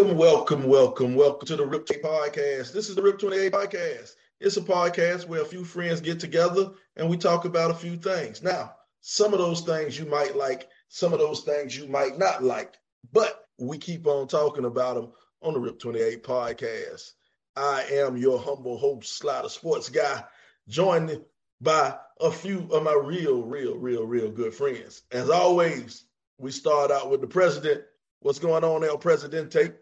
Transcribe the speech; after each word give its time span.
Welcome, 0.00 0.16
welcome, 0.16 0.64
welcome, 0.64 1.14
welcome 1.14 1.46
to 1.46 1.56
the 1.56 1.66
Rip 1.66 1.84
28 1.84 2.02
Podcast. 2.02 2.72
This 2.72 2.88
is 2.88 2.94
the 2.94 3.02
Rip 3.02 3.18
28 3.18 3.52
Podcast. 3.52 4.14
It's 4.40 4.56
a 4.56 4.62
podcast 4.62 5.28
where 5.28 5.42
a 5.42 5.44
few 5.44 5.62
friends 5.62 6.00
get 6.00 6.18
together 6.18 6.70
and 6.96 7.06
we 7.06 7.18
talk 7.18 7.44
about 7.44 7.70
a 7.70 7.74
few 7.74 7.98
things. 7.98 8.42
Now, 8.42 8.76
some 9.02 9.34
of 9.34 9.40
those 9.40 9.60
things 9.60 9.98
you 9.98 10.06
might 10.06 10.34
like, 10.34 10.68
some 10.88 11.12
of 11.12 11.18
those 11.18 11.42
things 11.42 11.76
you 11.76 11.86
might 11.86 12.16
not 12.16 12.42
like, 12.42 12.78
but 13.12 13.44
we 13.58 13.76
keep 13.76 14.06
on 14.06 14.26
talking 14.26 14.64
about 14.64 14.94
them 14.94 15.12
on 15.42 15.52
the 15.52 15.60
Rip 15.60 15.78
28 15.78 16.24
Podcast. 16.24 17.10
I 17.54 17.82
am 17.92 18.16
your 18.16 18.38
humble 18.38 18.78
host, 18.78 19.18
Slider 19.18 19.50
Sports 19.50 19.90
Guy, 19.90 20.24
joined 20.66 21.20
by 21.60 21.94
a 22.18 22.30
few 22.30 22.66
of 22.72 22.82
my 22.84 22.94
real, 22.94 23.42
real, 23.42 23.76
real, 23.76 24.06
real 24.06 24.30
good 24.30 24.54
friends. 24.54 25.02
As 25.12 25.28
always, 25.28 26.04
we 26.38 26.52
start 26.52 26.90
out 26.90 27.10
with 27.10 27.20
the 27.20 27.26
president 27.26 27.82
What's 28.22 28.38
going 28.38 28.64
on, 28.64 28.84
El 28.84 28.98
Presidente? 28.98 29.72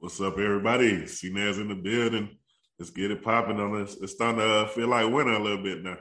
What's 0.00 0.18
up, 0.18 0.38
everybody? 0.38 1.02
CNA's 1.02 1.58
in 1.58 1.68
the 1.68 1.74
building. 1.74 2.30
Let's 2.78 2.90
get 2.90 3.10
it 3.10 3.22
popping 3.22 3.60
on 3.60 3.82
us. 3.82 3.98
It's 4.00 4.12
starting 4.12 4.38
to 4.38 4.50
uh, 4.50 4.68
feel 4.68 4.88
like 4.88 5.12
winter 5.12 5.34
a 5.34 5.38
little 5.38 5.62
bit 5.62 5.82
now. 5.82 5.98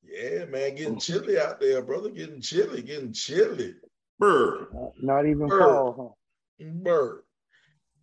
Yeah, 0.00 0.44
man, 0.44 0.76
getting 0.76 1.00
chilly 1.00 1.40
out 1.40 1.58
there, 1.60 1.82
brother. 1.82 2.10
Getting 2.10 2.40
chilly, 2.40 2.82
getting 2.82 3.12
chilly. 3.12 3.74
Bird. 4.20 4.68
Not 5.00 5.26
even 5.26 5.48
Bird. 5.48 5.60
fall. 5.60 6.16
Huh? 6.60 6.66
Bird. 6.70 7.22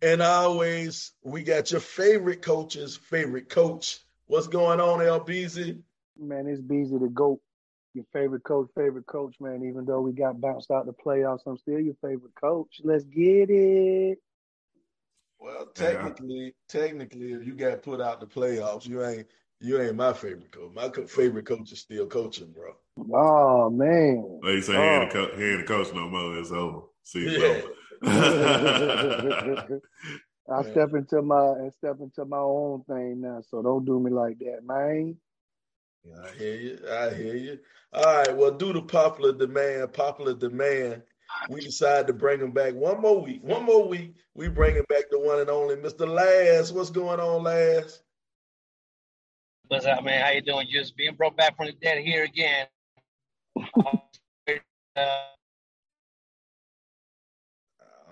And 0.02 0.20
always, 0.20 1.12
we 1.22 1.42
got 1.42 1.70
your 1.70 1.80
favorite 1.80 2.42
coach's 2.42 2.98
favorite 2.98 3.48
coach. 3.48 4.00
What's 4.26 4.46
going 4.46 4.78
on, 4.78 4.98
LBZ? 4.98 5.80
Man, 6.18 6.48
it's 6.48 6.60
Beezy 6.60 6.98
the 6.98 7.08
GOAT 7.08 7.40
your 7.94 8.04
favorite 8.12 8.44
coach, 8.44 8.68
favorite 8.76 9.06
coach, 9.06 9.36
man. 9.40 9.64
Even 9.64 9.86
though 9.86 10.02
we 10.02 10.12
got 10.12 10.38
bounced 10.38 10.70
out 10.70 10.84
the 10.84 10.92
playoffs, 10.92 11.40
I'm 11.46 11.56
still 11.56 11.80
your 11.80 11.96
favorite 12.02 12.34
coach. 12.38 12.80
Let's 12.84 13.04
get 13.04 13.48
it. 13.48 14.18
Well, 15.40 15.66
technically, 15.74 16.44
yeah. 16.44 16.50
technically, 16.68 17.32
if 17.32 17.46
you 17.46 17.54
got 17.54 17.82
put 17.82 18.00
out 18.00 18.20
the 18.20 18.26
playoffs, 18.26 18.86
you 18.86 19.04
ain't 19.04 19.26
you 19.60 19.80
ain't 19.80 19.96
my 19.96 20.12
favorite 20.12 20.52
coach. 20.52 20.72
My 20.74 20.88
co- 20.88 21.06
favorite 21.06 21.46
coach 21.46 21.72
is 21.72 21.80
still 21.80 22.06
coaching, 22.06 22.52
bro. 22.52 22.74
Oh 23.14 23.70
man. 23.70 24.40
They 24.42 24.60
say 24.60 24.76
oh. 24.76 24.82
he, 24.82 24.88
ain't 24.88 25.12
co- 25.12 25.36
he 25.36 25.44
ain't 25.44 25.60
the 25.60 25.66
coach 25.66 25.94
no 25.94 26.08
more. 26.08 26.36
It's 26.36 26.50
over. 26.50 26.82
See, 27.02 27.20
you 27.20 27.30
yeah. 27.40 27.62
I 30.52 30.62
step 30.62 30.94
into 30.94 31.22
my 31.22 31.36
I 31.36 31.70
step 31.78 31.96
into 32.00 32.24
my 32.24 32.38
own 32.38 32.82
thing 32.84 33.20
now, 33.20 33.40
so 33.48 33.62
don't 33.62 33.84
do 33.84 33.98
me 34.00 34.10
like 34.10 34.38
that, 34.40 34.60
man. 34.64 35.16
I 36.24 36.36
hear 36.36 36.54
you. 36.54 36.78
I 36.90 37.14
hear 37.14 37.36
you. 37.36 37.58
All 37.92 38.04
right. 38.04 38.36
Well, 38.36 38.52
due 38.52 38.72
to 38.72 38.82
popular 38.82 39.32
demand, 39.32 39.92
popular 39.92 40.34
demand, 40.34 41.02
we 41.48 41.60
decided 41.60 42.06
to 42.06 42.12
bring 42.12 42.40
him 42.40 42.52
back 42.52 42.74
one 42.74 43.00
more 43.00 43.20
week. 43.20 43.42
One 43.42 43.64
more 43.64 43.86
week. 43.86 44.14
We 44.34 44.48
bring 44.48 44.76
him 44.76 44.84
back 44.88 45.04
the 45.10 45.18
one 45.18 45.40
and 45.40 45.50
only 45.50 45.76
Mr. 45.76 46.06
Laz. 46.06 46.72
What's 46.72 46.90
going 46.90 47.20
on, 47.20 47.42
Laz? 47.42 48.02
What's 49.68 49.86
up, 49.86 50.04
man? 50.04 50.24
How 50.24 50.32
you 50.32 50.42
doing? 50.42 50.68
Just 50.70 50.96
being 50.96 51.14
brought 51.14 51.36
back 51.36 51.56
from 51.56 51.66
the 51.66 51.72
dead 51.72 51.98
here 51.98 52.24
again. 52.24 52.66
I 53.56 54.50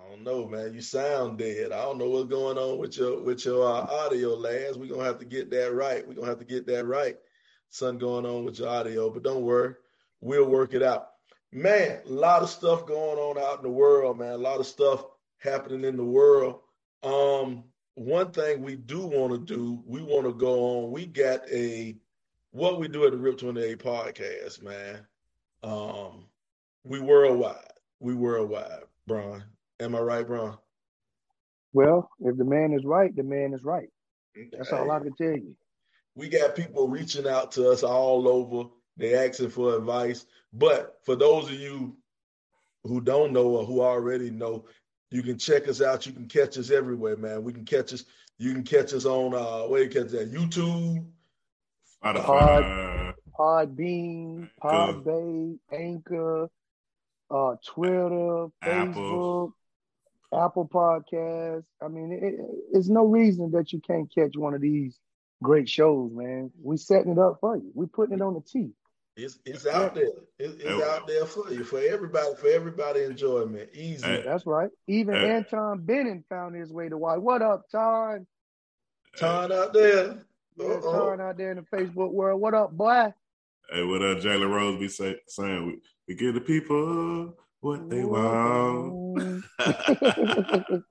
don't 0.09 0.23
know, 0.23 0.47
man. 0.47 0.73
You 0.75 0.81
sound 0.81 1.39
dead. 1.39 1.73
I 1.73 1.83
don't 1.83 1.99
know 1.99 2.09
what's 2.09 2.31
going 2.31 2.59
on 2.59 2.79
with 2.79 2.97
your 2.97 3.23
with 3.23 3.45
your 3.45 3.65
uh, 3.65 3.83
audio, 3.83 4.35
Laz. 4.35 4.79
We're 4.79 4.89
gonna 4.89 5.05
have 5.05 5.19
to 5.19 5.25
get 5.25 5.51
that 5.51 5.75
right. 5.75 6.07
We're 6.07 6.15
gonna 6.15 6.29
have 6.29 6.39
to 6.39 6.45
get 6.45 6.67
that 6.69 6.87
right 6.87 7.17
something 7.71 7.99
going 7.99 8.27
on 8.27 8.45
with 8.45 8.59
your 8.59 8.69
audio, 8.69 9.11
but 9.11 9.23
don't 9.23 9.43
worry, 9.43 9.75
we'll 10.21 10.47
work 10.47 10.75
it 10.75 10.83
out. 10.83 11.09
Man, 11.53 12.01
a 12.05 12.13
lot 12.13 12.43
of 12.43 12.51
stuff 12.51 12.87
going 12.87 13.19
on 13.19 13.39
out 13.39 13.59
in 13.59 13.63
the 13.63 13.71
world, 13.71 14.19
man. 14.19 14.33
A 14.33 14.39
lot 14.39 14.61
of 14.61 14.67
stuff 14.67 15.05
happening 15.39 15.85
in 15.85 15.97
the 15.97 16.05
world. 16.05 16.61
Um, 17.03 17.65
one 17.95 18.31
thing 18.33 18.63
we 18.63 18.77
do 18.77 19.07
want 19.07 19.33
to 19.33 19.39
do, 19.39 19.83
we 19.87 20.03
want 20.03 20.27
to 20.27 20.35
go 20.35 20.85
on. 20.85 20.91
We 20.91 21.07
got 21.07 21.41
a 21.51 21.97
what 22.51 22.79
we 22.79 22.89
do 22.89 23.05
at 23.05 23.13
the 23.13 23.19
Rip 23.19 23.39
28 23.39 23.79
podcast, 23.79 24.63
man. 24.63 25.07
Um, 25.63 26.27
we 26.85 27.01
worldwide. 27.01 27.57
We 28.01 28.15
worldwide, 28.15 28.83
Bron. 29.07 29.43
Am 29.81 29.95
I 29.95 30.01
right, 30.01 30.27
Bron? 30.27 30.57
Well, 31.73 32.11
if 32.21 32.37
the 32.37 32.45
man 32.45 32.73
is 32.73 32.85
right, 32.85 33.15
the 33.15 33.23
man 33.23 33.55
is 33.55 33.65
right. 33.65 33.89
That's 34.53 34.73
all 34.73 34.91
I 34.91 35.01
can 35.01 35.15
tell 35.15 35.37
you 35.37 35.57
we 36.19 36.29
got 36.29 36.57
people 36.57 36.89
reaching 36.89 37.29
out 37.29 37.53
to 37.53 37.71
us 37.71 37.85
all 37.85 38.27
over. 38.27 38.69
They 38.99 39.15
asking 39.15 39.51
for 39.51 39.77
advice. 39.77 40.27
But 40.53 40.99
for 41.05 41.17
those 41.17 41.45
of 41.45 41.55
you 41.55 41.97
who 42.85 43.01
don't 43.01 43.33
know 43.33 43.47
or 43.47 43.65
who 43.65 43.81
already 43.81 44.31
know, 44.31 44.67
you 45.11 45.23
can 45.23 45.39
check 45.39 45.69
us 45.69 45.81
out. 45.81 46.05
You 46.07 46.13
can 46.13 46.27
catch 46.27 46.59
us 46.59 46.71
everywhere, 46.71 47.17
man. 47.17 47.43
We 47.45 47.53
can 47.53 47.65
catch 47.65 47.93
us. 47.93 48.05
You 48.37 48.53
can 48.53 48.65
catch 48.65 48.93
us 48.93 49.05
on 49.05 49.35
uh 49.35 49.69
where 49.69 49.83
you 49.83 49.89
catch 49.89 50.09
that 50.09 50.33
YouTube, 50.33 51.07
Pod, 52.03 53.15
Podbean, 53.39 54.51
Podbay, 54.63 55.59
Anchor, 55.73 56.49
uh, 57.31 57.57
Twitter, 57.65 58.49
Facebook, 58.63 58.89
Apple, 58.91 59.57
Apple 60.33 60.69
Podcasts. 60.69 61.65
I 61.83 61.89
mean, 61.89 62.13
it, 62.13 62.23
it, 62.23 62.35
it's 62.73 62.89
no 62.89 63.05
reason 63.07 63.53
that 63.53 63.73
you 63.73 63.81
can't 63.81 64.13
catch 64.13 64.37
one 64.37 64.55
of 64.55 64.61
these 64.61 64.99
great 65.43 65.69
shows, 65.69 66.11
man. 66.13 66.51
We 66.63 66.77
setting 66.77 67.13
it 67.13 67.19
up 67.19 67.39
for 67.41 67.57
you. 67.57 67.71
We 67.75 67.87
putting 67.87 68.17
it 68.17 68.23
on 68.23 68.35
the 68.35 68.41
tee. 68.41 68.71
It's 69.19 69.41
it's 69.45 69.67
out 69.67 69.97
there. 69.97 70.07
It's, 70.39 70.63
it's 70.63 70.85
out 70.85 71.09
there 71.09 71.27
for 71.27 71.53
you, 71.53 71.65
for 71.65 71.81
everybody, 71.81 72.37
for 72.37 72.47
everybody 72.47 73.03
enjoyment. 73.03 73.69
Easy. 73.75 74.07
Hey. 74.07 74.23
That's 74.25 74.47
right. 74.47 74.71
Even 74.87 75.17
hey. 75.17 75.31
Anton 75.31 75.81
Benning 75.81 76.23
found 76.29 76.55
his 76.55 76.73
way 76.73 76.89
to 76.89 76.97
why. 76.97 77.17
What 77.17 77.43
up, 77.43 77.69
Ton? 77.69 78.29
Ton 79.17 79.51
out 79.51 79.73
there. 79.73 80.25
Yeah, 80.57 80.81
Ton 80.81 81.21
out 81.21 81.37
there 81.37 81.51
in 81.51 81.57
the 81.57 81.77
Facebook 81.77 82.13
world. 82.13 82.41
What 82.41 82.55
up, 82.55 82.71
boy? 82.71 83.13
Hey, 83.73 83.83
what 83.83 84.03
up, 84.03 84.19
Jalen 84.19 84.55
Rose 84.55 84.79
be 84.79 84.89
say, 84.89 85.17
saying? 85.27 85.67
We, 85.67 85.81
we 86.07 86.15
give 86.15 86.35
the 86.35 86.41
people 86.41 87.35
what 87.61 87.91
they 87.91 88.05
want. 88.05 89.45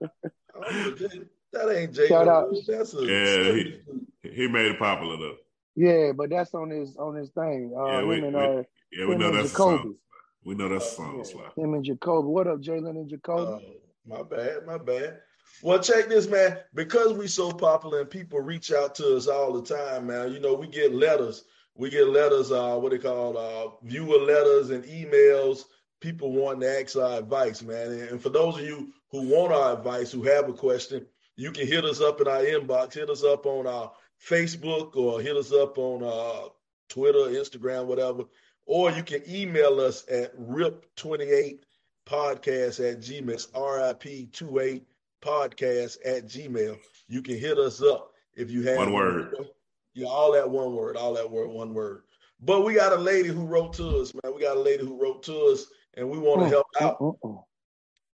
Oh, 0.60 0.72
that 1.54 1.78
ain't 1.78 1.94
Jalen. 1.94 2.08
Shout 2.08 2.28
out. 2.28 2.50
That's 2.68 2.94
a 2.96 3.06
yeah. 3.06 3.54
He, 3.54 3.80
he 4.24 4.48
made 4.48 4.72
it 4.72 4.80
popular 4.80 5.16
though. 5.16 5.36
Yeah, 5.78 6.12
but 6.12 6.32
that's 6.32 6.56
on 6.56 6.72
his 6.72 6.98
on 6.98 7.14
his 7.14 7.30
thing. 7.30 7.72
Uh, 7.78 7.86
yeah, 7.86 8.04
we, 8.04 8.16
and, 8.16 8.36
we, 8.36 8.42
uh, 8.42 8.64
yeah, 8.92 9.06
we 9.06 9.16
know 9.16 9.32
that's 9.32 9.52
Jacoby. 9.52 9.84
Song. 9.84 9.96
We 10.44 10.56
know 10.56 10.70
that's 10.70 10.92
a 10.92 10.96
song. 10.96 11.24
Yeah, 11.36 11.64
him 11.64 11.76
and 11.76 11.86
Jacoby. 11.86 12.28
What 12.28 12.48
up, 12.48 12.62
Jalen 12.62 12.90
and 12.90 13.08
Jacoby? 13.08 13.64
Uh, 13.64 14.16
my 14.18 14.24
bad, 14.24 14.66
my 14.66 14.80
bad. 14.80 15.20
Well, 15.62 15.78
check 15.80 16.10
this, 16.10 16.28
man. 16.28 16.58
Because 16.74 17.14
we 17.14 17.28
so 17.28 17.52
popular 17.52 18.02
and 18.02 18.10
people 18.10 18.40
reach 18.40 18.72
out 18.72 18.96
to 18.96 19.16
us 19.16 19.28
all 19.28 19.54
the 19.54 19.76
time, 19.76 20.08
man. 20.08 20.32
You 20.34 20.40
know, 20.40 20.56
we 20.56 20.66
get 20.66 20.96
letters. 20.96 21.44
We 21.76 21.92
get 21.92 22.08
letters. 22.08 22.52
Uh, 22.52 22.76
what 22.78 22.92
they 22.92 22.98
call 22.98 23.38
uh, 23.38 23.70
viewer 23.84 24.18
letters 24.18 24.72
and 24.72 24.84
emails. 24.86 25.66
People 26.00 26.32
wanting 26.32 26.62
to 26.62 26.82
ask 26.82 26.96
our 26.98 27.20
advice, 27.20 27.62
man. 27.62 27.92
And 27.92 28.20
for 28.20 28.30
those 28.30 28.56
of 28.56 28.66
you 28.66 28.92
who 29.12 29.30
want 29.30 29.54
our 29.54 29.74
advice, 29.78 30.12
who 30.12 30.24
have 30.24 30.50
a 30.50 30.54
question, 30.54 31.06
you 31.36 31.52
can 31.52 31.68
hit 31.68 31.86
us 31.86 32.02
up 32.02 32.20
in 32.20 32.28
our 32.28 32.42
inbox. 32.42 32.96
Hit 32.96 33.12
us 33.12 33.24
up 33.24 33.46
on 33.46 33.68
our 33.68 33.92
Facebook 34.26 34.96
or 34.96 35.22
hit 35.22 35.36
us 35.36 35.52
up 35.52 35.78
on 35.78 36.04
uh, 36.04 36.50
Twitter, 36.90 37.20
Instagram, 37.20 37.86
whatever. 37.86 38.24
Or 38.66 38.92
you 38.92 39.04
can 39.04 39.22
email 39.30 39.80
us 39.80 40.04
at 40.10 40.38
rip28podcast 40.38 41.60
at 42.08 43.00
gmail, 43.00 43.52
RIP28 43.52 44.82
podcast 45.22 45.98
at 46.06 46.26
gmail. 46.26 46.78
You 47.08 47.22
can 47.22 47.38
hit 47.38 47.58
us 47.58 47.82
up 47.82 48.12
if 48.36 48.52
you 48.52 48.64
have 48.64 48.78
one 48.78 48.94
word. 48.94 49.36
Yeah, 49.94 50.08
all 50.08 50.32
that 50.34 50.50
one 50.50 50.76
word, 50.76 50.96
all 50.98 51.14
that 51.14 51.30
word, 51.30 51.50
one 51.50 51.74
word. 51.74 52.04
But 52.40 52.64
we 52.66 52.76
got 52.76 52.94
a 52.94 52.98
lady 52.98 53.30
who 53.30 53.46
wrote 53.46 53.74
to 53.74 53.98
us, 53.98 54.14
man. 54.14 54.34
We 54.36 54.42
got 54.42 54.58
a 54.58 54.62
lady 54.62 54.86
who 54.86 55.02
wrote 55.02 55.24
to 55.24 55.36
us, 55.46 55.66
and 55.96 56.08
we 56.10 56.20
want 56.20 56.42
to 56.42 56.50
help 56.50 56.68
out. 56.80 57.16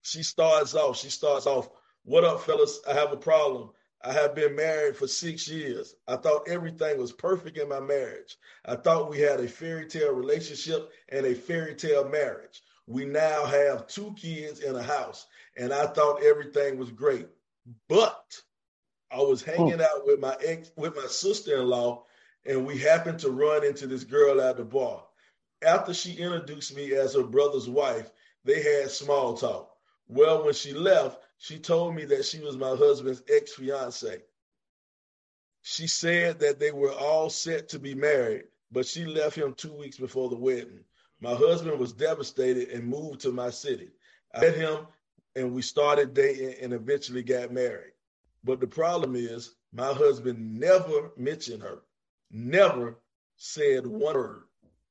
She 0.04 0.21
starts 0.21 0.75
off. 0.75 0.97
She 0.97 1.09
starts 1.09 1.47
off. 1.47 1.69
What 2.04 2.24
up, 2.24 2.42
fellas? 2.42 2.80
I 2.88 2.94
have 2.94 3.12
a 3.12 3.18
problem. 3.18 3.71
I 4.03 4.13
have 4.13 4.33
been 4.33 4.56
married 4.56 4.95
for 4.95 5.07
six 5.07 5.48
years. 5.48 5.95
I 6.07 6.15
thought 6.15 6.48
everything 6.48 6.98
was 6.98 7.12
perfect 7.12 7.57
in 7.57 7.69
my 7.69 7.80
marriage. 7.80 8.36
I 8.65 8.75
thought 8.75 9.09
we 9.09 9.19
had 9.19 9.39
a 9.39 9.48
fairy 9.48 9.88
tale 9.88 10.13
relationship 10.13 10.92
and 11.09 11.25
a 11.25 11.36
fairy 11.36 11.75
tale 11.75 12.07
marriage. 12.09 12.62
We 12.88 13.06
now 13.06 13.45
have 13.45 13.88
two 13.88 14.13
kids 14.18 14.59
in 14.59 14.75
a 14.75 14.81
house, 14.81 15.27
and 15.56 15.71
I 15.71 15.86
thought 15.88 16.24
everything 16.24 16.77
was 16.77 16.92
great. 16.92 17.27
But 17.88 18.42
I 19.12 19.18
was 19.18 19.44
hmm. 19.44 19.51
hanging 19.51 19.81
oh. 19.81 19.86
out 19.86 20.06
with 20.07 20.19
my 20.19 20.36
ex, 20.44 20.71
with 20.75 20.95
my 20.95 21.06
sister-in-law, 21.06 22.04
and 22.45 22.65
we 22.65 22.77
happened 22.77 23.19
to 23.19 23.30
run 23.30 23.63
into 23.63 23.86
this 23.86 24.04
girl 24.04 24.42
at 24.42 24.57
the 24.57 24.65
bar. 24.65 25.04
After 25.63 25.94
she 25.94 26.13
introduced 26.13 26.75
me 26.75 26.94
as 26.95 27.13
her 27.13 27.24
brother's 27.24 27.69
wife, 27.69 28.09
they 28.44 28.63
had 28.63 28.89
small 28.89 29.38
talk. 29.38 29.69
Well, 30.07 30.44
when 30.44 30.56
she 30.56 30.74
left, 30.74 31.24
she 31.41 31.57
told 31.57 31.95
me 31.95 32.05
that 32.05 32.23
she 32.23 32.39
was 32.39 32.55
my 32.55 32.75
husband's 32.75 33.23
ex 33.27 33.53
fiance. 33.53 34.21
She 35.63 35.88
said 35.88 36.39
that 36.39 36.59
they 36.59 36.71
were 36.71 36.91
all 36.91 37.31
set 37.31 37.67
to 37.69 37.79
be 37.79 37.95
married, 37.95 38.43
but 38.71 38.85
she 38.85 39.05
left 39.05 39.38
him 39.38 39.55
two 39.55 39.73
weeks 39.73 39.97
before 39.97 40.29
the 40.29 40.35
wedding. 40.35 40.83
My 41.19 41.33
husband 41.33 41.79
was 41.79 41.93
devastated 41.93 42.69
and 42.69 42.85
moved 42.85 43.21
to 43.21 43.31
my 43.31 43.49
city. 43.49 43.89
I 44.35 44.41
met 44.41 44.55
him 44.55 44.85
and 45.35 45.51
we 45.51 45.63
started 45.63 46.13
dating 46.13 46.53
and 46.61 46.73
eventually 46.73 47.23
got 47.23 47.51
married. 47.51 47.94
But 48.44 48.59
the 48.59 48.67
problem 48.67 49.15
is, 49.15 49.55
my 49.73 49.91
husband 49.94 50.59
never 50.59 51.09
mentioned 51.17 51.63
her, 51.63 51.81
never 52.29 52.99
said 53.37 53.87
one 53.87 54.13
word. 54.13 54.44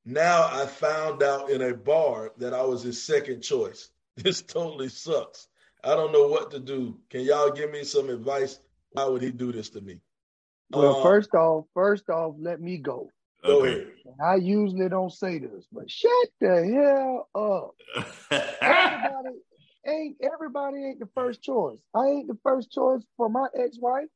Now 0.05 0.49
I 0.51 0.67
found 0.67 1.23
out 1.23 1.49
in 1.51 1.63
a 1.63 1.75
bar 1.75 2.33
that 2.39 2.55
I 2.55 2.63
was 2.65 2.83
his 2.83 3.01
second 3.01 3.43
choice. 3.43 3.91
This 4.17 4.43
totally 4.43 4.89
sucks. 4.89 5.47
I 5.85 5.95
don't 5.95 6.13
know 6.13 6.27
what 6.29 6.51
to 6.53 6.61
do. 6.61 6.97
Can 7.09 7.23
y'all 7.23 7.51
give 7.51 7.71
me 7.71 7.85
some 7.85 8.11
advice? 8.11 8.61
Why 8.93 9.07
would 9.07 9.23
he 9.23 9.31
do 9.31 9.53
this 9.53 9.71
to 9.71 9.81
me? 9.81 10.01
Well, 10.71 11.01
uh, 11.01 11.03
first 11.03 11.35
off, 11.35 11.65
first 11.75 12.09
off, 12.11 12.35
let 12.39 12.61
me 12.61 12.79
go. 12.79 13.09
Go 13.45 13.65
ahead. 13.65 13.89
I 14.23 14.37
usually 14.37 14.89
don't 14.89 15.13
say 15.13 15.39
this, 15.39 15.67
but 15.73 15.91
shut 15.91 16.29
the 16.41 16.67
hell 16.75 17.29
up. 17.35 18.41
everybody 18.61 19.37
ain't 19.87 20.17
everybody 20.23 20.85
ain't 20.85 21.01
the 21.01 21.09
first 21.15 21.43
choice. 21.43 21.79
I 21.95 22.07
ain't 22.07 22.29
the 22.29 22.39
first 22.43 22.71
choice 22.71 23.03
for 23.17 23.29
my 23.29 23.47
ex-wife. 23.59 24.09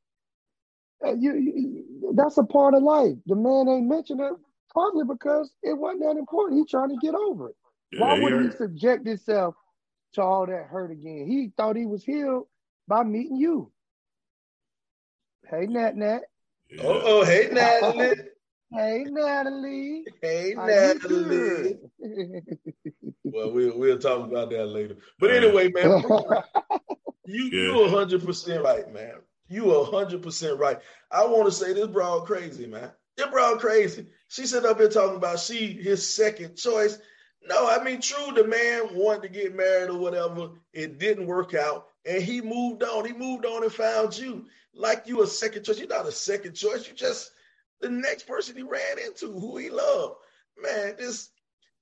Uh, 1.05 1.15
you, 1.15 1.35
you, 1.35 2.13
that's 2.15 2.39
a 2.39 2.45
part 2.45 2.75
of 2.75 2.83
life. 2.83 3.17
The 3.27 3.37
man 3.37 3.69
ain't 3.69 3.89
mentioned 3.89 4.21
it 4.21 4.33
probably 4.71 5.05
because 5.05 5.51
it 5.63 5.77
wasn't 5.77 6.03
that 6.03 6.19
important. 6.19 6.61
He's 6.61 6.71
trying 6.71 6.91
to 6.91 6.97
get 7.01 7.15
over 7.15 7.51
it. 7.51 7.57
Yeah, 7.93 8.01
Why 8.01 8.19
would 8.21 8.43
he 8.43 8.57
subject 8.57 9.07
himself 9.07 9.55
to 10.15 10.23
all 10.23 10.47
that 10.47 10.67
hurt 10.67 10.91
again? 10.91 11.27
He 11.29 11.53
thought 11.57 11.77
he 11.77 11.87
was 11.87 12.05
healed 12.05 12.47
by 12.89 13.03
meeting 13.05 13.37
you. 13.37 13.71
Hey, 15.51 15.67
Nat 15.67 15.97
Nat. 15.97 16.23
Yeah. 16.71 16.83
Oh, 16.85 17.03
oh, 17.05 17.25
hey, 17.25 17.49
Natalie. 17.53 18.15
hey, 18.73 19.05
Natalie. 19.09 20.05
Hey, 20.23 20.55
Natalie. 20.57 21.77
well, 23.25 23.53
we'll 23.53 23.79
we'll 23.79 23.99
talk 23.99 24.27
about 24.27 24.51
that 24.51 24.67
later. 24.67 24.97
But 25.19 25.31
anyway, 25.31 25.71
man, 25.71 26.03
you 27.27 27.45
yeah. 27.45 27.75
you 27.75 27.89
hundred 27.89 28.25
percent 28.25 28.65
right, 28.65 28.93
man. 28.93 29.15
You 29.49 29.85
hundred 29.85 30.23
percent 30.23 30.59
right. 30.59 30.81
I 31.11 31.27
want 31.27 31.47
to 31.47 31.53
say 31.53 31.73
this 31.73 31.89
broad 31.89 32.27
crazy, 32.27 32.67
man. 32.67 32.91
This 33.17 33.27
broad 33.27 33.61
crazy. 33.61 34.07
She 34.29 34.47
said 34.47 34.65
up 34.65 34.79
here 34.79 34.89
talking 34.89 35.17
about 35.17 35.39
she 35.39 35.73
his 35.75 36.15
second 36.15 36.57
choice. 36.57 36.99
No, 37.47 37.69
I 37.69 37.83
mean 37.83 38.01
true. 38.01 38.33
The 38.35 38.45
man 38.45 38.95
wanted 38.95 39.23
to 39.23 39.29
get 39.29 39.55
married 39.55 39.91
or 39.91 39.99
whatever. 39.99 40.51
It 40.73 40.99
didn't 40.99 41.27
work 41.27 41.55
out, 41.55 41.89
and 42.07 42.23
he 42.23 42.41
moved 42.41 42.83
on. 42.83 43.05
He 43.05 43.13
moved 43.13 43.45
on 43.45 43.63
and 43.63 43.73
found 43.73 44.17
you 44.17 44.47
like 44.75 45.05
you 45.07 45.23
a 45.23 45.27
second 45.27 45.65
choice. 45.65 45.79
You're 45.79 45.89
not 45.89 46.07
a 46.07 46.13
second 46.13 46.55
choice. 46.55 46.89
You 46.89 46.95
just 46.95 47.33
the 47.81 47.91
next 47.91 48.27
person 48.27 48.57
he 48.57 48.63
ran 48.63 48.99
into, 49.07 49.39
who 49.39 49.57
he 49.59 49.71
loved. 49.71 50.15
Man, 50.63 50.95
this 50.99 51.31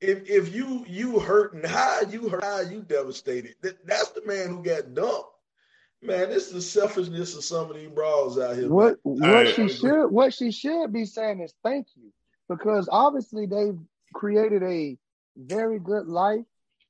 if 0.00 0.28
if 0.28 0.54
you 0.54 0.84
you 0.88 1.20
hurting 1.20 1.64
high, 1.64 2.02
you 2.10 2.28
hurt 2.28 2.42
high, 2.42 2.62
you 2.62 2.82
devastated. 2.82 3.54
That, 3.62 3.86
that's 3.86 4.10
the 4.10 4.26
man 4.26 4.48
who 4.48 4.62
got 4.62 4.94
dumped. 4.94 5.28
Man, 6.02 6.30
this 6.30 6.48
is 6.48 6.52
the 6.52 6.62
selfishness 6.62 7.36
of 7.36 7.44
some 7.44 7.70
of 7.70 7.76
these 7.76 7.88
brawls 7.88 8.36
out 8.36 8.56
here. 8.56 8.68
What 8.68 8.98
what 9.04 9.54
she 9.54 9.68
should 9.68 10.08
what 10.08 10.34
she 10.34 10.50
should 10.50 10.92
be 10.92 11.04
saying 11.04 11.40
is 11.40 11.54
thank 11.62 11.86
you. 11.94 12.12
Because 12.48 12.88
obviously 12.90 13.46
they've 13.46 13.78
created 14.12 14.64
a 14.64 14.98
very 15.36 15.78
good 15.78 16.06
life 16.06 16.44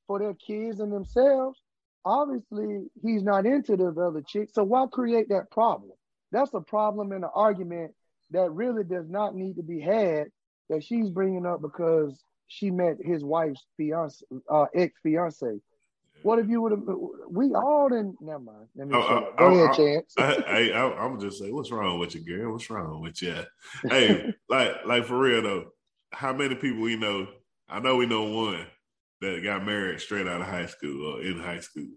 for 0.07 0.19
their 0.19 0.33
kids 0.33 0.79
and 0.79 0.91
themselves. 0.91 1.59
Obviously, 2.05 2.85
he's 3.01 3.23
not 3.23 3.45
into 3.45 3.77
the 3.77 3.89
other 3.89 4.21
chick. 4.21 4.49
So 4.51 4.63
why 4.63 4.85
create 4.91 5.29
that 5.29 5.49
problem? 5.51 5.91
That's 6.31 6.53
a 6.53 6.61
problem 6.61 7.11
in 7.11 7.23
an 7.23 7.29
argument 7.33 7.93
that 8.31 8.51
really 8.51 8.83
does 8.83 9.09
not 9.09 9.35
need 9.35 9.55
to 9.55 9.63
be 9.63 9.79
had 9.79 10.27
that 10.69 10.83
she's 10.83 11.09
bringing 11.09 11.45
up 11.45 11.61
because 11.61 12.23
she 12.47 12.71
met 12.71 12.97
his 13.01 13.23
wife's 13.23 13.63
fiance, 13.77 14.25
uh, 14.49 14.65
ex 14.75 14.93
fiance. 15.01 15.59
What 16.23 16.39
if 16.39 16.47
you 16.47 16.61
would 16.61 16.71
have? 16.71 16.83
We 17.29 17.53
all 17.53 17.89
didn't. 17.89 18.15
Never 18.21 18.39
mind. 18.39 18.67
Let 18.75 18.87
me 18.87 18.95
oh, 18.95 19.01
uh, 19.01 19.35
Go 19.37 19.45
I, 19.45 19.53
ahead, 19.53 19.69
I, 19.69 19.75
Chance. 19.75 20.13
I, 20.17 20.69
I, 20.71 21.05
am 21.05 21.19
just 21.19 21.39
say, 21.39 21.51
what's 21.51 21.71
wrong 21.71 21.99
with 21.99 22.15
you, 22.15 22.21
girl? 22.21 22.53
What's 22.53 22.69
wrong 22.69 23.01
with 23.01 23.21
you? 23.21 23.35
hey, 23.89 24.33
like, 24.49 24.85
like 24.85 25.05
for 25.05 25.17
real 25.17 25.41
though, 25.41 25.65
how 26.11 26.31
many 26.31 26.55
people 26.55 26.81
we 26.81 26.95
know? 26.95 27.27
I 27.73 27.79
know 27.79 27.95
we 27.95 28.05
know 28.05 28.25
one 28.25 28.67
that 29.21 29.43
got 29.43 29.65
married 29.65 29.99
straight 29.99 30.27
out 30.27 30.41
of 30.41 30.47
high 30.47 30.67
school 30.67 31.15
or 31.15 31.21
in 31.23 31.39
high 31.39 31.59
school. 31.59 31.87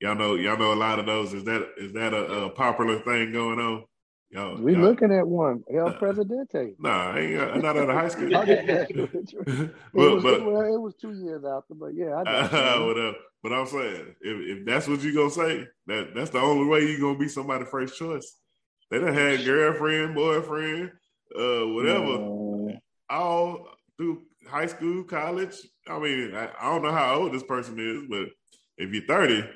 Y'all 0.00 0.14
know, 0.14 0.34
y'all 0.34 0.58
know 0.58 0.74
a 0.74 0.74
lot 0.74 0.98
of 0.98 1.06
those. 1.06 1.32
Is 1.32 1.44
that 1.44 1.66
is 1.78 1.94
that 1.94 2.12
a, 2.12 2.44
a 2.44 2.50
popular 2.50 2.98
thing 2.98 3.32
going 3.32 3.58
on? 3.58 3.84
Y'all, 4.28 4.60
we 4.60 4.74
y'all, 4.74 4.82
looking 4.82 5.14
at 5.14 5.26
one 5.26 5.64
El 5.72 5.88
uh, 5.88 5.92
Presidente. 5.94 6.74
Nah, 6.78 7.12
I 7.12 7.20
ain't 7.20 7.62
not 7.62 7.78
out 7.78 7.88
of 7.88 7.96
high 7.96 8.08
school. 8.08 8.28
but, 8.30 8.44
it, 8.44 9.74
was, 9.94 10.22
but, 10.22 10.44
well, 10.44 10.74
it 10.74 10.80
was 10.80 10.94
two 11.00 11.14
years 11.14 11.42
after, 11.46 11.72
but 11.74 11.94
yeah, 11.94 12.10
I 12.10 12.20
uh, 12.20 12.80
whatever. 12.86 13.16
But 13.42 13.52
I'm 13.54 13.66
saying, 13.66 14.14
if, 14.20 14.58
if 14.58 14.66
that's 14.66 14.88
what 14.88 15.02
you 15.02 15.14
gonna 15.14 15.30
say, 15.30 15.66
that 15.86 16.14
that's 16.14 16.30
the 16.30 16.40
only 16.40 16.66
way 16.66 16.80
you 16.86 17.00
gonna 17.00 17.18
be 17.18 17.28
somebody's 17.28 17.68
first 17.68 17.98
choice. 17.98 18.36
They 18.90 18.98
done 18.98 19.14
had 19.14 19.42
girlfriend, 19.46 20.14
boyfriend, 20.14 20.92
uh, 21.34 21.66
whatever, 21.68 22.78
all 23.08 23.68
through 24.02 24.22
high 24.48 24.66
school, 24.66 25.04
college. 25.04 25.54
I 25.88 25.98
mean, 25.98 26.34
I, 26.34 26.48
I, 26.60 26.70
don't 26.70 26.82
know 26.82 26.92
how 26.92 27.14
old 27.14 27.32
this 27.32 27.44
person 27.44 27.78
is, 27.78 28.04
but 28.08 28.28
if 28.76 28.92
you're 28.92 29.04
30, 29.04 29.48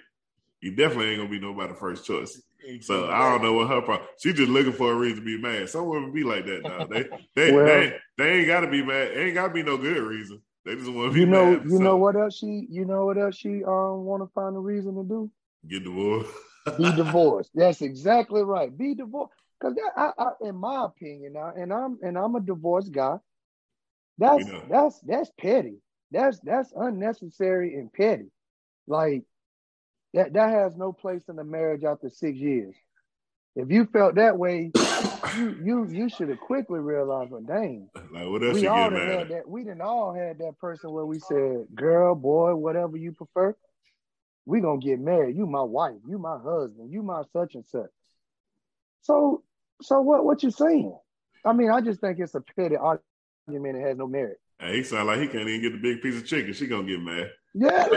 you 0.60 0.76
definitely 0.76 1.10
ain't 1.10 1.18
gonna 1.18 1.30
be 1.30 1.40
nobody 1.40 1.74
first 1.74 2.04
choice. 2.04 2.40
So 2.80 3.08
I 3.10 3.30
don't 3.30 3.42
know 3.42 3.52
what 3.52 3.68
her 3.68 3.80
problem. 3.80 4.08
She 4.18 4.32
just 4.32 4.50
looking 4.50 4.72
for 4.72 4.92
a 4.92 4.94
reason 4.96 5.18
to 5.18 5.24
be 5.24 5.40
mad. 5.40 5.68
Some 5.68 5.86
women 5.86 6.12
be 6.12 6.24
like 6.24 6.46
that 6.46 6.62
now. 6.64 6.84
They 6.86 7.04
they 7.36 7.52
well, 7.54 7.64
they, 7.64 7.96
they, 8.18 8.38
ain't 8.38 8.46
got 8.48 8.60
to 8.60 8.68
be 8.68 8.82
mad. 8.82 9.12
It 9.12 9.18
ain't 9.18 9.34
got 9.34 9.48
to 9.48 9.54
be 9.54 9.62
no 9.62 9.76
good 9.76 10.02
reason. 10.02 10.42
They 10.64 10.74
just 10.74 10.90
want 10.90 11.10
to 11.10 11.14
be 11.14 11.20
you 11.20 11.26
know, 11.26 11.52
mad. 11.52 11.64
You 11.64 11.76
so. 11.76 11.82
know 11.82 11.96
what 11.96 12.16
else 12.16 12.36
she? 12.38 12.66
You 12.68 12.84
know 12.84 13.06
what 13.06 13.18
else 13.18 13.36
she 13.36 13.62
um 13.62 14.04
want 14.04 14.22
to 14.22 14.28
find 14.34 14.56
a 14.56 14.58
reason 14.58 14.96
to 14.96 15.04
do? 15.04 15.30
Get 15.68 15.84
divorced. 15.84 16.32
be 16.76 16.92
divorced. 16.96 17.50
That's 17.54 17.82
exactly 17.82 18.42
right. 18.42 18.76
Be 18.76 18.94
divorced. 18.94 19.32
Because 19.60 19.76
I, 19.96 20.10
I, 20.18 20.48
in 20.48 20.56
my 20.56 20.86
opinion, 20.86 21.34
now, 21.34 21.52
and 21.56 21.72
I'm 21.72 21.98
and 22.02 22.18
I'm 22.18 22.34
a 22.34 22.40
divorced 22.40 22.90
guy. 22.90 23.18
That's 24.18 24.44
that's 24.70 25.00
that's 25.00 25.30
petty. 25.38 25.76
That's 26.10 26.38
that's 26.40 26.72
unnecessary 26.74 27.74
and 27.74 27.92
petty. 27.92 28.30
Like 28.86 29.24
that 30.14 30.32
that 30.32 30.50
has 30.50 30.76
no 30.76 30.92
place 30.92 31.22
in 31.28 31.38
a 31.38 31.44
marriage 31.44 31.84
after 31.84 32.08
six 32.08 32.38
years. 32.38 32.74
If 33.54 33.70
you 33.70 33.86
felt 33.86 34.16
that 34.16 34.38
way, 34.38 34.70
you 35.36 35.56
you 35.62 35.88
you 35.90 36.08
should 36.08 36.28
have 36.28 36.40
quickly 36.40 36.78
realized, 36.78 37.30
well, 37.30 37.40
dang, 37.40 37.88
like 38.12 38.28
what 38.28 38.42
else 38.42 38.54
we 38.54 38.66
all 38.66 38.90
had 38.90 39.28
that. 39.30 39.48
We 39.48 39.64
didn't 39.64 39.80
all 39.80 40.14
had 40.14 40.38
that 40.38 40.58
person 40.58 40.92
where 40.92 41.06
we 41.06 41.18
said, 41.18 41.66
"Girl, 41.74 42.14
boy, 42.14 42.54
whatever 42.54 42.96
you 42.96 43.12
prefer, 43.12 43.56
we 44.44 44.60
gonna 44.60 44.78
get 44.78 45.00
married. 45.00 45.36
You 45.36 45.46
my 45.46 45.62
wife, 45.62 45.96
you 46.06 46.18
my 46.18 46.38
husband, 46.38 46.92
you 46.92 47.02
my 47.02 47.22
such 47.32 47.54
and 47.54 47.66
such." 47.66 47.90
So, 49.02 49.42
so 49.82 50.00
what? 50.00 50.24
What 50.24 50.42
you 50.42 50.50
saying? 50.50 50.96
I 51.44 51.52
mean, 51.52 51.70
I 51.70 51.80
just 51.80 52.00
think 52.00 52.18
it's 52.18 52.34
a 52.34 52.40
petty 52.40 52.76
argument. 53.46 53.76
It 53.76 53.82
has 53.82 53.96
no 53.96 54.06
merit. 54.06 54.38
Hey, 54.58 54.78
he 54.78 54.82
sound 54.82 55.06
like 55.06 55.20
he 55.20 55.28
can't 55.28 55.48
even 55.48 55.60
get 55.60 55.72
the 55.72 55.78
big 55.78 56.02
piece 56.02 56.16
of 56.16 56.26
chicken. 56.26 56.52
She 56.54 56.66
gonna 56.66 56.84
get 56.84 57.00
mad. 57.00 57.30
Yeah, 57.58 57.70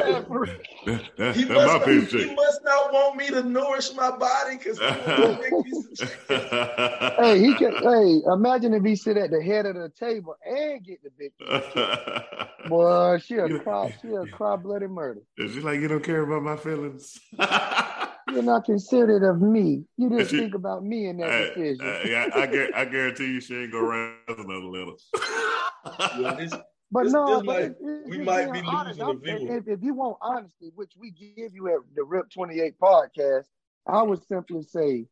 that, 1.18 1.36
he, 1.36 1.44
must 1.44 1.68
not, 1.68 1.90
he, 1.90 2.00
he, 2.00 2.34
must 2.34 2.64
not 2.64 2.94
want 2.94 3.18
me 3.18 3.28
to 3.28 3.44
nourish 3.44 3.94
my 3.94 4.10
body 4.16 4.58
because 4.58 4.80
Hey, 7.20 7.40
he 7.40 7.54
can. 7.56 7.76
Hey, 7.76 8.22
imagine 8.26 8.74
if 8.74 8.86
he 8.86 8.96
sit 8.96 9.18
at 9.18 9.32
the 9.32 9.44
head 9.44 9.66
of 9.66 9.76
the 9.76 9.90
table 9.90 10.38
and 10.46 10.82
get 10.82 11.04
the 11.04 11.10
big. 11.18 11.34
Boy, 12.70 13.18
she 13.20 13.36
a 13.36 13.60
cry. 13.60 13.94
she 14.02 14.08
a 14.08 14.26
cry 14.28 14.56
bloody 14.56 14.88
murder. 14.88 15.24
Is 15.38 15.54
she 15.54 15.60
like 15.60 15.82
you 15.82 15.90
don't 15.90 16.04
care 16.04 16.22
about 16.22 16.44
my 16.44 16.56
feelings? 16.56 17.20
You're 18.34 18.44
not 18.44 18.66
considerate 18.66 19.24
of 19.24 19.42
me. 19.42 19.84
You 19.98 20.10
didn't 20.10 20.28
she, 20.28 20.40
think 20.40 20.56
about 20.56 20.84
me 20.84 21.08
in 21.08 21.18
that 21.18 21.30
I, 21.30 21.40
decision. 21.48 21.86
I, 21.86 22.30
I, 22.34 22.82
I, 22.82 22.86
guarantee 22.86 23.34
you, 23.34 23.42
she 23.42 23.56
ain't 23.56 23.72
gonna 23.72 23.86
write 23.86 24.14
another 24.28 24.66
letter. 24.66 24.92
yeah, 26.20 26.58
but 26.92 27.04
this, 27.04 27.14
no, 27.14 27.42
this 27.42 27.46
but 27.46 27.82
might, 27.82 28.10
we 28.10 28.18
might 28.20 28.52
be 28.52 28.62
honest, 28.66 29.00
losing 29.00 29.20
the 29.22 29.38
viewer. 29.38 29.58
If, 29.58 29.68
if, 29.68 29.84
you 29.84 29.94
want 29.94 30.18
honesty, 30.22 30.72
which 30.76 30.94
we 30.98 31.12
give 31.12 31.54
you 31.54 31.68
at 31.68 31.80
the 31.96 32.04
Rip 32.04 32.30
28 32.30 32.80
podcast, 32.80 33.46
I 33.88 34.04
would 34.04 34.26
simply 34.28 34.64
say 34.64 35.06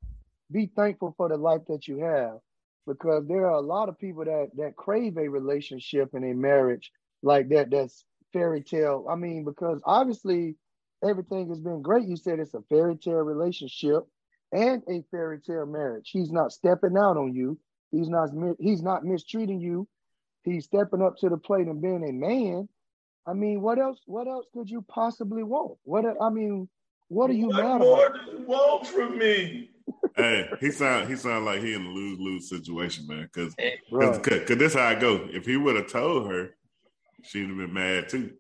be 0.52 0.70
thankful 0.76 1.14
for 1.18 1.30
the 1.30 1.38
life 1.38 1.62
that 1.68 1.88
you 1.88 2.00
have 2.00 2.38
because 2.86 3.28
there 3.28 3.46
are 3.46 3.58
a 3.58 3.62
lot 3.62 3.90
of 3.90 4.00
people 4.00 4.26
that 4.26 4.50
that 4.56 4.76
crave 4.76 5.18
a 5.18 5.28
relationship 5.28 6.14
and 6.14 6.24
a 6.24 6.34
marriage 6.34 6.92
like 7.22 7.50
that 7.50 7.70
that's 7.70 8.06
fairy 8.34 8.62
tale. 8.62 9.06
I 9.10 9.16
mean, 9.16 9.44
because 9.44 9.82
obviously 9.86 10.56
everything 11.04 11.50
has 11.50 11.60
been 11.60 11.82
great. 11.82 12.08
You 12.08 12.18
said 12.18 12.40
it's 12.40 12.54
a 12.54 12.62
fairy 12.70 12.96
tale 12.98 13.16
relationship 13.16 14.04
and 14.52 14.84
a 14.90 15.04
fairy 15.12 15.40
tale 15.40 15.66
marriage. 15.66 16.10
He's 16.12 16.32
not 16.32 16.52
stepping 16.52 16.98
out 16.98 17.18
on 17.18 17.34
you. 17.34 17.60
He's 17.92 18.10
not 18.10 18.30
he's 18.60 18.82
not 18.82 19.06
mistreating 19.06 19.62
you 19.62 19.88
he's 20.48 20.66
stepping 20.66 21.02
up 21.02 21.18
to 21.18 21.30
the 21.30 21.38
plate 21.38 21.68
and 21.68 21.82
being 21.82 22.08
a 22.08 22.12
man. 22.12 22.68
I 23.26 23.34
mean, 23.34 23.62
what 23.62 23.78
else? 23.78 24.00
What 24.06 24.28
else 24.28 24.46
could 24.54 24.70
you 24.70 24.84
possibly 24.88 25.44
want? 25.44 25.78
What 25.84 26.06
I 26.22 26.30
mean, 26.30 26.70
what 27.10 27.30
are 27.30 27.34
you 27.34 27.48
what 27.48 27.64
mad 27.64 27.80
more 27.80 28.08
about? 28.08 28.26
Do 28.26 28.32
you 28.32 28.46
want 28.46 28.88
from 28.88 29.18
me? 29.18 29.72
hey, 30.16 30.50
he 30.60 30.72
sound 30.72 31.10
he 31.10 31.16
sound 31.16 31.46
like 31.46 31.62
he 31.62 31.74
in 31.74 31.86
a 31.86 31.90
lose 31.90 32.20
lose 32.20 32.50
situation, 32.50 33.06
man. 33.08 33.30
Because 33.32 33.54
because 33.90 34.58
this 34.58 34.74
how 34.74 34.88
I 34.88 34.96
go. 34.96 35.28
If 35.32 35.46
he 35.46 35.58
would 35.58 35.76
have 35.76 35.88
told 35.88 36.32
her, 36.32 36.56
she'd 37.24 37.48
have 37.48 37.58
been 37.58 37.74
mad 37.74 38.10
too. 38.10 38.32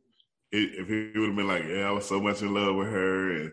If 0.51 0.87
he 0.87 1.19
would 1.19 1.27
have 1.27 1.35
been 1.35 1.47
like, 1.47 1.65
"Yeah, 1.65 1.89
I 1.89 1.91
was 1.91 2.05
so 2.05 2.19
much 2.19 2.41
in 2.41 2.53
love 2.53 2.75
with 2.75 2.87
her, 2.87 3.31
and 3.31 3.51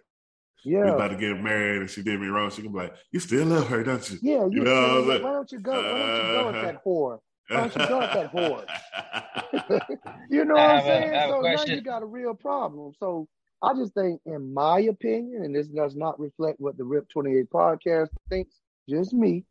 yeah, 0.65 0.85
we 0.85 0.91
about 0.91 1.09
to 1.09 1.17
get 1.17 1.41
married, 1.41 1.81
and 1.81 1.91
she 1.91 2.03
did 2.03 2.21
me 2.21 2.29
wrong," 2.29 2.51
she 2.51 2.63
can 2.63 2.73
be 2.73 2.79
like, 2.79 2.95
"You 3.11 3.21
still 3.21 3.47
love 3.47 3.69
her, 3.69 3.83
don't 3.83 4.09
you?" 4.11 4.19
Yeah, 4.23 4.45
you, 4.45 4.51
you 4.59 4.65
know. 4.65 5.01
Like, 5.01 5.23
why 5.23 5.33
don't 5.33 5.53
you 5.53 5.61
go? 5.61 5.73
Why 5.73 5.99
don't 5.99 6.17
you 6.17 6.33
go 6.33 6.47
with 6.47 6.63
that 6.63 6.85
whore? 6.85 7.19
Why 7.49 7.57
don't 7.57 7.77
you 7.77 7.89
go 7.89 7.99
with 7.99 8.13
that 8.15 8.33
whore? 8.33 9.99
you 10.31 10.45
know 10.45 10.55
what 10.55 10.71
I'm 10.71 10.83
saying? 10.83 11.29
so 11.29 11.41
now 11.41 11.65
you 11.65 11.81
got 11.83 12.03
a 12.03 12.07
real 12.07 12.35
problem. 12.35 12.93
So 12.99 13.29
I 13.63 13.75
just 13.75 13.95
think, 13.95 14.21
in 14.27 14.53
my 14.53 14.81
opinion, 14.81 15.43
and 15.45 15.55
this 15.55 15.69
does 15.69 15.97
not 15.97 16.19
reflect 16.21 16.61
what 16.61 16.77
the 16.77 16.85
Rip 16.85 17.09
28 17.09 17.51
podcast 17.51 18.09
thinks, 18.29 18.55
just 18.89 19.13
me. 19.13 19.45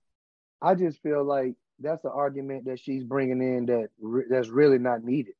I 0.61 0.75
just 0.75 1.01
feel 1.01 1.23
like 1.23 1.55
that's 1.79 2.03
the 2.03 2.11
argument 2.11 2.65
that 2.65 2.79
she's 2.79 3.03
bringing 3.03 3.41
in 3.41 3.65
that 3.65 3.89
re- 3.99 4.25
that's 4.29 4.49
really 4.49 4.77
not 4.77 5.03
needed. 5.03 5.33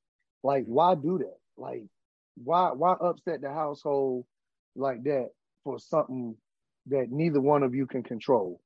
Like, 0.44 0.66
why 0.66 0.96
do 0.96 1.20
that? 1.20 1.38
Like, 1.56 1.84
why 2.36 2.72
why 2.72 2.94
upset 2.94 3.42
the 3.42 3.52
household 3.52 4.25
like 4.75 5.04
that 5.04 5.30
for 5.63 5.80
something 5.80 6.36
that 6.88 7.12
neither 7.12 7.42
one 7.42 7.63
of 7.63 7.74
you 7.74 7.86
can 7.86 8.04
control? 8.04 8.60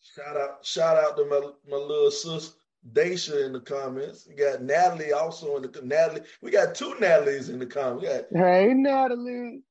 Shout 0.00 0.36
out, 0.36 0.66
shout 0.66 0.96
out 0.96 1.16
to 1.16 1.24
my, 1.26 1.40
my 1.70 1.76
little 1.76 2.10
sis 2.10 2.54
Daisha 2.92 3.46
in 3.46 3.52
the 3.52 3.60
comments. 3.60 4.26
We 4.28 4.34
got 4.34 4.62
Natalie 4.62 5.12
also 5.12 5.56
in 5.56 5.62
the 5.62 5.82
Natalie. 5.82 6.22
We 6.40 6.50
got 6.50 6.74
two 6.74 6.94
Natalies 7.00 7.48
in 7.48 7.58
the 7.58 7.66
comments. 7.66 8.26
hey 8.34 8.72
Natalie. 8.74 9.62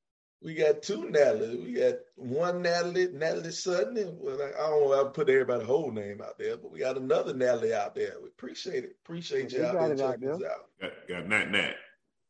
We 0.43 0.55
got 0.55 0.81
two 0.81 1.09
Natalie. 1.09 1.57
We 1.57 1.73
got 1.73 1.95
one 2.15 2.63
Natalie, 2.63 3.09
Natalie 3.13 3.51
Sutton. 3.51 3.97
And, 3.97 4.17
well, 4.19 4.41
I 4.41 4.69
don't 4.69 4.89
know. 4.89 5.07
I 5.07 5.11
put 5.11 5.29
everybody's 5.29 5.67
whole 5.67 5.91
name 5.91 6.19
out 6.21 6.39
there, 6.39 6.57
but 6.57 6.71
we 6.71 6.79
got 6.79 6.97
another 6.97 7.33
Natalie 7.33 7.73
out 7.73 7.93
there. 7.93 8.15
We 8.19 8.29
appreciate 8.29 8.85
it. 8.85 8.95
Appreciate 9.03 9.51
you 9.51 9.65
out 9.65 9.73
there 9.73 9.95
checking 9.95 10.29
us 10.29 10.41
out. 10.41 10.69
Got, 10.81 10.91
got 11.07 11.27
Nat 11.27 11.51
Nat. 11.51 11.75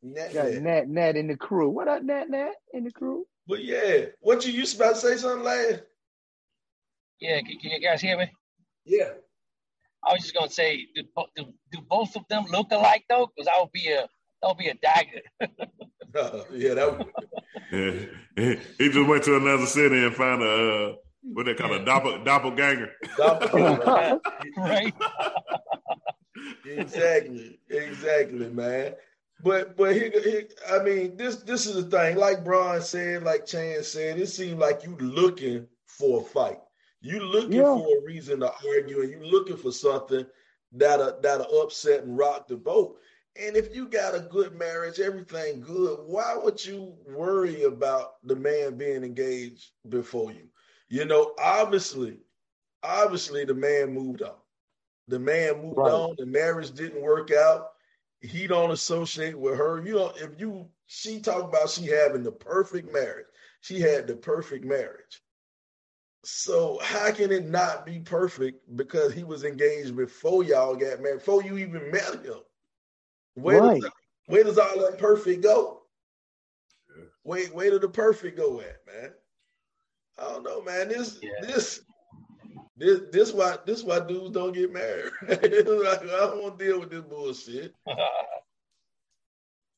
Nat, 0.03 0.33
Nat. 0.33 0.61
Nat 0.61 0.89
Nat 0.89 1.15
in 1.15 1.27
the 1.27 1.37
crew. 1.37 1.69
What 1.69 1.87
up, 1.87 2.03
Nat 2.03 2.29
Nat 2.29 2.53
in 2.73 2.83
the 2.83 2.91
crew? 2.91 3.25
But 3.47 3.63
yeah, 3.63 4.05
what 4.19 4.45
you 4.45 4.51
used 4.51 4.75
about 4.75 4.95
to 4.95 5.01
say 5.01 5.17
something 5.17 5.43
Laz? 5.43 5.81
Yeah, 7.19 7.39
can, 7.41 7.59
can, 7.59 7.71
you 7.71 7.79
guys 7.79 8.01
hear 8.01 8.17
me? 8.17 8.31
Yeah. 8.85 9.11
I 10.03 10.13
was 10.13 10.23
just 10.23 10.33
gonna 10.33 10.49
say, 10.49 10.87
do, 10.95 11.03
do, 11.35 11.45
do 11.71 11.81
both 11.87 12.15
of 12.15 12.23
them 12.29 12.45
look 12.51 12.71
alike 12.71 13.03
though? 13.09 13.29
Because 13.35 13.47
I 13.47 13.61
would 13.61 13.71
be 13.71 13.91
a 13.91 14.07
that 14.41 14.47
would 14.47 14.57
be 14.57 14.69
a 14.69 14.73
dagger. 14.75 15.21
uh, 16.15 16.43
yeah, 16.51 16.73
that 16.73 16.97
would. 16.97 17.07
yeah. 17.71 18.55
He 18.77 18.89
just 18.89 19.07
went 19.07 19.23
to 19.25 19.37
another 19.37 19.67
city 19.67 20.03
and 20.03 20.15
found 20.15 20.41
a 20.41 20.47
uh, 20.47 20.95
what 21.21 21.45
they 21.45 21.53
call 21.53 21.73
a 21.73 21.79
doppel, 21.79 22.25
doppelganger. 22.25 22.89
Doppelganger. 23.17 24.19
right. 24.57 24.93
exactly. 26.65 27.59
Exactly, 27.69 28.49
man. 28.49 28.95
But 29.43 29.75
but 29.77 29.95
he, 29.95 30.09
he, 30.09 30.43
I 30.69 30.83
mean, 30.83 31.17
this 31.17 31.37
this 31.37 31.65
is 31.65 31.75
the 31.75 31.83
thing. 31.83 32.17
Like 32.17 32.43
Bron 32.43 32.81
said, 32.81 33.23
like 33.23 33.45
Chan 33.45 33.83
said, 33.83 34.19
it 34.19 34.27
seemed 34.27 34.59
like 34.59 34.83
you 34.83 34.95
looking 34.97 35.67
for 35.85 36.21
a 36.21 36.23
fight. 36.23 36.59
You 37.01 37.19
looking 37.19 37.53
yeah. 37.53 37.75
for 37.75 37.97
a 37.97 38.05
reason 38.05 38.41
to 38.41 38.51
argue, 38.67 39.01
and 39.01 39.11
you 39.11 39.19
looking 39.23 39.57
for 39.57 39.71
something 39.71 40.25
that'll 40.71 41.19
that'll 41.21 41.61
upset 41.61 42.03
and 42.03 42.17
rock 42.17 42.47
the 42.47 42.57
boat. 42.57 42.97
And 43.41 43.55
if 43.55 43.73
you 43.73 43.87
got 43.87 44.13
a 44.13 44.19
good 44.19 44.57
marriage, 44.57 44.99
everything 44.99 45.61
good, 45.61 45.99
why 46.05 46.35
would 46.35 46.63
you 46.63 46.93
worry 47.07 47.63
about 47.63 48.15
the 48.23 48.35
man 48.35 48.77
being 48.77 49.03
engaged 49.03 49.69
before 49.87 50.31
you? 50.31 50.49
You 50.89 51.05
know, 51.05 51.33
obviously, 51.39 52.19
obviously 52.83 53.45
the 53.45 53.53
man 53.53 53.93
moved 53.93 54.21
on. 54.21 54.35
The 55.07 55.19
man 55.19 55.61
moved 55.61 55.77
right. 55.77 55.91
on. 55.91 56.15
The 56.17 56.25
marriage 56.25 56.71
didn't 56.71 57.01
work 57.01 57.31
out. 57.31 57.70
He 58.21 58.47
don't 58.47 58.71
associate 58.71 59.37
with 59.37 59.57
her. 59.57 59.83
You 59.85 59.95
know, 59.95 60.13
if 60.15 60.39
you 60.39 60.67
she 60.85 61.19
talked 61.19 61.49
about 61.49 61.69
she 61.69 61.87
having 61.87 62.23
the 62.23 62.31
perfect 62.31 62.93
marriage. 62.93 63.25
She 63.61 63.79
had 63.79 64.07
the 64.07 64.15
perfect 64.15 64.65
marriage. 64.65 65.21
So 66.23 66.79
how 66.83 67.11
can 67.11 67.31
it 67.31 67.47
not 67.47 67.85
be 67.85 67.99
perfect 67.99 68.75
because 68.75 69.13
he 69.13 69.23
was 69.23 69.43
engaged 69.43 69.95
before 69.95 70.43
y'all 70.43 70.75
got 70.75 71.01
married, 71.01 71.19
before 71.19 71.43
you 71.43 71.57
even 71.57 71.89
met 71.91 72.23
him? 72.23 72.41
Where, 73.35 73.61
right. 73.61 73.81
does, 73.81 73.91
where 74.27 74.43
does 74.43 74.57
all 74.59 74.79
that 74.79 74.99
perfect 74.99 75.41
go? 75.41 75.83
Yeah. 76.95 77.05
Where, 77.23 77.45
where 77.47 77.71
did 77.71 77.81
the 77.81 77.89
perfect 77.89 78.37
go 78.37 78.59
at, 78.59 78.77
man? 78.85 79.13
I 80.19 80.23
don't 80.23 80.43
know, 80.43 80.61
man. 80.61 80.89
This 80.89 81.19
yeah. 81.21 81.29
this 81.41 81.81
this 82.81 83.01
this 83.11 83.31
why 83.31 83.57
this 83.63 83.83
why 83.83 83.99
dudes 83.99 84.31
don't 84.31 84.53
get 84.53 84.73
married. 84.73 85.11
like, 85.27 85.43
I 85.45 86.17
don't 86.17 86.41
want 86.41 86.57
to 86.57 86.65
deal 86.65 86.79
with 86.79 86.89
this 86.89 87.03
bullshit. 87.03 87.75
I 87.87 87.93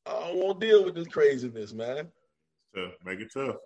don't 0.05 0.37
want 0.37 0.61
to 0.61 0.67
deal 0.67 0.85
with 0.85 0.95
this 0.95 1.07
craziness, 1.07 1.73
man. 1.73 2.07
Tough. 2.73 2.93
Make 3.05 3.19
it 3.19 3.33
tough. 3.33 3.57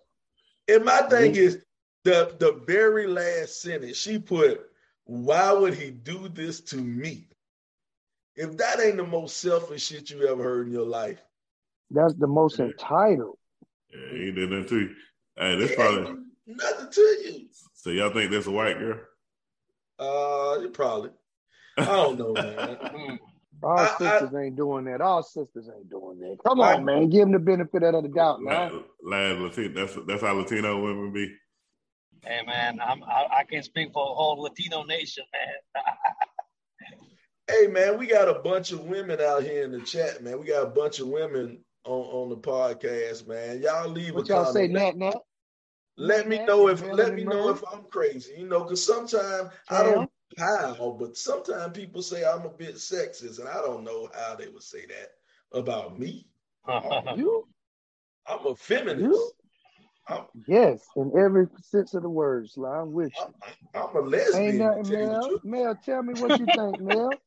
And 0.68 0.84
my 0.84 1.02
thing 1.04 1.36
is 1.36 1.60
the 2.04 2.36
the 2.40 2.64
very 2.66 3.06
last 3.06 3.62
sentence 3.62 3.98
she 3.98 4.18
put, 4.18 4.72
"Why 5.06 5.52
would 5.54 5.76
he 5.76 5.92
do 5.92 6.30
this 6.30 6.60
to 6.62 6.78
me?" 6.78 7.30
If 8.36 8.58
that 8.58 8.80
ain't 8.80 8.98
the 8.98 9.06
most 9.06 9.38
selfish 9.38 9.86
shit 9.86 10.10
you 10.10 10.28
ever 10.28 10.44
heard 10.44 10.66
in 10.66 10.74
your 10.74 10.86
life, 10.86 11.22
that's 11.92 12.16
the 12.16 12.28
most 12.28 12.60
entitled. 12.60 13.38
Yeah, 13.92 14.18
he 14.18 14.32
did 14.32 14.50
that 14.50 14.68
too. 14.68 14.96
Hey, 15.38 15.56
that's 15.60 15.76
probably 15.76 16.24
nothing 16.48 16.90
to 16.90 17.02
you. 17.02 17.48
So 17.76 17.92
y'all 17.92 18.12
think 18.12 18.32
that's 18.32 18.48
a 18.48 18.52
white 18.52 18.80
girl? 18.80 19.00
Uh, 20.00 20.68
probably. 20.74 21.12
I 21.78 21.86
don't 21.86 22.18
know, 22.18 22.34
man. 22.34 23.20
Our 23.64 23.80
I, 23.80 23.88
sisters 23.98 24.36
I, 24.36 24.44
ain't 24.44 24.56
doing 24.56 24.86
that. 24.86 25.02
Our 25.02 25.24
sisters 25.24 25.68
ain't 25.76 25.90
doing 25.90 26.20
that. 26.20 26.38
Come 26.46 26.60
on, 26.60 26.76
I, 26.76 26.80
man. 26.80 27.10
Give 27.10 27.22
them 27.22 27.32
the 27.32 27.40
benefit 27.40 27.82
of 27.82 28.04
the 28.04 28.10
doubt, 28.10 28.40
man. 28.42 28.84
Lad 29.04 29.40
Latino. 29.40 29.74
That's 29.74 29.98
that's 30.06 30.22
how 30.22 30.34
Latino 30.34 30.80
women 30.80 31.12
be. 31.12 31.34
Hey, 32.24 32.42
man. 32.46 32.80
I'm, 32.80 33.04
I, 33.04 33.40
I 33.40 33.44
can 33.46 33.64
speak 33.64 33.94
for 33.94 34.04
a 34.04 34.14
whole 34.14 34.42
Latino 34.42 34.84
nation, 34.84 35.24
man. 35.34 35.84
Hey 37.50 37.68
man, 37.68 37.98
we 37.98 38.08
got 38.08 38.28
a 38.28 38.40
bunch 38.40 38.74
of 38.74 38.82
women 38.82 39.22
out 39.22 39.42
here 39.42 39.64
in 39.64 39.72
the 39.72 39.80
chat, 39.80 40.22
man. 40.22 40.38
We 40.38 40.48
got 40.48 40.64
a 40.64 40.70
bunch 40.70 41.00
of 41.00 41.08
women 41.08 41.64
on, 41.86 42.02
on 42.02 42.30
the 42.30 42.36
podcast, 42.36 43.26
man. 43.26 43.62
Y'all 43.62 43.88
leave 43.88 44.16
what 44.16 44.26
a 44.26 44.28
y'all 44.28 44.44
comment. 44.44 44.54
say, 44.54 44.68
Nat 44.68 44.98
Nat? 44.98 45.16
Let 45.98 46.28
me 46.28 46.46
know 46.46 46.68
if 46.68 46.86
let 46.86 47.16
me 47.16 47.24
know 47.24 47.50
if 47.50 47.64
I'm 47.72 47.84
crazy, 47.90 48.36
you 48.38 48.48
know, 48.48 48.64
because 48.64 48.86
sometimes 48.86 49.50
I 49.70 49.84
don't 49.84 50.10
how, 50.38 50.96
but 51.00 51.18
sometimes 51.18 51.76
people 51.76 52.02
say 52.02 52.24
I'm 52.24 52.46
a 52.46 52.50
bit 52.50 52.76
sexist, 52.76 53.40
and 53.40 53.48
I 53.48 53.62
don't 53.62 53.84
know 53.84 54.10
how 54.14 54.36
they 54.36 54.48
would 54.48 54.64
say 54.64 54.86
that 54.86 55.58
about 55.58 55.98
me. 55.98 56.28
you? 57.16 57.48
I'm 58.28 58.46
a 58.46 58.56
feminist. 58.56 59.06
You? 59.06 59.32
I'm, 60.10 60.26
yes, 60.48 60.86
in 60.96 61.12
every 61.18 61.48
sense 61.62 61.94
of 61.94 62.04
the 62.04 62.10
words, 62.10 62.58
I'm 62.58 62.94
with 62.94 63.14
you. 63.16 63.34
I'm, 63.74 63.90
I'm 63.90 63.96
a 63.96 64.08
lesbian. 64.08 64.46
Ain't 64.46 64.58
nothing, 64.58 64.90
Mel. 64.90 65.40
Mel, 65.44 65.80
tell 65.84 66.04
me 66.04 66.14
what 66.14 66.38
you 66.38 66.46
think, 66.46 66.80
Mel. 66.80 67.22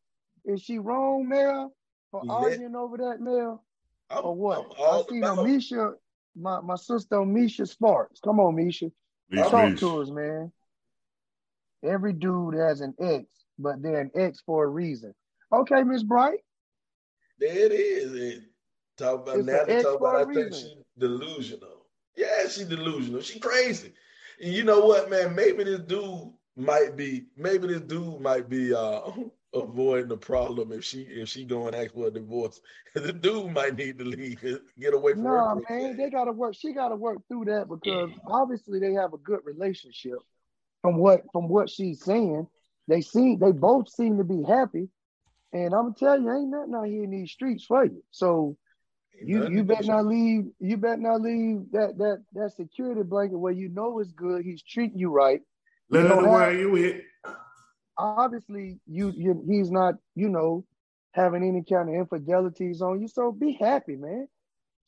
Is 0.44 0.62
she 0.62 0.78
wrong, 0.78 1.28
Mel, 1.28 1.74
for 2.10 2.22
yeah. 2.24 2.32
arguing 2.32 2.76
over 2.76 2.96
that, 2.98 3.20
Mel? 3.20 3.62
I'm, 4.10 4.24
or 4.24 4.34
what? 4.34 4.72
I 4.80 5.02
see 5.08 5.20
no 5.20 5.44
Misha, 5.44 5.94
my, 6.36 6.60
my 6.60 6.76
sister 6.76 7.24
Misha 7.24 7.66
Sparks. 7.66 8.20
Come 8.20 8.40
on, 8.40 8.56
Misha. 8.56 8.90
Talk 9.34 9.76
to 9.76 10.02
us, 10.02 10.10
man. 10.10 10.52
Every 11.84 12.12
dude 12.12 12.54
has 12.54 12.80
an 12.80 12.94
ex, 13.00 13.24
but 13.58 13.82
they're 13.82 14.00
an 14.00 14.10
ex 14.14 14.40
for 14.44 14.64
a 14.64 14.68
reason. 14.68 15.14
Okay, 15.52 15.82
Miss 15.82 16.02
Bright. 16.02 16.40
There 17.38 17.56
it 17.56 17.72
is. 17.72 18.12
It, 18.12 18.42
talk 18.98 19.22
about 19.22 19.44
now. 19.44 19.64
Talk 19.64 20.00
about. 20.00 20.28
I 20.28 20.32
think 20.32 20.54
she's 20.54 20.74
delusional. 20.98 21.86
Yeah, 22.16 22.42
she's 22.48 22.66
delusional. 22.66 23.22
She 23.22 23.38
crazy. 23.38 23.92
And 24.42 24.52
you 24.52 24.64
know 24.64 24.80
what, 24.80 25.10
man? 25.10 25.34
Maybe 25.34 25.64
this 25.64 25.80
dude 25.80 26.32
might 26.56 26.96
be. 26.96 27.26
Maybe 27.36 27.68
this 27.68 27.80
dude 27.80 28.20
might 28.20 28.48
be. 28.48 28.74
uh 28.74 29.00
avoiding 29.54 30.08
the 30.08 30.16
problem 30.16 30.72
if 30.72 30.84
she 30.84 31.02
if 31.02 31.28
she 31.28 31.44
go 31.44 31.66
and 31.66 31.74
ask 31.74 31.92
for 31.92 32.06
a 32.06 32.10
divorce. 32.10 32.60
the 32.94 33.12
dude 33.12 33.52
might 33.52 33.76
need 33.76 33.98
to 33.98 34.04
leave, 34.04 34.40
get 34.78 34.94
away 34.94 35.12
from 35.12 35.24
no, 35.24 35.30
her. 35.30 35.54
No, 35.54 35.62
man, 35.68 35.96
they 35.96 36.10
gotta 36.10 36.32
work. 36.32 36.54
She 36.54 36.72
gotta 36.72 36.96
work 36.96 37.18
through 37.28 37.46
that 37.46 37.68
because 37.68 38.10
obviously 38.26 38.78
they 38.80 38.92
have 38.92 39.12
a 39.12 39.18
good 39.18 39.40
relationship. 39.44 40.18
From 40.82 40.96
what 40.96 41.24
from 41.32 41.48
what 41.48 41.68
she's 41.68 42.02
saying, 42.02 42.46
they 42.88 43.00
seem 43.00 43.38
they 43.38 43.52
both 43.52 43.88
seem 43.88 44.18
to 44.18 44.24
be 44.24 44.42
happy. 44.42 44.88
And 45.52 45.74
I'm 45.74 45.92
gonna 45.92 45.94
tell 45.98 46.20
you, 46.20 46.30
ain't 46.30 46.50
nothing 46.50 46.74
out 46.74 46.86
here 46.86 47.04
in 47.04 47.10
these 47.10 47.32
streets 47.32 47.64
for 47.64 47.84
you. 47.84 48.02
So 48.10 48.56
you 49.22 49.48
you 49.48 49.64
better 49.64 49.84
not 49.84 50.06
leave. 50.06 50.46
You 50.60 50.76
better 50.76 51.00
not 51.00 51.20
leave 51.20 51.70
that 51.72 51.98
that 51.98 52.24
that 52.32 52.52
security 52.56 53.02
blanket 53.02 53.36
where 53.36 53.52
you 53.52 53.68
know 53.68 53.98
it's 53.98 54.12
good. 54.12 54.44
He's 54.44 54.62
treating 54.62 54.98
you 54.98 55.10
right. 55.10 55.40
Let 55.90 56.06
him 56.06 56.26
wear 56.26 56.52
you 56.54 56.70
with 56.70 57.02
obviously 58.00 58.80
you, 58.86 59.12
you 59.16 59.44
he's 59.48 59.70
not, 59.70 59.94
you 60.14 60.28
know, 60.28 60.64
having 61.12 61.42
any 61.42 61.62
kind 61.62 61.88
of 61.88 61.94
infidelities 61.94 62.82
on 62.82 63.00
you. 63.00 63.08
So 63.08 63.32
be 63.32 63.52
happy, 63.60 63.96
man. 63.96 64.28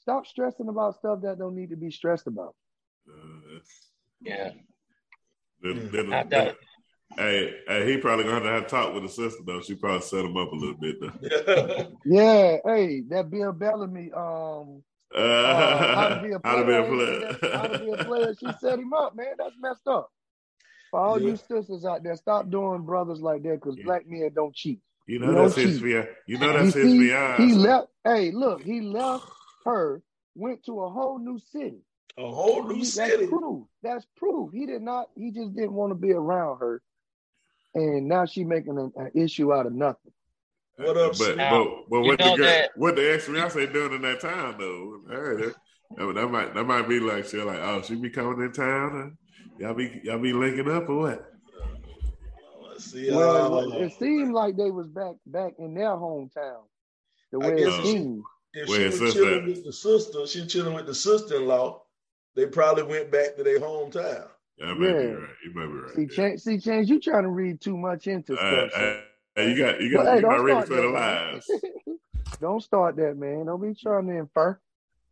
Stop 0.00 0.26
stressing 0.26 0.68
about 0.68 0.96
stuff 0.96 1.20
that 1.22 1.38
don't 1.38 1.54
need 1.54 1.70
to 1.70 1.76
be 1.76 1.90
stressed 1.90 2.26
about. 2.26 2.54
Uh, 3.08 3.58
yeah. 4.20 4.50
hey, 7.16 7.54
hey, 7.68 7.90
he 7.90 7.96
probably 7.98 8.24
gonna 8.24 8.34
have 8.34 8.42
to 8.44 8.50
have 8.50 8.66
talk 8.66 8.94
with 8.94 9.04
the 9.04 9.08
sister 9.08 9.42
though. 9.46 9.60
She 9.60 9.74
probably 9.74 10.02
set 10.02 10.24
him 10.24 10.36
up 10.36 10.52
a 10.52 10.56
little 10.56 10.74
bit 10.74 11.00
though. 11.00 11.92
yeah, 12.04 12.56
hey, 12.64 13.02
that 13.10 13.30
Bill 13.30 13.52
Bellamy 13.52 14.10
um 14.12 14.82
uh, 15.14 15.94
how 15.94 16.08
to 16.08 16.22
be 16.22 16.32
a 16.32 16.40
player. 16.40 16.54
How 16.54 16.56
to 16.56 16.66
be 16.66 16.74
a 16.74 16.82
player. 16.82 17.38
how 17.54 17.66
to 17.66 17.78
be 17.78 17.90
a 17.90 18.04
player. 18.04 18.34
She 18.38 18.46
set 18.60 18.78
him 18.78 18.92
up, 18.92 19.14
man. 19.14 19.34
That's 19.38 19.54
messed 19.60 19.86
up. 19.86 20.10
For 20.92 21.00
all 21.00 21.20
yeah. 21.20 21.30
you 21.30 21.36
sisters 21.36 21.86
out 21.86 22.02
there, 22.04 22.14
stop 22.16 22.50
doing 22.50 22.82
brothers 22.82 23.22
like 23.22 23.42
that 23.44 23.54
because 23.54 23.78
yeah. 23.78 23.84
black 23.84 24.06
men 24.06 24.30
don't 24.34 24.54
cheat. 24.54 24.78
You 25.06 25.20
know 25.20 25.32
that's 25.32 25.56
his 25.56 25.80
beyond. 25.80 26.08
You 26.26 26.38
know 26.38 26.52
that's 26.52 26.74
his 26.74 26.92
beyond. 26.92 27.42
He 27.42 27.54
left. 27.54 27.88
Hey, 28.04 28.30
look, 28.30 28.62
he 28.62 28.82
left 28.82 29.24
her, 29.64 30.02
went 30.34 30.64
to 30.66 30.82
a 30.82 30.90
whole 30.90 31.18
new 31.18 31.38
city. 31.50 31.80
A 32.18 32.30
whole 32.30 32.68
new 32.68 32.76
he, 32.76 32.84
city. 32.84 33.16
That's 33.16 33.30
proof. 33.30 33.66
That's 33.82 34.06
proof. 34.18 34.50
He 34.52 34.66
did 34.66 34.82
not. 34.82 35.06
He 35.16 35.30
just 35.30 35.56
didn't 35.56 35.72
want 35.72 35.92
to 35.92 35.94
be 35.94 36.12
around 36.12 36.58
her, 36.58 36.82
and 37.74 38.06
now 38.06 38.26
she 38.26 38.44
making 38.44 38.78
an, 38.78 38.92
an 38.96 39.10
issue 39.14 39.50
out 39.50 39.64
of 39.64 39.72
nothing. 39.72 40.12
What 40.76 40.98
up, 40.98 41.16
but, 41.18 41.36
but, 41.38 41.66
but 41.88 42.00
what 42.02 42.18
the 42.18 42.36
girl, 42.36 42.68
what 42.76 42.96
the 42.96 43.14
ex 43.14 43.24
fiance 43.24 43.66
doing 43.72 43.94
in 43.94 44.02
that 44.02 44.20
town 44.20 44.56
though? 44.58 45.00
Hey, 45.08 45.52
that, 45.96 46.14
that, 46.14 46.28
might 46.28 46.54
that 46.54 46.64
might 46.64 46.86
be 46.86 47.00
like 47.00 47.24
she 47.24 47.38
like 47.38 47.60
oh 47.60 47.80
she 47.80 47.94
be 47.94 48.10
coming 48.10 48.44
in 48.44 48.52
town. 48.52 49.16
Y'all 49.58 49.74
be 49.74 50.00
y'all 50.04 50.18
be 50.18 50.32
linking 50.32 50.70
up 50.70 50.88
or 50.88 50.96
what? 50.96 51.28
See, 52.78 53.10
well, 53.10 53.58
uh, 53.58 53.76
it 53.78 53.92
seemed 53.98 54.32
like 54.32 54.56
they 54.56 54.70
was 54.70 54.88
back 54.88 55.14
back 55.26 55.52
in 55.58 55.74
their 55.74 55.90
hometown. 55.90 56.62
The 57.30 57.38
way 57.38 57.54
it 57.54 57.84
seemed. 57.84 58.22
If 58.54 58.68
she 58.68 59.02
was 59.02 59.14
chilling 59.14 59.46
with 59.46 59.64
the 59.64 59.72
sister, 59.72 60.26
she 60.26 60.40
was 60.40 60.52
chilling 60.52 60.74
with 60.74 60.86
the 60.86 60.94
sister-in-law. 60.94 61.82
They 62.34 62.46
probably 62.46 62.82
went 62.82 63.10
back 63.10 63.36
to 63.36 63.44
their 63.44 63.60
hometown. 63.60 64.28
Yeah, 64.58 64.74
yeah. 64.78 64.88
right. 64.88 65.28
You 65.44 65.54
might 65.54 65.66
be 65.66 65.72
right. 65.72 65.94
See, 65.94 66.06
change, 66.06 66.40
see, 66.40 66.58
change. 66.58 66.90
You 66.90 67.00
trying 67.00 67.22
to 67.22 67.30
read 67.30 67.60
too 67.60 67.76
much 67.76 68.08
into 68.08 68.36
stuff. 68.36 68.70
Uh, 68.74 68.96
Hey, 69.34 69.50
you 69.50 69.56
got 69.56 69.80
you 69.80 69.90
got 69.90 70.04
well, 70.04 70.16
you 70.16 70.22
got 70.22 70.42
ready 70.42 70.66
for 70.66 70.76
the 70.76 70.88
lives. 70.88 71.50
don't 72.40 72.62
start 72.62 72.96
that, 72.96 73.16
man. 73.16 73.46
Don't 73.46 73.62
be 73.62 73.74
trying 73.74 74.06
to 74.08 74.18
infer. 74.18 74.60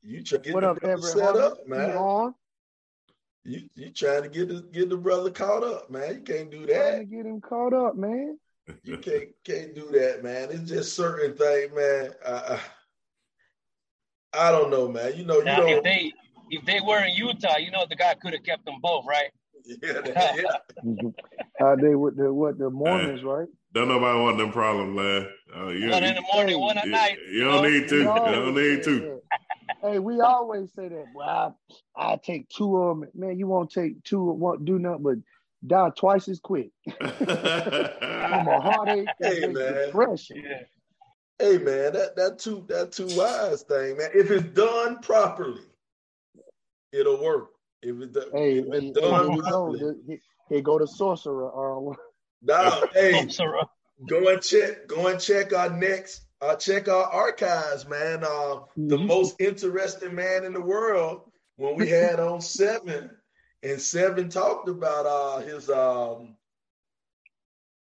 You 0.03 0.23
try 0.23 0.39
to 0.39 0.45
get 0.45 0.55
what 0.55 0.65
up, 0.65 0.79
Everett 0.83 1.03
set 1.03 1.37
up, 1.37 1.67
man. 1.67 1.97
On. 1.97 2.35
You 3.45 3.63
you 3.75 3.91
trying 3.91 4.23
to 4.23 4.29
get 4.29 4.49
the 4.49 4.61
get 4.73 4.91
the 4.91 4.97
brother 4.97 5.31
caught 5.31 5.65
up, 5.65 5.91
man. 5.91 6.15
You 6.15 6.21
can't 6.21 6.51
do 6.51 6.67
that. 6.67 6.91
Trying 6.91 6.99
to 7.09 7.17
get 7.17 7.27
him 7.27 7.41
caught 7.41 7.73
up, 7.73 7.97
man. 7.97 8.39
You 8.85 8.99
can't 8.99 9.29
can't 9.45 9.75
do 9.75 9.91
that, 9.93 10.23
man. 10.23 10.49
It's 10.51 10.69
just 10.69 10.95
certain 10.95 11.37
thing, 11.37 11.75
man. 11.75 12.13
Uh, 12.25 12.59
I 14.33 14.53
don't 14.53 14.71
know, 14.71 14.89
man. 14.89 15.17
You 15.17 15.25
know, 15.25 15.39
you 15.39 15.45
now, 15.45 15.67
If 15.67 15.83
they 15.83 16.13
if 16.51 16.65
they 16.67 16.81
were 16.81 17.03
in 17.03 17.15
Utah, 17.15 17.57
you 17.57 17.71
know 17.71 17.87
the 17.89 17.97
guy 17.97 18.15
could 18.15 18.35
have 18.35 18.45
kept 18.45 18.65
them 18.67 18.77
both, 18.83 19.07
right? 19.07 19.31
Yeah, 19.65 20.01
yeah. 20.37 21.11
How 21.59 21.77
they 21.77 21.95
with 21.95 22.17
the 22.17 22.33
what 22.33 22.59
the 22.59 22.69
Mormons, 22.69 23.23
right? 23.23 23.49
Don't 23.73 23.89
nobody 23.89 24.19
want 24.21 24.39
them 24.39 24.53
problems, 24.53 24.97
man. 24.97 25.29
Uh, 25.57 25.69
you, 25.69 25.91
one 25.91 26.05
in 26.05 26.15
the 26.15 26.25
morning, 26.35 26.61
one 26.61 26.77
at 26.77 26.85
you, 26.85 26.91
night. 26.91 27.17
You 27.31 27.45
don't 27.45 27.71
need 27.71 27.89
to. 27.89 27.97
You 27.97 28.05
don't 28.05 28.55
need 28.55 28.83
to. 28.85 29.20
Hey, 29.83 29.99
we 29.99 30.21
always 30.21 30.73
say 30.75 30.89
that. 30.89 31.07
Well, 31.15 31.59
I, 31.97 32.13
I 32.13 32.17
take 32.17 32.49
two 32.49 32.77
of 32.77 33.01
them. 33.01 33.09
Man, 33.15 33.39
you 33.39 33.47
won't 33.47 33.71
take 33.71 34.03
two 34.05 34.31
or 34.31 34.37
won't 34.37 34.65
do 34.65 34.79
nothing 34.79 35.03
but 35.03 35.17
die 35.67 35.91
twice 35.97 36.29
as 36.29 36.41
quick. 36.41 36.71
I'm 37.01 38.49
a 38.49 38.61
heartache 38.61 39.09
hey, 39.21 39.47
man. 39.47 39.87
depression. 39.87 40.43
Yeah. 40.45 40.63
Hey 41.39 41.57
man, 41.57 41.95
that 41.95 42.17
that 42.17 42.39
two 42.39 42.67
that 42.69 42.93
two 42.93 43.09
wise 43.17 43.63
thing, 43.63 43.97
man. 43.97 44.11
If 44.15 44.31
it's 44.31 44.45
done 44.55 44.99
properly, 44.99 45.63
it'll 46.93 47.23
work. 47.23 47.53
If, 47.83 47.97
it, 47.97 48.17
hey, 48.35 48.59
if 48.59 48.67
it's 48.71 49.01
done 49.01 49.41
properly, 49.41 50.21
he, 50.51 50.61
go 50.61 50.79
to 50.79 50.87
sorcerer. 50.87 51.49
Uh, 51.49 51.95
no, 52.43 52.85
hey, 52.93 53.27
go 54.07 54.29
and 54.29 54.43
check. 54.43 54.87
Go 54.87 55.07
and 55.07 55.19
check 55.19 55.55
our 55.55 55.71
next. 55.71 56.27
Uh, 56.43 56.57
check 56.57 56.89
our 56.89 57.05
archives, 57.05 57.87
man. 57.87 58.25
Uh, 58.25 58.27
mm-hmm. 58.27 58.89
The 58.89 58.99
most 58.99 59.41
interesting 59.41 60.15
man 60.15 60.45
in 60.45 60.55
the 60.55 60.61
world 60.61 61.31
when 61.57 61.77
we 61.77 61.89
had 61.89 62.19
on 62.19 62.41
seven, 62.41 63.11
and 63.63 63.81
seven 63.81 64.29
talked 64.29 64.69
about 64.69 65.07
uh, 65.07 65.41
his. 65.41 65.69
Um, 65.69 66.37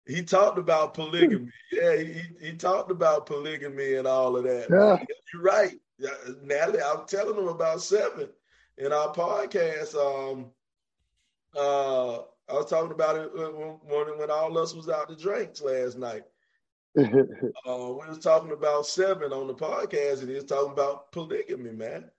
he 0.08 0.24
talked 0.24 0.58
about 0.58 0.94
polygamy. 0.94 1.52
Yeah, 1.72 1.96
he, 1.96 2.22
he 2.42 2.54
talked 2.54 2.92
about 2.92 3.28
polygamy 3.28 3.94
and 3.94 4.08
all 4.08 4.36
of 4.36 4.44
that. 4.44 4.68
Yeah. 4.70 5.06
You're 5.34 5.44
right, 5.44 5.74
Natalie. 6.44 6.82
I'm 6.82 7.06
telling 7.06 7.38
him 7.38 7.48
about 7.48 7.82
seven 7.82 8.28
in 8.78 8.92
our 8.92 9.14
podcast. 9.14 9.96
Um, 9.96 10.48
uh, 11.56 12.24
I 12.50 12.54
was 12.54 12.70
talking 12.70 12.92
about 12.92 13.16
it 13.16 13.32
when, 13.34 14.18
when 14.18 14.32
all 14.32 14.58
us 14.58 14.74
was 14.74 14.90
out 14.90 15.08
to 15.08 15.16
drinks 15.16 15.62
last 15.62 15.98
night. 15.98 16.24
uh, 17.00 17.04
we 17.06 18.08
was 18.08 18.20
talking 18.20 18.52
about 18.52 18.86
seven 18.86 19.32
on 19.32 19.48
the 19.48 19.54
podcast, 19.54 20.20
and 20.20 20.30
he 20.30 20.36
was 20.36 20.44
talking 20.44 20.74
about 20.74 21.12
polygamy, 21.12 21.72
man. 21.72 22.10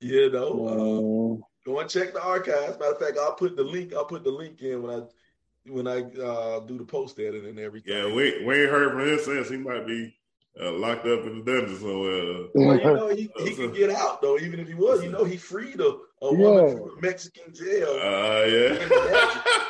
You 0.00 0.30
know, 0.30 0.66
uh, 0.68 1.68
go 1.68 1.80
and 1.80 1.90
check 1.90 2.12
the 2.12 2.22
archives. 2.22 2.78
Matter 2.78 2.92
of 2.92 2.98
fact, 2.98 3.18
I'll 3.18 3.34
put 3.34 3.56
the 3.56 3.64
link. 3.64 3.92
I'll 3.92 4.04
put 4.04 4.22
the 4.22 4.30
link 4.30 4.60
in 4.62 4.82
when 4.82 5.00
I 5.00 5.02
when 5.66 5.88
I 5.88 6.02
uh, 6.20 6.60
do 6.60 6.78
the 6.78 6.84
post 6.84 7.18
edit 7.18 7.44
and 7.44 7.58
everything. 7.58 7.96
Yeah, 7.96 8.06
we 8.06 8.44
we 8.44 8.62
ain't 8.62 8.70
heard 8.70 8.92
from 8.92 9.08
him 9.08 9.18
since. 9.18 9.48
He 9.48 9.56
might 9.56 9.86
be 9.86 10.14
uh, 10.60 10.72
locked 10.72 11.06
up 11.06 11.24
in 11.24 11.38
the 11.38 11.44
dungeon 11.44 11.78
somewhere. 11.78 12.44
Well, 12.54 12.76
you 12.76 12.84
know, 12.84 13.08
he, 13.08 13.30
he 13.38 13.54
could 13.54 13.74
get 13.74 13.90
out 13.90 14.22
though, 14.22 14.38
even 14.38 14.60
if 14.60 14.68
he 14.68 14.74
was. 14.74 15.02
You 15.02 15.10
know, 15.10 15.24
he 15.24 15.36
freed 15.36 15.80
a, 15.80 15.96
a 16.22 16.34
woman 16.34 16.68
yeah. 16.68 16.74
from 16.74 16.98
a 16.98 17.00
Mexican 17.00 17.52
jail. 17.52 17.88
Uh, 17.88 18.44
yeah. 18.44 18.78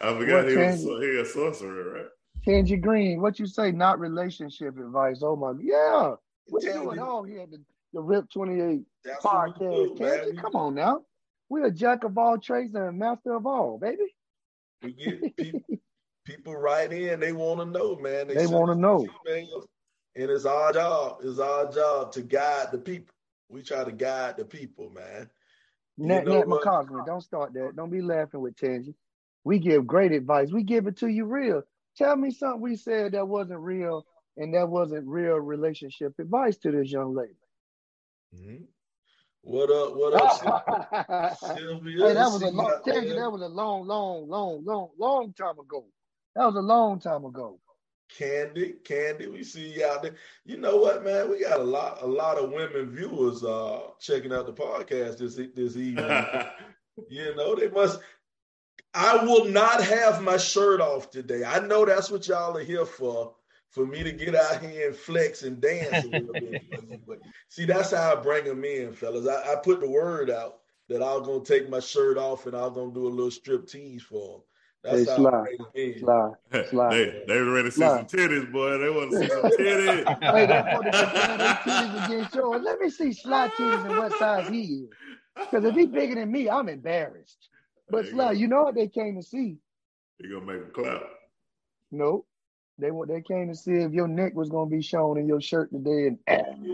I 0.00 0.18
forgot 0.18 0.48
he 0.48 0.56
was, 0.56 0.82
he 0.82 1.18
a 1.20 1.24
sorcerer, 1.24 1.92
right? 1.92 2.06
Kenji 2.46 2.80
Green, 2.80 3.20
what 3.20 3.38
you 3.38 3.46
say? 3.46 3.72
Not 3.72 3.98
relationship 3.98 4.78
advice. 4.78 5.20
Oh 5.22 5.36
my, 5.36 5.52
yeah. 5.60 6.14
What 6.46 6.62
you 6.62 6.72
doing? 6.72 6.98
Oh, 6.98 7.22
he 7.22 7.36
had 7.36 7.50
the, 7.50 7.60
the 7.92 8.00
Rip 8.00 8.30
Twenty 8.30 8.60
Eight 8.60 8.84
podcast. 9.22 9.96
Kenji, 9.96 10.40
come 10.40 10.54
on 10.54 10.74
now. 10.74 11.00
We're 11.48 11.66
a 11.66 11.70
jack 11.70 12.04
of 12.04 12.18
all 12.18 12.38
trades 12.38 12.74
and 12.74 12.84
a 12.84 12.92
master 12.92 13.34
of 13.34 13.46
all, 13.46 13.78
baby. 13.78 14.14
We 14.82 14.92
get 14.92 15.36
people, 15.36 15.60
people 16.24 16.56
right 16.56 16.92
in. 16.92 17.20
They 17.20 17.32
want 17.32 17.60
to 17.60 17.66
know, 17.66 17.96
man. 17.96 18.28
They, 18.28 18.34
they 18.34 18.46
want 18.46 18.70
to 18.70 18.74
know. 18.74 19.06
And 20.16 20.30
it's 20.30 20.44
our 20.44 20.72
job. 20.72 21.18
It's 21.22 21.38
our 21.38 21.70
job 21.72 22.12
to 22.12 22.22
guide 22.22 22.68
the 22.72 22.78
people. 22.78 23.14
We 23.48 23.62
try 23.62 23.84
to 23.84 23.92
guide 23.92 24.36
the 24.36 24.44
people, 24.44 24.90
man. 24.90 25.30
Nat, 25.96 26.26
Nat 26.26 26.46
McCosme, 26.46 27.06
don't 27.06 27.20
start 27.20 27.52
that. 27.54 27.76
Don't 27.76 27.90
be 27.90 28.00
laughing 28.00 28.40
with 28.40 28.56
Tangy. 28.56 28.94
We 29.44 29.58
give 29.58 29.86
great 29.86 30.12
advice. 30.12 30.50
We 30.50 30.62
give 30.62 30.86
it 30.86 30.96
to 30.98 31.08
you 31.08 31.24
real. 31.24 31.62
Tell 31.96 32.16
me 32.16 32.30
something 32.30 32.60
we 32.60 32.76
said 32.76 33.12
that 33.12 33.26
wasn't 33.26 33.60
real 33.60 34.06
and 34.36 34.54
that 34.54 34.68
wasn't 34.68 35.06
real 35.06 35.36
relationship 35.36 36.14
advice 36.18 36.56
to 36.58 36.72
this 36.72 36.90
young 36.90 37.14
lady. 37.14 37.34
Mm-hmm. 38.34 38.64
What 39.42 39.70
up? 39.70 39.94
What 39.94 40.14
up, 40.14 41.36
Sylvia? 41.38 42.06
Hey, 42.06 42.14
that 42.14 42.30
was 42.30 42.42
a 42.42 42.50
long, 42.50 42.80
Tangy, 42.84 43.10
that 43.10 43.30
was 43.30 43.42
a 43.42 43.48
long, 43.48 43.86
long, 43.86 44.26
long, 44.28 44.64
long, 44.64 44.88
long 44.98 45.32
time 45.34 45.58
ago. 45.58 45.84
That 46.34 46.46
was 46.46 46.56
a 46.56 46.60
long 46.60 46.98
time 46.98 47.24
ago. 47.26 47.60
Candy, 48.16 48.76
Candy, 48.84 49.26
we 49.26 49.44
see 49.44 49.74
you 49.74 49.86
out 49.86 50.02
there. 50.02 50.14
You 50.44 50.56
know 50.56 50.76
what, 50.76 51.04
man? 51.04 51.30
We 51.30 51.42
got 51.42 51.60
a 51.60 51.64
lot, 51.64 52.02
a 52.02 52.06
lot 52.06 52.38
of 52.38 52.52
women 52.52 52.90
viewers 52.90 53.44
uh 53.44 53.80
checking 54.00 54.32
out 54.32 54.46
the 54.46 54.52
podcast 54.52 55.18
this 55.18 55.36
this 55.54 55.76
evening. 55.76 56.06
you 57.08 57.34
know, 57.34 57.54
they 57.54 57.68
must. 57.68 58.00
I 58.94 59.24
will 59.24 59.46
not 59.46 59.82
have 59.82 60.22
my 60.22 60.36
shirt 60.36 60.80
off 60.80 61.10
today. 61.10 61.44
I 61.44 61.58
know 61.58 61.84
that's 61.84 62.10
what 62.10 62.28
y'all 62.28 62.56
are 62.56 62.62
here 62.62 62.86
for, 62.86 63.34
for 63.70 63.84
me 63.84 64.04
to 64.04 64.12
get 64.12 64.36
out 64.36 64.62
here 64.62 64.88
and 64.88 64.96
flex 64.96 65.42
and 65.42 65.60
dance 65.60 66.04
a 66.04 66.08
little 66.08 66.34
bit. 66.34 66.62
But 67.06 67.18
see, 67.48 67.64
that's 67.64 67.90
how 67.90 68.12
I 68.12 68.22
bring 68.22 68.44
them 68.44 68.64
in, 68.64 68.92
fellas. 68.92 69.26
I, 69.26 69.52
I 69.52 69.56
put 69.56 69.80
the 69.80 69.90
word 69.90 70.30
out 70.30 70.58
that 70.88 71.02
I'm 71.02 71.24
gonna 71.24 71.44
take 71.44 71.68
my 71.68 71.80
shirt 71.80 72.18
off 72.18 72.46
and 72.46 72.54
I'm 72.54 72.74
gonna 72.74 72.92
do 72.92 73.08
a 73.08 73.08
little 73.08 73.32
strip 73.32 73.66
tease 73.66 74.02
for 74.02 74.38
them. 74.38 74.42
That's 74.84 74.98
hey, 74.98 75.16
slide, 75.16 75.46
slide, 75.98 76.66
slide. 76.68 76.90
they, 76.92 77.24
they 77.26 77.38
ready 77.40 77.68
to 77.68 77.72
see 77.72 77.78
slide. 77.78 78.10
some 78.10 78.20
titties, 78.20 78.52
boy. 78.52 78.78
They 78.78 78.90
want 78.90 79.10
to 79.10 79.18
see 79.18 79.28
some 79.28 79.42
titties. 79.58 80.06
hey, 80.20 80.46
they 80.46 80.72
want 80.72 80.84
to 80.84 80.98
see 80.98 81.70
titties 81.70 82.06
against 82.06 82.34
yours. 82.34 82.62
Let 82.62 82.78
me 82.78 82.90
see 82.90 83.12
slide 83.14 83.50
titties 83.52 83.86
and 83.86 83.96
what 83.96 84.12
size 84.18 84.48
he 84.48 84.60
is. 84.60 84.88
Because 85.36 85.64
if 85.64 85.74
he's 85.74 85.88
bigger 85.88 86.14
than 86.16 86.30
me, 86.30 86.50
I'm 86.50 86.68
embarrassed. 86.68 87.48
But 87.88 88.08
Sly, 88.08 88.32
you 88.32 88.48
know 88.48 88.64
what 88.64 88.74
they 88.74 88.88
came 88.88 89.16
to 89.16 89.22
see? 89.22 89.58
You 90.18 90.40
gonna 90.40 90.52
make 90.52 90.66
a 90.66 90.70
clap? 90.70 91.02
Nope. 91.90 92.26
They 92.78 92.90
want 92.90 93.08
they 93.08 93.20
came 93.20 93.48
to 93.48 93.54
see 93.54 93.72
if 93.72 93.92
your 93.92 94.08
neck 94.08 94.34
was 94.34 94.48
gonna 94.48 94.70
be 94.70 94.82
shown 94.82 95.18
in 95.18 95.28
your 95.28 95.40
shirt 95.40 95.70
today. 95.70 96.16
And 96.26 96.66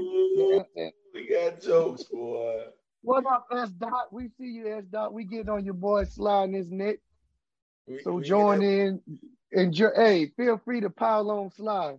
we 1.13 1.29
got 1.29 1.61
jokes, 1.61 2.05
boy. 2.05 2.65
What 3.03 3.27
up, 3.27 3.47
S 3.53 3.71
Dot? 3.71 4.13
We 4.13 4.29
see 4.39 4.47
you, 4.47 4.77
S 4.77 4.85
Dot. 4.85 5.13
We 5.13 5.25
get 5.25 5.49
on 5.49 5.65
your 5.65 5.75
boy 5.75 6.05
sliding 6.05 6.55
his 6.55 6.71
neck. 6.71 6.97
We, 7.87 8.01
so 8.03 8.13
we 8.13 8.23
join 8.23 8.63
in. 8.63 9.01
Enjoy. 9.53 9.91
Hey, 9.95 10.33
feel 10.37 10.59
free 10.65 10.81
to 10.81 10.91
pile 10.91 11.31
on 11.31 11.51
slide. 11.51 11.99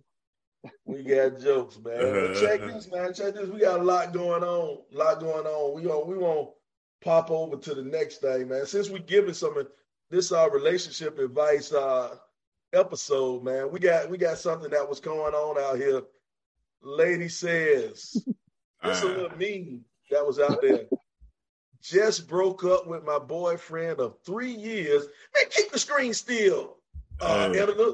We 0.84 1.02
got 1.02 1.40
jokes, 1.40 1.78
man. 1.84 2.34
Check 2.40 2.60
this, 2.60 2.90
man. 2.90 3.12
Check 3.12 3.34
this. 3.34 3.48
We 3.48 3.60
got 3.60 3.80
a 3.80 3.82
lot 3.82 4.12
going 4.12 4.42
on. 4.42 4.78
A 4.92 4.96
lot 4.96 5.20
going 5.20 5.46
on. 5.46 5.80
We 5.80 5.88
on. 5.88 6.08
We 6.08 6.16
want 6.16 6.50
pop 7.02 7.30
over 7.30 7.56
to 7.56 7.74
the 7.74 7.82
next 7.82 8.18
thing, 8.18 8.48
man. 8.48 8.66
Since 8.66 8.88
we're 8.90 8.98
giving 8.98 9.34
some 9.34 9.56
this 10.10 10.32
our 10.32 10.48
uh, 10.48 10.50
relationship 10.50 11.18
advice 11.18 11.72
uh 11.72 12.16
episode, 12.72 13.44
man, 13.44 13.70
we 13.70 13.78
got 13.80 14.08
we 14.08 14.18
got 14.18 14.38
something 14.38 14.70
that 14.70 14.88
was 14.88 15.00
going 15.00 15.34
on 15.34 15.58
out 15.62 15.76
here. 15.78 16.02
Lady 16.82 17.28
says, 17.28 18.24
it's 18.84 19.02
a 19.02 19.06
little 19.06 19.36
mean. 19.36 19.84
that 20.10 20.26
was 20.26 20.38
out 20.40 20.60
there. 20.62 20.86
Just 21.80 22.28
broke 22.28 22.64
up 22.64 22.86
with 22.86 23.04
my 23.04 23.18
boyfriend 23.18 24.00
of 24.00 24.16
three 24.24 24.52
years. 24.52 25.04
Man, 25.34 25.44
keep 25.50 25.70
the 25.72 25.78
screen 25.78 26.14
still, 26.14 26.76
uh, 27.20 27.50
Hey. 27.50 27.58
editor. 27.58 27.92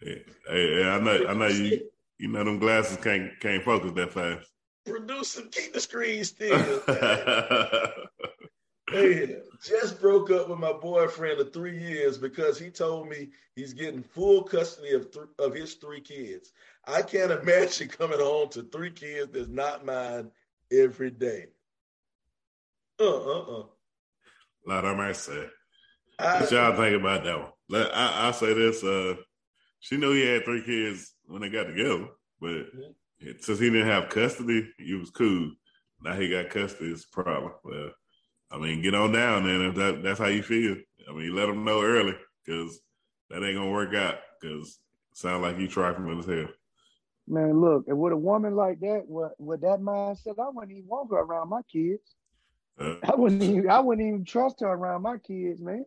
Hey, 0.00 0.22
hey, 0.48 0.84
I 0.88 1.00
know, 1.00 1.26
I 1.28 1.34
know 1.34 1.46
you. 1.48 1.88
You 2.18 2.28
know 2.28 2.42
them 2.42 2.58
glasses 2.58 2.96
can't 2.96 3.38
can't 3.40 3.62
focus 3.62 3.92
that 3.94 4.12
fast. 4.12 4.50
Producer, 4.84 5.42
keep 5.52 5.72
the 5.72 5.80
screen 5.80 6.24
still. 6.24 6.82
Hey, 8.90 9.36
just 9.62 10.00
broke 10.00 10.30
up 10.30 10.48
with 10.48 10.58
my 10.58 10.72
boyfriend 10.72 11.40
of 11.40 11.52
three 11.52 11.78
years 11.78 12.16
because 12.16 12.58
he 12.58 12.70
told 12.70 13.08
me 13.08 13.28
he's 13.54 13.74
getting 13.74 14.02
full 14.02 14.42
custody 14.44 14.92
of 14.92 15.10
th- 15.10 15.26
of 15.38 15.54
his 15.54 15.74
three 15.74 16.00
kids. 16.00 16.52
I 16.86 17.02
can't 17.02 17.30
imagine 17.42 17.88
coming 17.88 18.18
home 18.20 18.48
to 18.50 18.62
three 18.62 18.90
kids 18.90 19.32
that's 19.32 19.48
not 19.48 19.84
mine 19.84 20.30
every 20.72 21.10
day. 21.10 21.46
Uh 23.00 23.04
uh 23.04 23.60
uh. 23.60 23.66
Lord, 24.66 24.84
I 24.84 24.94
might 24.94 25.16
say. 25.16 25.46
I- 26.18 26.40
What 26.40 26.50
y'all 26.50 26.76
think 26.76 27.00
about 27.00 27.24
that 27.24 27.38
one? 27.38 27.86
I, 27.92 28.28
I 28.28 28.30
say 28.32 28.54
this. 28.54 28.82
Uh, 28.82 29.14
she 29.80 29.96
knew 29.96 30.12
he 30.12 30.26
had 30.26 30.44
three 30.44 30.62
kids 30.64 31.14
when 31.26 31.42
they 31.42 31.50
got 31.50 31.64
together, 31.64 32.08
but 32.40 32.66
since 33.40 33.58
he 33.58 33.70
didn't 33.70 33.86
have 33.86 34.08
custody, 34.08 34.72
he 34.78 34.94
was 34.94 35.10
cool. 35.10 35.52
Now 36.02 36.14
he 36.14 36.28
got 36.28 36.50
custody, 36.50 36.90
it's 36.90 37.04
a 37.04 37.08
problem. 37.22 37.52
Well, 37.62 37.90
I 38.50 38.58
mean, 38.58 38.82
get 38.82 38.94
on 38.94 39.12
down 39.12 39.44
then 39.44 39.62
if 39.62 39.74
that, 39.74 40.02
that's 40.02 40.18
how 40.18 40.26
you 40.26 40.42
feel. 40.42 40.76
I 41.08 41.12
mean, 41.12 41.34
let 41.34 41.46
them 41.46 41.64
know 41.64 41.82
early 41.82 42.14
because 42.44 42.80
that 43.30 43.42
ain't 43.42 43.56
gonna 43.56 43.70
work 43.70 43.94
out. 43.94 44.16
Because 44.40 44.78
sound 45.14 45.42
like 45.42 45.58
you 45.58 45.68
trifling 45.68 46.18
as 46.18 46.26
hell. 46.26 46.48
Man, 47.26 47.60
look, 47.60 47.84
and 47.88 47.98
with 47.98 48.12
a 48.12 48.16
woman 48.16 48.54
like 48.54 48.80
that, 48.80 49.04
with, 49.06 49.32
with 49.38 49.60
that 49.60 49.80
mindset, 49.80 50.38
I 50.38 50.48
wouldn't 50.48 50.72
even 50.72 50.88
want 50.88 51.10
her 51.10 51.18
around 51.18 51.50
my 51.50 51.60
kids. 51.70 52.14
Uh, 52.80 52.94
I 53.02 53.14
wouldn't 53.16 53.42
even 53.42 53.68
I 53.68 53.80
wouldn't 53.80 54.06
even 54.06 54.24
trust 54.24 54.60
her 54.60 54.68
around 54.68 55.02
my 55.02 55.18
kids, 55.18 55.60
man. 55.60 55.84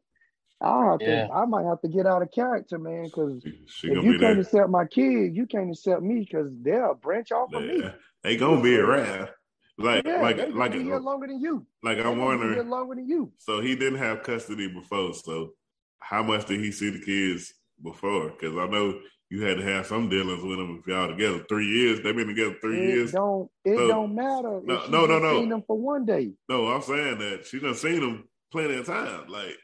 I 0.61 0.85
have 0.85 0.99
to 0.99 1.29
I 1.33 1.45
might 1.45 1.65
have 1.65 1.81
to 1.81 1.87
get 1.87 2.05
out 2.05 2.21
of 2.21 2.31
character, 2.31 2.77
man, 2.77 3.05
because 3.05 3.41
she, 3.41 3.63
she 3.65 3.87
if 3.87 4.03
you 4.03 4.13
be 4.13 4.19
can't 4.19 4.35
there. 4.35 4.41
accept 4.41 4.69
my 4.69 4.85
kids, 4.85 5.35
you 5.35 5.47
can't 5.47 5.71
accept 5.71 6.03
me 6.03 6.19
because 6.19 6.51
they'll 6.61 6.93
branch 6.93 7.31
off 7.31 7.53
of 7.53 7.63
me. 7.63 7.81
They, 7.81 7.93
they 8.23 8.37
gonna 8.37 8.61
be 8.61 8.77
around. 8.77 9.29
Like, 9.77 10.05
Yeah, 10.05 10.21
like, 10.21 10.37
like, 10.53 10.73
here 10.73 10.97
longer 10.99 11.27
than 11.27 11.39
you. 11.41 11.65
like. 11.81 11.97
I'm 11.99 12.15
here 12.17 12.25
wondering. 12.25 12.69
longer 12.69 12.95
than 12.95 13.07
you. 13.07 13.31
So 13.37 13.61
he 13.61 13.75
didn't 13.75 13.99
have 13.99 14.23
custody 14.23 14.67
before. 14.67 15.13
So 15.13 15.53
how 15.99 16.21
much 16.23 16.45
did 16.45 16.59
he 16.59 16.71
see 16.71 16.89
the 16.89 16.99
kids 17.03 17.53
before? 17.81 18.29
Because 18.29 18.55
I 18.57 18.67
know 18.67 18.99
you 19.29 19.43
had 19.43 19.57
to 19.57 19.63
have 19.63 19.87
some 19.87 20.09
dealings 20.09 20.43
with 20.43 20.57
them 20.57 20.79
if 20.81 20.87
y'all 20.87 21.07
together 21.07 21.43
three 21.47 21.65
years. 21.67 22.01
They've 22.01 22.15
been 22.15 22.27
together 22.27 22.55
three 22.61 22.79
It 22.81 22.89
years. 22.95 23.11
don't 23.13 23.49
it 23.63 23.77
So- 23.77 23.87
don't 23.87 24.13
matter. 24.13 24.59
No, 24.63 24.85
no, 24.87 25.05
no, 25.05 25.19
no. 25.19 25.39
Seen 25.39 25.49
them 25.49 25.63
for 25.65 25.77
one 25.79 26.05
day. 26.05 26.33
No, 26.49 26.67
I'm 26.67 26.81
saying 26.81 27.17
that 27.19 27.45
she 27.45 27.59
done 27.59 27.73
seen 27.75 28.01
them 28.01 28.27
plenty 28.51 28.75
of 28.75 28.85
times. 28.85 29.29
Like 29.29 29.57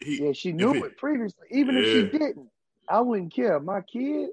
he, 0.00 0.22
Yeah, 0.24 0.32
she 0.32 0.52
knew 0.52 0.74
he- 0.74 0.80
it 0.80 0.96
previously. 0.98 1.46
Even 1.50 1.76
if 1.78 1.86
she 1.86 2.18
didn't, 2.18 2.48
I 2.88 3.00
wouldn't 3.00 3.32
care. 3.34 3.58
My 3.58 3.80
kid, 3.80 4.30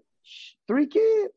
three 0.67 0.87
kids. 0.87 1.33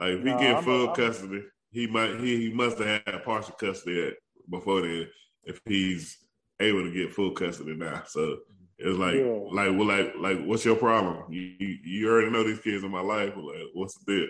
like 0.00 0.10
if 0.14 0.18
he 0.24 0.30
No, 0.30 0.38
get 0.38 0.56
I'm 0.56 0.64
full 0.64 0.90
a- 0.90 0.96
custody, 0.96 1.42
he 1.74 1.86
might 1.88 2.18
he, 2.20 2.48
he 2.48 2.52
must 2.52 2.78
have 2.78 3.02
had 3.04 3.24
partial 3.24 3.54
custody 3.54 4.06
at, 4.08 4.14
before 4.48 4.80
then. 4.82 5.08
If 5.42 5.60
he's 5.66 6.16
able 6.60 6.84
to 6.84 6.92
get 6.92 7.12
full 7.12 7.32
custody 7.32 7.74
now, 7.74 8.02
so 8.06 8.38
it's 8.78 8.96
like 8.98 9.16
Yeah. 9.16 9.40
like 9.52 9.76
well 9.76 9.84
like 9.86 10.14
like 10.18 10.42
what's 10.44 10.64
your 10.64 10.76
problem? 10.76 11.30
You, 11.30 11.52
you 11.58 11.78
you 11.84 12.10
already 12.10 12.30
know 12.30 12.44
these 12.44 12.60
kids 12.60 12.84
in 12.84 12.90
my 12.90 13.00
life. 13.00 13.34
Like 13.36 13.68
what's 13.74 13.98
the 13.98 14.14
deal? 14.16 14.28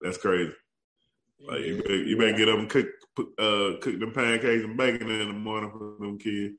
That's 0.00 0.16
crazy. 0.18 0.52
Like 1.38 1.60
you, 1.60 1.76
better, 1.82 1.96
you 1.96 2.16
better 2.18 2.32
get 2.36 2.48
up 2.48 2.58
and 2.58 2.68
cook, 2.70 2.86
put, 3.14 3.26
uh, 3.38 3.76
cook 3.82 4.00
them 4.00 4.12
pancakes 4.12 4.64
and 4.64 4.76
bacon 4.76 5.10
in 5.10 5.28
the 5.28 5.34
morning 5.34 5.70
for 5.70 5.96
them 6.04 6.18
kids. 6.18 6.54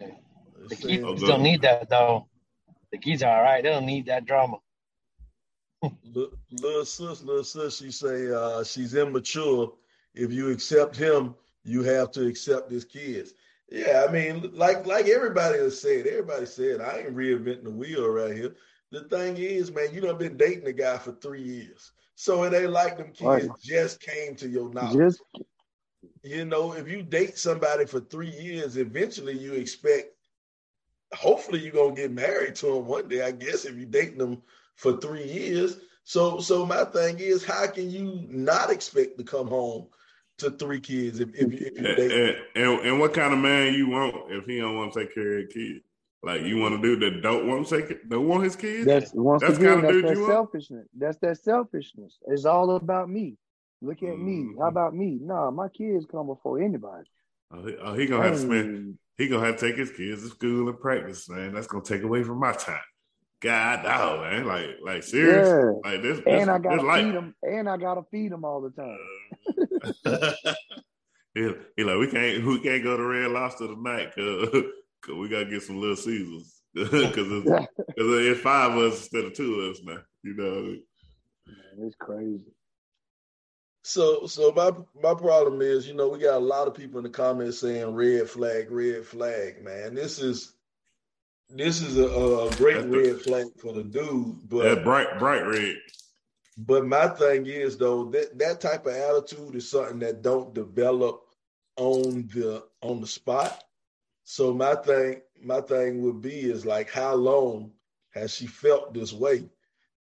The 0.00 0.76
Saying- 0.76 1.04
kids 1.06 1.22
don't 1.22 1.42
need 1.42 1.60
that 1.62 1.88
though. 1.90 2.26
The 2.92 2.98
kids 2.98 3.22
are 3.22 3.36
all 3.36 3.42
right. 3.42 3.62
They 3.62 3.68
don't 3.70 3.84
need 3.86 4.06
that 4.06 4.24
drama. 4.24 4.56
Li- 6.04 6.30
little 6.50 6.84
sis, 6.84 7.22
little 7.22 7.44
sis, 7.44 7.76
she 7.78 7.90
say 7.90 8.30
uh, 8.32 8.62
she's 8.64 8.94
immature. 8.94 9.72
If 10.14 10.32
you 10.32 10.50
accept 10.50 10.96
him, 10.96 11.34
you 11.64 11.82
have 11.82 12.10
to 12.12 12.26
accept 12.26 12.70
his 12.70 12.84
kids. 12.84 13.34
Yeah, 13.70 14.06
I 14.08 14.12
mean, 14.12 14.50
like 14.54 14.86
like 14.86 15.06
everybody 15.06 15.58
has 15.58 15.80
said, 15.80 16.06
everybody 16.06 16.46
said, 16.46 16.80
I 16.80 16.98
ain't 16.98 17.16
reinventing 17.16 17.64
the 17.64 17.70
wheel 17.70 18.08
right 18.08 18.34
here. 18.34 18.54
The 18.90 19.04
thing 19.04 19.36
is, 19.36 19.72
man, 19.72 19.92
you 19.92 20.00
done 20.00 20.18
been 20.18 20.36
dating 20.36 20.66
a 20.66 20.72
guy 20.72 20.98
for 20.98 21.12
three 21.12 21.42
years. 21.42 21.92
So 22.14 22.44
it 22.44 22.54
ain't 22.54 22.70
like 22.70 22.96
them 22.96 23.12
kids 23.12 23.48
Right. 23.48 23.50
just 23.62 24.00
came 24.00 24.36
to 24.36 24.48
your 24.48 24.72
knowledge. 24.72 25.00
Just 25.00 25.22
you 26.22 26.44
know, 26.44 26.72
if 26.72 26.88
you 26.88 27.02
date 27.02 27.38
somebody 27.38 27.86
for 27.86 28.00
three 28.00 28.30
years, 28.30 28.76
eventually 28.76 29.36
you 29.36 29.52
expect, 29.54 30.08
hopefully 31.14 31.60
you're 31.60 31.72
gonna 31.72 31.94
get 31.94 32.12
married 32.12 32.54
to 32.56 32.66
them 32.66 32.86
one 32.86 33.08
day. 33.08 33.22
I 33.22 33.30
guess 33.32 33.64
if 33.64 33.76
you 33.76 33.86
dating 33.86 34.18
them 34.18 34.42
for 34.76 34.98
three 34.98 35.24
years. 35.24 35.78
So, 36.04 36.38
so 36.38 36.64
my 36.64 36.84
thing 36.84 37.18
is, 37.18 37.44
how 37.44 37.66
can 37.66 37.90
you 37.90 38.24
not 38.28 38.70
expect 38.70 39.18
to 39.18 39.24
come 39.24 39.48
home 39.48 39.88
to 40.38 40.50
three 40.50 40.80
kids 40.80 41.18
if 41.20 41.30
if, 41.34 41.52
you- 41.52 41.66
if 41.66 41.78
you 41.78 41.86
And, 41.86 41.96
date? 41.96 42.12
and, 42.12 42.36
and, 42.54 42.86
and 42.86 43.00
what 43.00 43.12
kind 43.14 43.32
of 43.32 43.40
man 43.40 43.74
you 43.74 43.88
want 43.88 44.14
if 44.30 44.44
he 44.46 44.58
don't 44.60 44.76
want 44.76 44.92
to 44.92 45.00
take 45.00 45.14
care 45.14 45.38
of 45.38 45.44
his 45.46 45.52
kids? 45.52 45.80
Like 46.22 46.42
you 46.42 46.58
want 46.58 46.80
to 46.80 46.82
do 46.82 46.96
that 47.10 47.22
don't 47.22 47.46
want 47.48 47.66
to 47.68 47.78
take 47.88 48.08
don't 48.08 48.26
want 48.28 48.44
his 48.44 48.56
kids? 48.56 48.84
that's 48.86 49.12
once 49.14 49.42
That's 49.42 49.58
again 49.58 49.80
kinda 49.80 49.82
that's 49.82 49.92
dude 49.94 50.04
that 50.04 50.12
you 50.14 50.20
want? 50.20 50.32
selfishness. 50.32 50.86
That's 50.96 51.18
that 51.18 51.38
selfishness. 51.38 52.18
It's 52.28 52.44
all 52.44 52.74
about 52.76 53.08
me. 53.10 53.36
Look 53.82 54.02
at 54.02 54.18
me. 54.18 54.44
Mhm. 54.44 54.58
How 54.60 54.68
about 54.68 54.94
me? 54.94 55.18
Nah, 55.20 55.50
my 55.50 55.68
kids 55.68 56.06
come 56.10 56.26
before 56.26 56.60
anybody. 56.60 57.08
Oh, 57.52 57.64
he, 57.66 57.76
oh, 57.76 57.94
he 57.94 58.06
gonna 58.06 58.24
have 58.24 58.32
to 58.34 58.38
spend. 58.40 58.98
He 59.18 59.28
gonna 59.28 59.46
have 59.46 59.56
to 59.58 59.68
take 59.68 59.76
his 59.76 59.90
kids 59.92 60.22
to 60.22 60.28
school 60.30 60.68
and 60.68 60.80
practice, 60.80 61.28
man. 61.28 61.52
That's 61.54 61.66
gonna 61.66 61.84
take 61.84 62.02
away 62.02 62.22
from 62.24 62.38
my 62.40 62.52
time. 62.52 62.80
God, 63.46 63.82
dog, 63.84 64.20
man. 64.20 64.44
Like, 64.46 64.70
like 64.82 65.02
serious. 65.04 65.48
Yeah. 65.48 65.90
Like 65.90 66.02
this. 66.02 66.18
this 66.18 66.26
And 66.26 66.50
I 66.50 66.58
gotta 66.58 66.82
life. 66.82 67.04
feed 67.04 67.14
them. 67.14 67.34
And 67.42 67.68
I 67.68 67.76
gotta 67.76 68.02
feed 68.10 68.32
them 68.32 68.44
all 68.44 68.60
the 68.60 68.70
time. 68.70 68.98
he, 71.34 71.52
he 71.76 71.84
like 71.84 71.98
we 71.98 72.10
can't 72.10 72.44
we 72.44 72.58
can't 72.60 72.82
go 72.82 72.96
to 72.96 73.02
Red 73.04 73.30
Lobster 73.30 73.68
tonight 73.68 74.10
because 74.14 74.64
we 75.16 75.28
gotta 75.28 75.44
get 75.46 75.62
some 75.62 75.80
Little 75.80 75.96
Caesars 75.96 76.60
because 76.74 76.90
it's, 77.30 77.44
'cause 77.48 77.66
it's 77.96 78.40
five 78.40 78.72
of 78.72 78.78
us 78.78 78.98
instead 79.00 79.24
of 79.26 79.34
two 79.34 79.54
of 79.60 79.70
us 79.76 79.80
now. 79.84 79.98
You 80.24 80.34
know. 80.34 80.62
Man, 81.46 81.86
it's 81.86 81.94
crazy. 81.96 82.52
So, 83.84 84.26
so 84.26 84.50
my 84.50 84.72
my 85.00 85.14
problem 85.14 85.62
is, 85.62 85.86
you 85.86 85.94
know, 85.94 86.08
we 86.08 86.18
got 86.18 86.38
a 86.38 86.44
lot 86.44 86.66
of 86.66 86.74
people 86.74 86.98
in 86.98 87.04
the 87.04 87.10
comments 87.10 87.60
saying 87.60 87.94
red 87.94 88.28
flag, 88.28 88.72
red 88.72 89.06
flag, 89.06 89.62
man. 89.62 89.94
This 89.94 90.18
is 90.20 90.55
this 91.50 91.80
is 91.82 91.98
a, 91.98 92.06
a 92.06 92.50
great 92.56 92.74
That's 92.74 92.86
the- 92.86 92.98
red 92.98 93.20
flag 93.22 93.46
for 93.60 93.72
the 93.72 93.84
dude, 93.84 94.48
but 94.48 94.62
That 94.74 94.84
bright 94.84 95.18
bright 95.18 95.46
red. 95.46 95.76
But 96.58 96.86
my 96.86 97.08
thing 97.08 97.46
is 97.46 97.76
though 97.76 98.06
that 98.10 98.38
that 98.38 98.60
type 98.60 98.86
of 98.86 98.94
attitude 98.94 99.54
is 99.54 99.70
something 99.70 99.98
that 100.00 100.22
don't 100.22 100.54
develop 100.54 101.22
on 101.76 102.28
the 102.34 102.64
on 102.80 103.00
the 103.00 103.06
spot. 103.06 103.62
So 104.24 104.54
my 104.54 104.74
thing 104.74 105.20
my 105.42 105.60
thing 105.60 106.02
would 106.02 106.22
be 106.22 106.50
is 106.50 106.64
like 106.64 106.90
how 106.90 107.14
long 107.14 107.72
has 108.14 108.34
she 108.34 108.46
felt 108.46 108.94
this 108.94 109.12
way, 109.12 109.44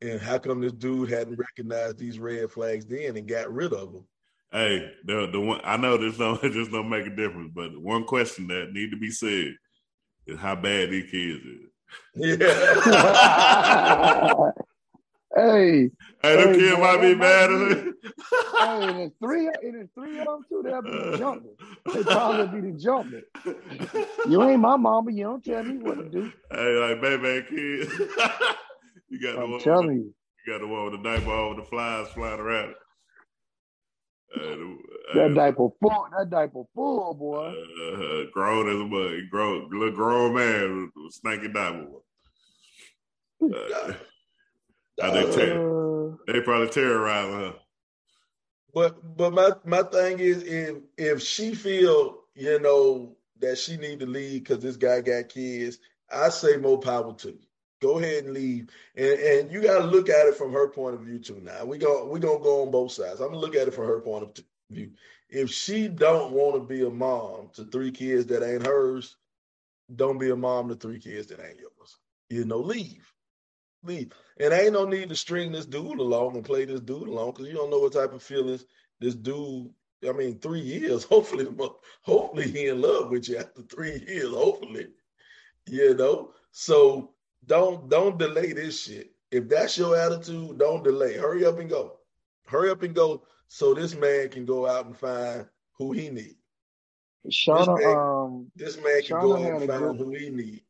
and 0.00 0.20
how 0.20 0.38
come 0.38 0.60
this 0.60 0.72
dude 0.72 1.10
hadn't 1.10 1.38
recognized 1.38 1.98
these 1.98 2.20
red 2.20 2.50
flags 2.50 2.86
then 2.86 3.16
and 3.16 3.26
got 3.28 3.52
rid 3.52 3.72
of 3.72 3.92
them? 3.92 4.04
Hey, 4.52 4.92
the 5.04 5.28
the 5.32 5.40
one 5.40 5.60
I 5.64 5.76
know 5.76 5.96
this 5.96 6.16
don't 6.16 6.40
this 6.42 6.68
don't 6.68 6.88
make 6.88 7.06
a 7.06 7.10
difference, 7.16 7.50
but 7.52 7.76
one 7.76 8.04
question 8.04 8.46
that 8.46 8.72
need 8.72 8.92
to 8.92 8.96
be 8.96 9.10
said 9.10 9.56
is 10.26 10.38
how 10.38 10.54
bad 10.54 10.90
these 10.90 11.10
kids 11.10 11.44
is. 11.44 11.60
Yeah. 12.16 12.36
hey, 15.36 15.90
Hey, 16.22 16.36
them 16.36 16.54
Hey, 16.54 16.58
kids 16.58 16.78
might 16.78 17.00
be 17.00 17.14
bad. 17.14 17.50
as- 17.50 17.74
hey, 17.74 18.88
and 18.88 18.98
it's 19.00 19.14
three, 19.22 19.46
and 19.46 19.76
it's 19.82 19.92
three 19.94 20.18
of 20.18 20.26
them 20.26 20.40
too. 20.48 20.62
They'll 20.64 20.82
be 20.82 20.90
the 20.90 21.16
jumping. 21.18 21.50
They 21.92 22.02
probably 22.02 22.60
be 22.60 22.70
the 22.72 22.78
jumping. 22.78 23.22
You 24.28 24.42
ain't 24.44 24.60
my 24.60 24.76
mama. 24.76 25.12
You 25.12 25.24
don't 25.24 25.44
tell 25.44 25.62
me 25.62 25.76
what 25.78 25.96
to 25.98 26.08
do. 26.08 26.32
Hey, 26.50 26.76
like 26.78 27.00
baby 27.02 27.46
kids. 27.48 27.92
you 29.10 29.20
got 29.20 29.36
the 29.36 29.42
I'm 29.42 29.50
one. 29.52 29.60
telling 29.60 29.86
with, 29.88 29.96
you, 29.96 30.14
You 30.46 30.52
got 30.52 30.60
the 30.60 30.66
one 30.68 30.84
with 30.90 31.02
the 31.02 31.08
diaper 31.08 31.48
with 31.48 31.58
the 31.58 31.64
flies 31.64 32.08
flying 32.08 32.40
around. 32.40 32.74
It. 34.36 34.42
Uh, 34.42 34.56
the- 34.56 34.78
that 35.14 35.30
uh, 35.30 35.34
diaper 35.34 35.68
full. 35.80 36.06
That 36.18 36.30
diaper 36.30 36.62
full, 36.74 37.14
boy. 37.14 37.46
uh, 37.46 38.30
grown 38.32 38.68
as 38.68 38.80
a 38.80 38.84
mug, 38.84 39.30
grown, 39.30 39.68
little 39.70 39.94
grown 39.94 40.34
man 40.34 40.90
with 40.96 41.06
a 41.08 41.12
snaky 41.12 41.48
diaper. 41.48 41.86
Uh, 43.42 43.92
how 45.00 45.10
they, 45.10 45.30
ter- 45.32 46.10
Uh, 46.12 46.16
they 46.32 46.40
probably 46.40 46.68
terrorizing 46.68 47.32
her. 47.40 47.54
But 48.72 49.16
but 49.16 49.32
my 49.32 49.50
my 49.64 49.82
thing 49.82 50.18
is 50.18 50.42
if 50.42 50.76
if 50.98 51.22
she 51.22 51.54
feel 51.54 52.22
you 52.34 52.58
know 52.58 53.16
that 53.40 53.56
she 53.58 53.76
need 53.76 54.00
to 54.00 54.06
leave 54.06 54.42
because 54.42 54.62
this 54.62 54.76
guy 54.76 55.00
got 55.00 55.28
kids, 55.28 55.78
I 56.10 56.28
say 56.30 56.56
more 56.56 56.80
power 56.80 57.14
to 57.14 57.28
you. 57.28 57.43
Go 57.84 57.98
ahead 57.98 58.24
and 58.24 58.32
leave, 58.32 58.70
and 58.96 59.20
and 59.20 59.52
you 59.52 59.60
got 59.60 59.80
to 59.80 59.84
look 59.84 60.08
at 60.08 60.26
it 60.26 60.36
from 60.36 60.50
her 60.54 60.68
point 60.68 60.94
of 60.94 61.02
view 61.02 61.18
too. 61.18 61.38
Now 61.42 61.66
we 61.66 61.76
go 61.76 62.08
we 62.08 62.18
gonna 62.18 62.42
go 62.42 62.62
on 62.62 62.70
both 62.70 62.92
sides. 62.92 63.20
I'm 63.20 63.28
gonna 63.28 63.36
look 63.36 63.54
at 63.54 63.68
it 63.68 63.74
from 63.74 63.86
her 63.86 64.00
point 64.00 64.22
of 64.24 64.44
view. 64.70 64.90
if 65.28 65.50
she 65.50 65.88
don't 65.88 66.32
want 66.32 66.54
to 66.54 66.60
be 66.60 66.86
a 66.86 66.88
mom 66.88 67.50
to 67.52 67.64
three 67.66 67.90
kids 67.90 68.24
that 68.28 68.42
ain't 68.42 68.64
hers, 68.64 69.16
don't 69.96 70.16
be 70.16 70.30
a 70.30 70.36
mom 70.36 70.70
to 70.70 70.74
three 70.74 70.98
kids 70.98 71.26
that 71.26 71.44
ain't 71.46 71.60
yours. 71.60 71.98
You 72.30 72.46
know, 72.46 72.56
leave. 72.56 73.12
Leave. 73.82 74.14
And 74.40 74.54
ain't 74.54 74.72
no 74.72 74.86
need 74.86 75.10
to 75.10 75.16
string 75.16 75.52
this 75.52 75.66
dude 75.66 75.98
along 75.98 76.36
and 76.36 76.44
play 76.44 76.64
this 76.64 76.80
dude 76.80 77.08
along 77.08 77.32
because 77.32 77.48
you 77.48 77.52
don't 77.52 77.68
know 77.68 77.80
what 77.80 77.92
type 77.92 78.14
of 78.14 78.22
feelings 78.22 78.64
this 78.98 79.14
dude. 79.14 79.68
I 80.08 80.12
mean, 80.12 80.38
three 80.38 80.62
years. 80.62 81.04
Hopefully, 81.14 81.46
hopefully 82.00 82.50
he 82.50 82.68
in 82.68 82.80
love 82.80 83.10
with 83.10 83.28
you 83.28 83.36
after 83.36 83.60
three 83.60 84.02
years. 84.08 84.32
Hopefully, 84.32 84.86
you 85.66 85.94
know. 85.94 86.32
So 86.50 87.13
don't 87.46 87.88
don't 87.88 88.18
delay 88.18 88.52
this 88.52 88.84
shit. 88.84 89.12
If 89.30 89.48
that's 89.48 89.76
your 89.76 89.96
attitude, 89.96 90.58
don't 90.58 90.84
delay. 90.84 91.14
Hurry 91.14 91.44
up 91.44 91.58
and 91.58 91.68
go. 91.68 91.98
Hurry 92.46 92.70
up 92.70 92.82
and 92.82 92.94
go 92.94 93.24
so 93.48 93.74
this 93.74 93.94
man 93.94 94.28
can 94.28 94.44
go 94.44 94.66
out 94.66 94.86
and 94.86 94.96
find 94.96 95.46
who 95.78 95.92
he 95.92 96.10
needs. 96.10 96.36
Shauna, 97.30 97.76
this 97.76 97.84
man, 97.84 97.96
um, 97.96 98.50
this 98.54 98.76
man 98.76 99.02
can 99.02 99.16
Shauna 99.16 99.22
go 99.22 99.36
out 99.36 99.62
and 99.62 99.70
find 99.70 99.98
who 99.98 100.10
he 100.10 100.30
needs. 100.30 100.62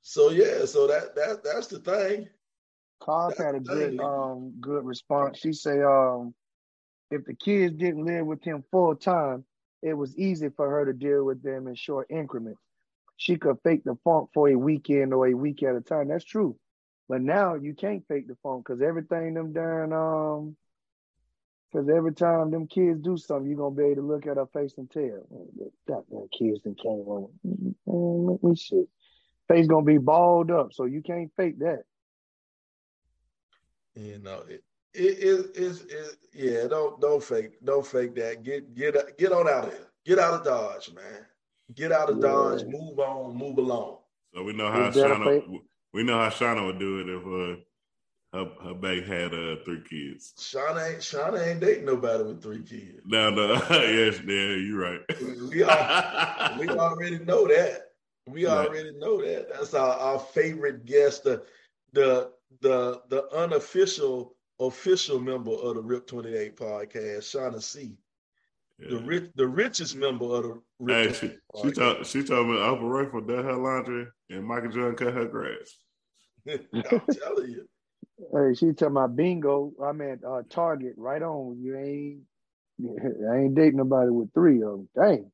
So 0.00 0.30
yeah, 0.30 0.64
so 0.64 0.86
that 0.86 1.14
that 1.14 1.44
that's 1.44 1.66
the 1.66 1.80
thing. 1.80 2.28
Cos 3.00 3.36
had 3.38 3.54
a 3.54 3.60
good 3.60 4.00
um 4.00 4.54
good 4.60 4.84
response. 4.84 5.38
She 5.38 5.52
say 5.52 5.82
um 5.82 6.34
if 7.10 7.24
the 7.24 7.34
kids 7.34 7.74
didn't 7.74 8.04
live 8.04 8.26
with 8.26 8.42
him 8.42 8.64
full 8.70 8.94
time, 8.94 9.44
it 9.82 9.94
was 9.94 10.16
easy 10.16 10.48
for 10.50 10.68
her 10.68 10.84
to 10.84 10.92
deal 10.92 11.24
with 11.24 11.42
them 11.42 11.66
in 11.68 11.74
short 11.74 12.06
increments. 12.10 12.60
She 13.18 13.36
could 13.36 13.56
fake 13.64 13.82
the 13.84 13.96
funk 14.04 14.30
for 14.32 14.48
a 14.48 14.54
weekend 14.54 15.12
or 15.12 15.26
a 15.26 15.34
week 15.34 15.64
at 15.64 15.74
a 15.74 15.80
time. 15.80 16.08
That's 16.08 16.24
true. 16.24 16.56
But 17.08 17.20
now 17.20 17.54
you 17.56 17.74
can't 17.74 18.06
fake 18.06 18.28
the 18.28 18.36
funk 18.44 18.64
because 18.64 18.80
everything 18.80 19.34
them 19.34 19.52
darn 19.52 19.92
um 19.92 20.56
because 21.70 21.88
every 21.88 22.14
time 22.14 22.50
them 22.50 22.68
kids 22.68 23.00
do 23.00 23.16
something, 23.16 23.48
you're 23.48 23.58
gonna 23.58 23.74
be 23.74 23.84
able 23.84 24.02
to 24.02 24.08
look 24.08 24.26
at 24.26 24.36
her 24.36 24.46
face 24.46 24.74
and 24.78 24.88
tell 24.88 25.26
that 25.86 26.04
that 26.08 26.28
kids 26.38 26.62
that 26.62 26.78
came 26.78 27.06
on. 27.08 27.28
Man, 27.44 28.26
let 28.26 28.42
me 28.42 28.54
see. 28.54 28.84
Face 29.48 29.66
gonna 29.66 29.84
be 29.84 29.98
balled 29.98 30.52
up, 30.52 30.72
so 30.72 30.84
you 30.84 31.02
can't 31.02 31.32
fake 31.36 31.58
that. 31.58 31.82
You 33.96 34.20
know, 34.20 34.44
it 34.48 34.62
it 34.94 35.18
is 35.18 35.46
is 35.50 35.82
is 35.86 36.16
yeah. 36.32 36.68
Don't 36.68 37.00
don't 37.00 37.22
fake 37.22 37.58
don't 37.64 37.84
fake 37.84 38.14
that. 38.14 38.44
Get 38.44 38.76
get 38.76 39.18
get 39.18 39.32
on 39.32 39.48
out 39.48 39.64
of 39.64 39.72
here. 39.72 39.88
Get 40.06 40.20
out 40.20 40.34
of 40.34 40.44
Dodge, 40.44 40.92
man. 40.94 41.26
Get 41.74 41.92
out 41.92 42.10
of 42.10 42.16
Yeah. 42.16 42.22
Dodge. 42.22 42.64
Move 42.64 42.98
on. 42.98 43.36
Move 43.36 43.58
along. 43.58 43.98
So 44.34 44.42
we 44.42 44.52
know 44.52 44.70
how 44.70 44.88
Is 44.88 44.94
that 44.96 45.06
Shauna 45.10 45.60
we 45.92 46.02
know 46.02 46.18
how 46.18 46.28
Shauna 46.28 46.66
would 46.66 46.78
do 46.78 47.00
it 47.00 47.08
if 47.08 47.26
uh, 47.26 47.62
her 48.38 48.64
her 48.68 48.74
babe 48.74 49.04
had 49.04 49.32
uh, 49.34 49.56
three 49.64 49.82
kids. 49.88 50.34
Shauna 50.38 50.90
ain't 50.90 51.00
Shauna 51.00 51.46
ain't 51.46 51.60
dating 51.60 51.86
nobody 51.86 52.24
with 52.24 52.42
three 52.42 52.62
kids. 52.62 53.00
No, 53.06 53.30
no, 53.30 53.54
yes, 53.70 54.20
yeah, 54.26 54.54
you're 54.56 54.78
right. 54.78 55.00
We 55.50 55.62
are 55.62 56.58
we 56.58 56.68
already 56.78 57.18
know 57.20 57.46
that. 57.48 57.92
We 58.26 58.46
Right. 58.46 58.68
already 58.68 58.92
know 58.98 59.22
that. 59.22 59.48
That's 59.50 59.72
our, 59.74 59.94
our 59.96 60.18
favorite 60.18 60.84
guest, 60.84 61.24
the 61.24 61.42
the 61.92 62.32
the 62.60 63.02
the 63.08 63.26
unofficial 63.34 64.36
official 64.60 65.18
member 65.20 65.52
of 65.52 65.76
the 65.76 65.82
Rip 65.82 66.06
28 66.06 66.56
podcast, 66.56 67.18
Shauna 67.20 67.62
C. 67.62 67.96
The 68.78 68.98
rich 68.98 69.30
the 69.34 69.46
richest 69.48 69.96
member 69.96 70.26
of 70.26 70.42
the 70.42 70.48
Rip 70.50 70.62
Hey, 70.86 71.12
she, 71.12 71.32
she 71.60 71.70
told 71.72 72.06
she 72.06 72.22
told 72.22 72.46
me 72.48 72.54
Oprah 72.54 73.04
Rifle 73.04 73.20
did 73.22 73.44
her 73.44 73.56
laundry 73.56 74.06
and 74.30 74.44
Michael 74.44 74.70
Jordan 74.70 74.96
cut 74.96 75.14
her 75.14 75.26
grass. 75.26 75.76
I'm 76.46 77.02
telling 77.10 77.50
you. 77.50 77.68
Hey, 78.32 78.54
she 78.54 78.72
tell 78.72 78.90
my 78.90 79.06
bingo. 79.06 79.72
I'm 79.82 80.00
at 80.00 80.22
uh, 80.24 80.42
Target. 80.48 80.94
Right 80.96 81.22
on. 81.22 81.58
You 81.60 81.76
ain't. 81.76 82.20
I 83.30 83.38
ain't 83.38 83.54
dating 83.54 83.78
nobody 83.78 84.10
with 84.10 84.32
three 84.32 84.62
of 84.62 84.70
them. 84.70 84.88
Dang. 84.94 85.30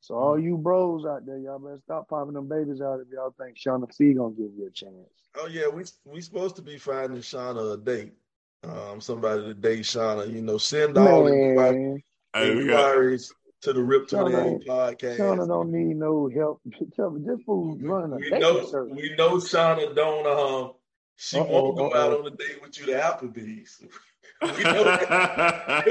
So 0.00 0.14
all 0.14 0.36
Mm. 0.36 0.44
you 0.44 0.56
bros 0.56 1.04
out 1.04 1.26
there, 1.26 1.38
y'all 1.38 1.58
better 1.58 1.80
stop 1.84 2.08
popping 2.08 2.34
them 2.34 2.48
babies 2.48 2.80
out 2.80 3.00
if 3.00 3.08
y'all 3.12 3.34
think 3.38 3.56
Shauna 3.56 3.92
C 3.92 4.14
gonna 4.14 4.34
give 4.34 4.50
you 4.56 4.66
a 4.66 4.70
chance. 4.70 4.94
Oh 5.36 5.46
yeah, 5.46 5.68
we 5.68 5.84
we 6.04 6.20
supposed 6.20 6.56
to 6.56 6.62
be 6.62 6.78
finding 6.78 7.20
Shauna 7.20 7.74
a 7.74 7.76
date. 7.76 8.14
Um, 8.62 9.00
somebody 9.00 9.42
to 9.42 9.54
date 9.54 9.80
Shauna. 9.82 10.32
You 10.32 10.42
know, 10.42 10.58
send 10.58 10.96
all 10.96 11.26
inquiries, 11.26 11.74
Man, 11.76 12.02
Hey, 12.34 12.54
we 12.54 12.66
got 12.66 12.94
inquiries 12.94 13.32
to 13.62 13.72
the 13.72 13.82
Rip 13.82 14.08
Shauna- 14.08 14.30
28 14.60 14.66
podcast. 14.68 15.18
Shauna 15.18 15.46
don't 15.48 15.70
need 15.70 15.96
no 15.96 16.28
help. 16.34 16.60
Tell 16.96 17.10
me, 17.10 17.22
this 17.26 17.40
fool 17.44 17.76
running 17.80 18.12
a 18.12 18.16
we 18.16 18.22
dating 18.30 18.40
know 18.40 18.64
service. 18.66 18.94
we 18.96 19.14
know 19.16 19.36
Shauna 19.36 19.94
don't 19.94 20.26
um 20.26 20.72
she 21.16 21.38
Uh-oh, 21.38 21.44
won't 21.74 21.76
go 21.76 21.86
out 21.88 22.12
uh-oh. 22.12 22.20
on 22.20 22.26
a 22.26 22.30
date 22.30 22.62
with 22.62 22.78
you 22.80 22.86
to 22.86 22.92
Applebee's. 22.92 23.82
we 24.42 24.48
know 24.62 24.84
that. 24.84 25.84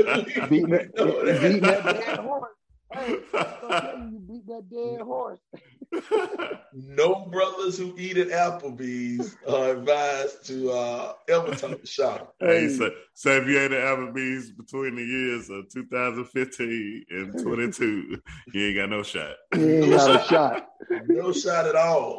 Beating 0.50 0.70
we 0.70 0.78
that, 0.78 0.96
that. 0.96 1.42
beating 1.42 1.62
that 1.62 1.84
dead 1.86 2.20
horse. 2.20 2.52
Hey, 2.92 3.18
I'm 3.34 3.82
telling 3.82 4.12
you, 4.14 4.20
beat 4.28 4.48
that 4.48 4.64
dead 4.72 5.02
horse. 5.02 5.40
no 6.74 7.26
brothers 7.32 7.78
who 7.78 7.96
eat 7.98 8.18
at 8.18 8.28
Applebee's 8.30 9.36
are 9.48 9.72
advised 9.72 10.46
to 10.48 10.72
uh 10.72 11.14
ever 11.28 11.56
talk 11.56 11.72
to 11.72 11.78
Shauna. 11.88 12.28
Hey, 12.40 12.68
Hey. 12.68 12.70
so, 12.70 12.92
so 13.14 13.30
if 13.38 13.48
you 13.48 13.60
ate 13.60 13.72
at 13.72 13.84
Applebee's 13.84 14.52
between 14.52 14.96
the 14.96 15.04
years 15.04 15.50
of 15.50 15.68
2015 15.70 17.06
and 17.10 17.40
22, 17.42 18.18
you 18.54 18.68
ain't 18.68 18.78
got 18.78 18.90
no 18.90 19.04
shot. 19.04 19.36
You 19.56 19.84
ain't 19.84 19.92
got 19.92 20.22
a 20.22 20.28
shot. 20.28 20.66
No 21.08 21.32
shot 21.32 21.68
at 21.68 21.76
all. 21.76 22.16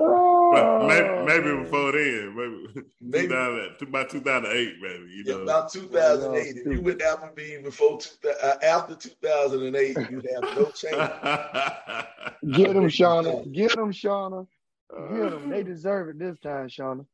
But 0.53 0.87
maybe, 0.87 1.09
Oh, 1.09 1.25
maybe 1.25 1.57
before 1.65 1.93
then, 1.93 2.35
maybe, 2.37 2.87
Maybe 3.01 3.29
2000, 3.29 3.91
by 3.93 4.05
2008, 4.05 4.75
maybe, 4.81 5.05
you 5.11 5.25
Yeah, 5.27 5.35
know. 5.35 5.43
about 5.43 5.73
2008. 5.73 6.57
If 6.57 6.67
you 6.67 6.81
went 6.83 6.99
to 7.01 7.05
Applebee's 7.05 7.63
before 7.63 7.99
two, 8.01 8.29
uh, 8.43 8.55
after 8.63 8.95
2008, 8.97 9.97
you'd 10.11 10.29
have 10.35 10.57
no 10.57 10.65
chance. 10.75 12.07
Get 12.53 12.77
him, 12.77 12.89
Shauna. 12.89 13.53
Get 13.53 13.75
him, 13.77 13.93
Shauna. 13.93 14.47
Get 14.91 15.31
them. 15.31 15.49
They 15.51 15.63
deserve 15.63 16.09
it 16.09 16.19
this 16.19 16.39
time, 16.41 16.69
Shauna. 16.69 17.07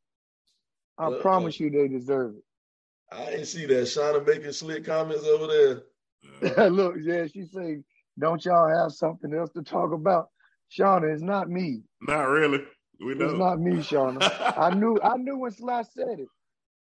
I 0.99 1.07
Uh-oh. 1.07 1.21
promise 1.21 1.61
you 1.61 1.71
they 1.71 1.89
deserve 1.89 2.35
it. 2.37 2.43
I 3.13 3.31
didn't 3.31 3.47
see 3.47 3.67
that. 3.67 3.83
Shauna 3.87 4.27
making 4.27 4.53
slick 4.53 4.85
comments 4.85 5.25
over 5.25 5.47
there. 5.47 5.83
it. 6.67 6.73
Look, 6.73 6.97
yeah, 7.03 7.27
she 7.27 7.45
say, 7.45 7.83
don't 8.19 8.43
y'all 8.45 8.69
have 8.69 8.93
something 8.93 9.33
else 9.35 9.51
to 9.51 9.63
talk 9.63 9.93
about? 9.93 10.29
Shauna, 10.77 11.13
it's 11.13 11.23
not 11.23 11.49
me. 11.51 11.83
Not 12.01 12.25
really. 12.25 12.65
We 13.01 13.15
know. 13.15 13.27
It's 13.27 13.39
not 13.39 13.61
me, 13.61 13.73
Shauna. 13.77 14.55
I 14.59 14.75
knew 14.75 14.99
I 15.03 15.17
knew 15.17 15.39
when 15.39 15.51
Sly 15.51 15.83
said 15.83 16.21
it, 16.21 16.29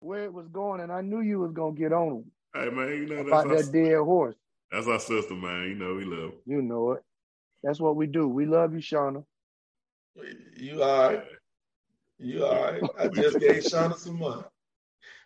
where 0.01 0.25
it 0.25 0.33
was 0.33 0.49
going, 0.49 0.81
and 0.81 0.93
I 0.93 1.01
knew 1.01 1.21
you 1.21 1.41
was 1.41 1.53
gonna 1.53 1.75
get 1.75 1.93
on 1.93 2.09
him 2.09 2.25
hey, 2.55 2.71
man, 2.71 2.89
you 2.89 3.07
know, 3.07 3.17
about 3.17 3.49
that's 3.49 3.69
that 3.69 3.79
our, 3.79 3.85
dead 3.85 3.99
horse. 3.99 4.37
that's 4.71 4.87
our 4.87 4.99
sister, 4.99 5.35
man. 5.35 5.69
You 5.69 5.75
know, 5.75 5.95
we 5.95 6.05
love. 6.05 6.33
You 6.47 6.63
know 6.63 6.93
it. 6.93 7.03
That's 7.63 7.81
what 7.81 7.97
we 7.97 8.07
do. 8.07 8.29
We 8.29 8.47
love 8.47 8.73
you, 8.73 8.81
Shauna. 8.81 9.25
You 10.57 10.83
all 10.83 11.09
right? 11.09 11.25
You 12.19 12.45
all 12.45 12.63
right? 12.63 12.83
I 12.99 13.09
just 13.15 13.39
gave 13.39 13.63
Shauna 13.63 13.97
some 13.97 14.19
money. 14.19 14.43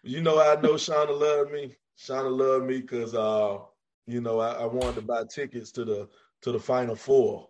You 0.02 0.22
know, 0.22 0.40
I 0.40 0.60
know 0.60 0.74
Shauna 0.74 1.18
loved 1.18 1.52
me. 1.52 1.76
Shauna 1.98 2.36
loved 2.36 2.66
me 2.66 2.80
because, 2.80 3.14
uh, 3.14 3.58
you 4.06 4.20
know, 4.20 4.38
I, 4.38 4.52
I 4.52 4.64
wanted 4.66 4.96
to 4.96 5.02
buy 5.02 5.24
tickets 5.24 5.72
to 5.72 5.84
the 5.84 6.08
to 6.42 6.52
the 6.52 6.60
Final 6.60 6.94
Four, 6.94 7.48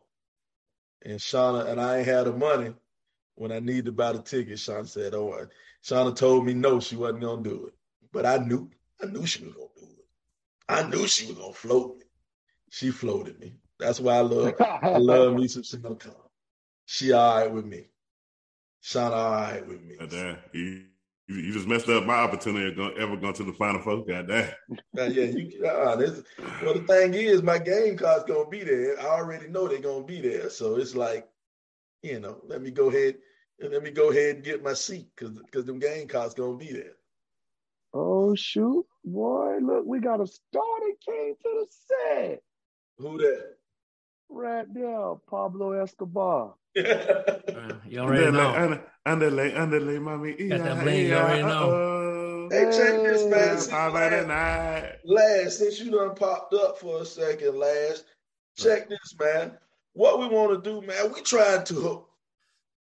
and 1.05 1.19
Shauna 1.19 1.69
and 1.69 1.81
I 1.81 1.99
ain't 1.99 2.07
had 2.07 2.27
the 2.27 2.33
money 2.33 2.73
when 3.37 3.53
I 3.53 3.61
needed 3.61 3.85
to 3.87 3.93
buy 3.93 4.13
the 4.13 4.21
ticket. 4.21 4.59
Shauna 4.59 4.89
said, 4.89 5.15
"Oh," 5.15 5.47
Shauna 5.85 6.17
told 6.17 6.45
me 6.45 6.53
no, 6.53 6.81
she 6.81 6.97
wasn't 6.97 7.23
gonna 7.23 7.43
do 7.43 7.67
it, 7.67 7.75
but 8.13 8.27
I 8.27 8.39
knew, 8.39 8.69
I 9.01 9.07
knew 9.07 9.25
she 9.25 9.45
was 9.45 9.55
gonna 9.55 9.69
do 9.77 9.87
it. 9.87 10.07
I 10.69 10.83
knew 10.89 11.07
she 11.07 11.27
was 11.27 11.37
gonna 11.37 11.53
float 11.53 11.99
me. 11.99 12.05
She 12.71 12.91
floated 12.91 13.39
me. 13.39 13.55
That's 13.79 14.01
why 14.01 14.17
I 14.17 14.21
love 14.21 14.55
I 14.61 14.99
love 14.99 15.35
me 15.35 15.47
some 15.47 15.63
Shauna. 15.63 16.15
She 16.87 17.13
all 17.13 17.37
right 17.37 17.53
with 17.53 17.65
me. 17.65 17.89
Shauna 18.83 19.13
all 19.13 19.31
right 19.33 19.67
with 19.67 19.83
me. 19.83 19.97
Damn, 20.09 20.39
you, 20.53 20.85
you 21.29 21.53
just 21.53 21.67
messed 21.67 21.89
up 21.89 22.05
my 22.05 22.15
opportunity 22.15 22.69
of 22.69 22.77
going, 22.77 22.97
ever 22.99 23.17
going 23.17 23.35
to 23.35 23.45
the 23.45 23.53
final 23.53 23.83
four. 23.83 24.05
God 24.05 24.29
damn. 24.29 24.51
Now, 24.95 25.05
yeah, 25.05 25.25
you. 25.25 25.67
Uh, 25.67 25.97
this, 25.97 26.23
well, 26.63 26.75
the 26.75 26.85
thing 26.87 27.15
is, 27.15 27.43
my 27.43 27.59
Gamecocks 27.59 28.31
gonna 28.31 28.49
be 28.49 28.63
there. 28.63 28.99
I 29.01 29.07
already 29.07 29.49
know 29.49 29.67
they're 29.67 29.81
gonna 29.81 30.05
be 30.05 30.21
there, 30.21 30.49
so 30.51 30.77
it's 30.77 30.95
like, 30.95 31.29
you 32.03 32.21
know, 32.21 32.41
let 32.47 32.63
me 32.63 32.71
go 32.71 32.89
ahead 32.89 33.17
and 33.61 33.73
let 33.73 33.83
me 33.83 33.91
go 33.91 34.11
ahead 34.11 34.37
and 34.37 34.45
get 34.45 34.63
my 34.63 34.75
seat 34.75 35.07
because 35.17 35.37
because 35.39 35.65
them 35.65 35.79
Gamecocks 35.79 36.35
gonna 36.35 36.57
be 36.57 36.73
there. 36.73 36.95
oh 37.95 38.35
shoot, 38.35 38.87
boy! 39.05 39.59
Look, 39.63 39.85
we 39.87 40.01
got 40.01 40.21
a 40.21 40.27
star 40.27 40.63
that 40.81 40.97
came 41.07 41.35
to 41.35 41.43
the 41.43 41.67
set 41.89 42.43
Who 42.99 43.19
that? 43.19 43.55
right 44.29 44.73
there, 44.73 45.15
Pablo 45.29 45.73
Escobar. 45.73 46.55
Uh, 46.77 47.73
you 47.89 47.99
already 48.01 48.31
know. 48.31 48.53
Underlay, 48.55 48.81
underlay, 49.07 49.55
underlay, 49.55 49.99
mommy. 49.99 50.33
Got 50.35 50.63
that 50.63 50.83
bling, 50.83 51.07
you 51.07 51.15
already 51.15 51.43
know. 51.43 51.71
know. 51.71 52.49
Hey, 52.51 52.65
check 52.65 53.03
this, 53.03 53.25
man. 53.25 53.55
Hey. 53.55 53.61
See, 53.61 53.71
Five 53.71 53.95
out 53.95 54.29
Laz, 54.29 54.97
Laz, 55.05 55.59
since 55.59 55.81
you 55.81 55.91
done 55.91 56.15
popped 56.15 56.53
up 56.53 56.79
for 56.79 57.01
a 57.01 57.05
second, 57.05 57.59
Laz, 57.59 58.05
check 58.57 58.89
this, 58.91 59.15
man. 59.19 59.57
What 59.97 60.19
we 60.19 60.27
want 60.27 60.53
to 60.53 60.71
do, 60.71 60.87
man, 60.87 61.11
we 61.11 61.23
trying 61.23 61.65
to 61.65 62.05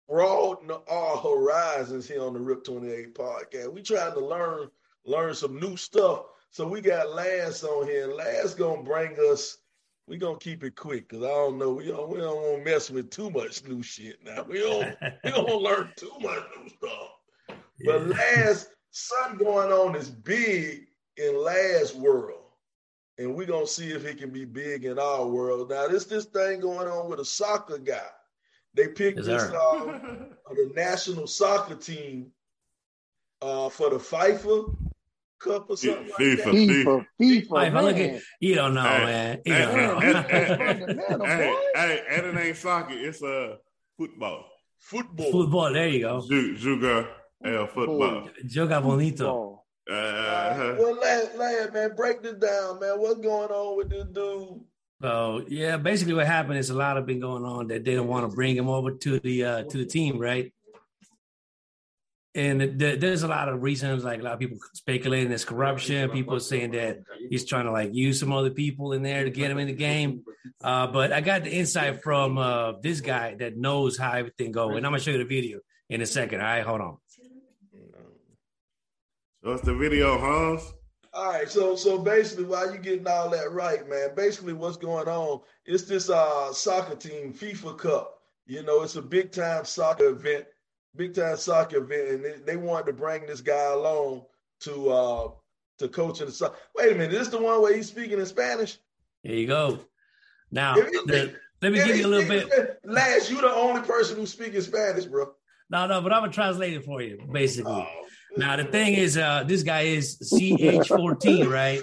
broaden 0.07 0.71
our 0.87 1.17
horizons 1.17 2.07
here 2.07 2.23
on 2.23 2.35
the 2.35 2.41
Rip 2.41 2.63
28 2.63 3.15
podcast. 3.15 3.73
We 3.73 3.81
trying 3.81 4.13
to 4.13 4.21
learn 4.21 4.71
learn 5.07 5.35
some 5.35 5.59
new 5.59 5.79
stuff. 5.79 6.27
So 6.51 6.69
we 6.69 6.83
got 6.83 7.15
Lance 7.15 7.65
on 7.65 7.87
here, 7.87 8.05
and 8.05 8.13
Lance 8.13 8.53
gonna 8.53 8.83
bring 8.83 9.17
us 9.31 9.57
we 10.09 10.19
gonna 10.19 10.37
keep 10.37 10.63
it 10.63 10.77
quick 10.77 11.09
because 11.09 11.25
I 11.25 11.29
don't 11.29 11.57
know. 11.57 11.73
We 11.73 11.87
don't 11.87 12.11
we 12.11 12.19
don't 12.19 12.37
want 12.37 12.65
to 12.67 12.71
mess 12.71 12.91
with 12.91 13.09
too 13.09 13.31
much 13.31 13.67
new 13.67 13.83
shit 13.83 14.23
now. 14.23 14.43
We 14.43 14.59
don't 14.59 14.95
we 15.25 15.31
don't 15.31 15.63
learn 15.63 15.91
too 15.97 16.13
much 16.21 16.45
new 16.59 16.69
stuff. 16.69 17.57
But 17.87 18.09
Laz 18.09 18.69
something 18.91 19.39
going 19.39 19.73
on 19.73 19.97
is 19.97 20.11
big 20.11 20.89
in 21.17 21.43
Laz 21.43 21.95
world, 21.95 22.40
and 23.21 23.35
we're 23.35 23.47
gonna 23.47 23.67
see 23.67 23.91
if 23.93 24.05
it 24.07 24.17
can 24.19 24.31
be 24.31 24.45
big 24.47 24.85
in 24.87 24.99
our 24.99 25.27
world. 25.27 25.69
Now, 25.71 25.87
this 25.89 26.07
this 26.07 26.25
thing 26.25 26.61
going 26.61 26.89
on 26.89 27.09
with 27.11 27.21
a 27.21 27.25
soccer 27.25 27.79
guy. 27.79 28.01
They 28.75 28.89
picked 28.89 29.19
Yes, 29.19 29.27
this 29.27 29.43
sir. 29.43 29.57
uh, 29.57 30.55
the 30.55 30.73
national 30.75 31.27
soccer 31.27 31.75
team 31.75 32.33
uh, 33.43 33.69
for 33.69 33.91
the 33.91 33.97
FIFA 33.99 34.75
Cup 35.39 35.69
or 35.71 35.77
something 35.77 36.05
like 36.05 36.15
FIFA. 36.19 36.37
that. 36.37 36.47
FIFA, 36.55 37.07
FIFA, 37.21 37.65
Hey, 37.65 37.71
but 37.71 37.97
man. 37.97 38.21
you 38.41 38.55
don't 38.55 38.75
know, 38.75 38.83
Hey, 38.83 39.05
man. 39.05 39.41
You 39.45 39.53
hey, 39.55 39.61
don't 39.65 39.77
know. 39.77 40.01
hey, 40.01 40.13
hey, 40.13 41.19
hey, 41.27 41.59
hey, 41.75 42.03
and 42.11 42.27
it 42.27 42.47
ain't 42.47 42.57
soccer, 42.57 42.95
it's 42.95 43.23
uh 43.23 43.57
football. 43.99 44.47
Football. 44.79 45.31
Football. 45.33 45.73
There 45.75 45.89
you 45.89 46.01
go. 46.01 46.25
Ju- 46.27 46.57
Juga 46.57 47.09
uh, 47.45 47.67
football. 47.69 48.31
Joga 48.47 48.83
bonito. 48.83 49.25
Ball. 49.25 49.50
Uh, 49.89 50.77
well, 50.79 50.95
lad, 50.95 51.37
lad, 51.37 51.73
man, 51.73 51.97
break 51.97 52.23
this 52.23 52.35
down, 52.35 52.81
man. 52.81 53.01
What's 53.01 53.21
going 53.21 53.51
on 53.51 53.77
with 53.77 53.91
this 53.91 54.05
dude? 54.13 54.61
So 55.03 55.45
yeah, 55.49 55.79
basically 55.79 56.15
what 56.15 56.27
happened 56.27 56.59
is 56.59 56.71
a 56.71 56.75
lot 56.75 56.99
of 56.99 57.07
been 57.07 57.21
going 57.21 57.45
on 57.45 57.69
that 57.69 57.85
they 57.85 57.95
don't 57.95 58.09
want 58.09 58.29
to 58.29 58.35
bring 58.35 58.57
him 58.57 58.69
over 58.69 58.93
to 58.93 59.19
the 59.19 59.45
uh, 59.45 59.63
to 59.65 59.79
the 59.79 59.87
team, 59.87 60.19
right? 60.19 60.53
And 62.35 62.79
th- 62.79 63.01
there's 63.01 63.25
a 63.25 63.29
lot 63.29 63.49
of 63.49 63.63
reasons, 63.63 64.05
like 64.05 64.21
a 64.21 64.23
lot 64.23 64.35
of 64.35 64.39
people 64.39 64.59
speculating 64.75 65.31
there's 65.31 65.45
corruption. 65.45 66.11
People 66.11 66.39
saying 66.39 66.73
that 66.73 67.01
he's 67.29 67.45
trying 67.45 67.65
to 67.65 67.73
like 67.73 67.93
use 67.93 68.21
some 68.21 68.33
other 68.33 68.51
people 68.51 68.93
in 68.93 69.03
there 69.03 69.25
to 69.25 69.31
get 69.31 69.51
him 69.51 69.59
in 69.59 69.67
the 69.67 69.73
game. 69.73 70.23
Uh, 70.63 70.87
but 70.87 71.13
I 71.13 71.23
got 71.23 71.45
the 71.45 71.51
insight 71.51 72.03
from 72.03 72.39
uh, 72.39 72.73
this 72.83 73.01
guy 73.01 73.35
that 73.41 73.57
knows 73.57 73.99
how 73.99 74.13
everything 74.13 74.53
goes, 74.53 74.77
and 74.77 74.87
I'm 74.87 74.93
gonna 74.93 75.01
show 75.01 75.11
you 75.13 75.19
the 75.19 75.25
video 75.25 75.61
in 75.89 76.03
a 76.03 76.07
second. 76.07 76.41
All 76.41 76.47
right, 76.47 76.63
hold 76.63 76.83
on. 76.83 76.99
What's 79.43 79.63
the 79.63 79.75
video, 79.75 80.19
Hans? 80.19 80.73
All 81.13 81.31
right, 81.33 81.51
so 81.51 81.75
so 81.75 81.99
basically, 81.99 82.45
while 82.45 82.71
you 82.73 82.79
getting 82.79 83.07
all 83.07 83.31
that 83.31 83.51
right, 83.53 83.89
man, 83.89 84.11
basically 84.15 84.53
what's 84.53 84.77
going 84.77 85.09
on? 85.09 85.41
It's 85.67 85.85
this 85.85 86.09
uh 86.11 86.53
soccer 86.53 86.95
team 86.95 87.33
FIFA 87.33 87.79
Cup. 87.79 88.21
You 88.47 88.63
know, 88.63 88.83
it's 88.83 88.97
a 88.97 89.03
big 89.03 89.33
time 89.33 89.65
soccer 89.65 90.09
event, 90.11 90.45
big 90.95 91.15
time 91.15 91.37
soccer 91.37 91.79
event, 91.79 92.09
and 92.11 92.25
they, 92.25 92.35
they 92.45 92.57
wanted 92.57 92.87
to 92.87 92.93
bring 92.93 93.27
this 93.27 93.41
guy 93.41 93.73
along 93.73 94.25
to 94.61 94.91
uh 94.91 95.29
to 95.79 95.89
coach 95.89 96.21
in 96.21 96.27
the 96.27 96.33
soccer. 96.33 96.57
Wait 96.77 96.93
a 96.93 96.95
minute, 96.95 97.13
is 97.13 97.19
this 97.21 97.29
the 97.29 97.43
one 97.43 97.61
where 97.63 97.75
he's 97.75 97.89
speaking 97.89 98.19
in 98.21 98.27
Spanish? 98.27 98.79
There 99.25 99.35
you 99.35 99.47
go. 99.47 99.81
Now, 100.53 100.77
If 100.77 100.89
he- 100.91 101.01
the, 101.07 101.35
let 101.63 101.73
me 101.73 101.79
give 101.85 101.97
you 101.97 102.07
a 102.07 102.09
little 102.09 102.29
bit. 102.29 102.47
Spanish. 102.53 102.71
Laz, 102.85 103.31
you're 103.31 103.41
the 103.43 103.53
only 103.53 103.83
person 103.83 104.17
who's 104.17 104.31
speaking 104.33 104.61
Spanish, 104.61 105.07
bro. 105.07 105.33
No, 105.71 105.87
no, 105.87 106.01
but 106.01 106.13
I'm 106.13 106.23
gonna 106.23 106.33
translate 106.33 106.75
it 106.75 106.85
for 106.85 107.03
you, 107.03 107.19
basically. 107.33 107.73
Oh, 107.73 108.07
Now 108.37 108.57
the 108.57 108.65
thing 108.65 108.95
is, 108.95 109.17
uh, 109.19 109.45
this 109.47 109.63
guy 109.63 109.83
is 109.83 110.19
CH14, 110.33 111.51
right? 111.53 111.81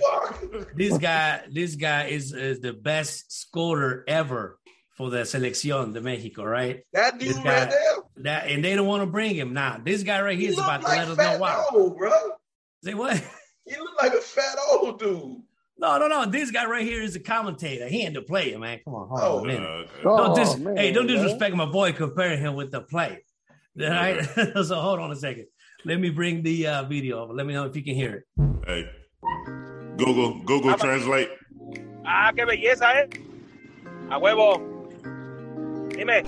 This 0.75 0.97
guy, 0.97 1.41
this 1.51 1.75
guy 1.75 2.05
is, 2.05 2.33
is 2.33 2.59
the 2.59 2.73
best 2.73 3.31
scorer 3.31 4.03
ever 4.07 4.57
for 4.95 5.09
the 5.09 5.19
Selección 5.19 5.93
de 5.93 6.01
Mexico, 6.01 6.43
right? 6.43 6.81
That 6.93 7.19
dude 7.19 7.29
This 7.29 7.37
right 7.37 7.69
there. 7.69 7.95
That 8.23 8.47
and 8.47 8.63
they 8.63 8.75
don't 8.75 8.87
want 8.87 9.03
to 9.03 9.07
bring 9.07 9.35
him 9.35 9.53
now. 9.53 9.79
This 9.83 10.03
guy 10.03 10.21
right 10.21 10.37
here 10.37 10.47
He 10.47 10.51
is 10.53 10.57
look 10.57 10.65
about 10.65 10.81
to 10.81 10.87
let 10.87 11.07
us 11.07 11.17
know 11.17 11.37
why. 11.37 11.63
old, 11.71 11.97
bro. 11.97 12.11
Say 12.83 12.93
what? 12.93 13.21
He 13.65 13.75
look 13.77 14.01
like 14.01 14.13
a 14.13 14.21
fat 14.21 14.57
old 14.71 14.99
dude. 14.99 15.41
No, 15.77 15.99
no, 15.99 16.07
no. 16.07 16.25
This 16.25 16.49
guy 16.49 16.65
right 16.65 16.83
here 16.85 17.01
is 17.03 17.15
a 17.15 17.19
commentator. 17.19 17.87
He 17.87 18.01
ain't 18.03 18.15
the 18.15 18.21
player, 18.23 18.57
man. 18.57 18.79
Come 18.83 18.95
on, 18.95 19.07
hold 19.09 19.21
Oh, 19.21 19.37
on 19.39 19.43
a 19.43 19.47
minute. 19.47 19.67
okay. 19.69 19.91
Oh, 20.05 20.17
Don't 20.17 20.35
dis- 20.35 20.57
man, 20.57 20.77
hey, 20.77 20.91
don't 20.91 21.05
man. 21.05 21.15
disrespect 21.17 21.55
my 21.55 21.65
boy 21.65 21.91
comparing 21.93 22.39
him 22.39 22.55
with 22.55 22.71
the 22.71 22.81
player. 22.81 23.19
All 23.79 23.87
right. 23.89 24.23
so 24.63 24.75
hold 24.75 24.99
on 24.99 25.11
a 25.11 25.15
second. 25.15 25.45
Let 25.85 25.99
me 25.99 26.09
bring 26.09 26.41
the 26.41 26.67
uh, 26.67 26.83
video 26.83 27.19
over. 27.23 27.33
Let 27.33 27.45
me 27.45 27.53
know 27.53 27.65
if 27.65 27.75
you 27.75 27.83
can 27.83 27.93
hear 27.93 28.15
it. 28.15 28.23
Hey, 28.65 28.89
Google, 29.97 30.41
Google 30.43 30.75
Translate. 30.75 31.29
Ah, 32.05 32.31
qué 32.35 32.45
belleza, 32.45 32.85
¿eh? 32.95 33.07
A 34.09 34.19
huevo. 34.19 34.57
Dime. 35.89 36.23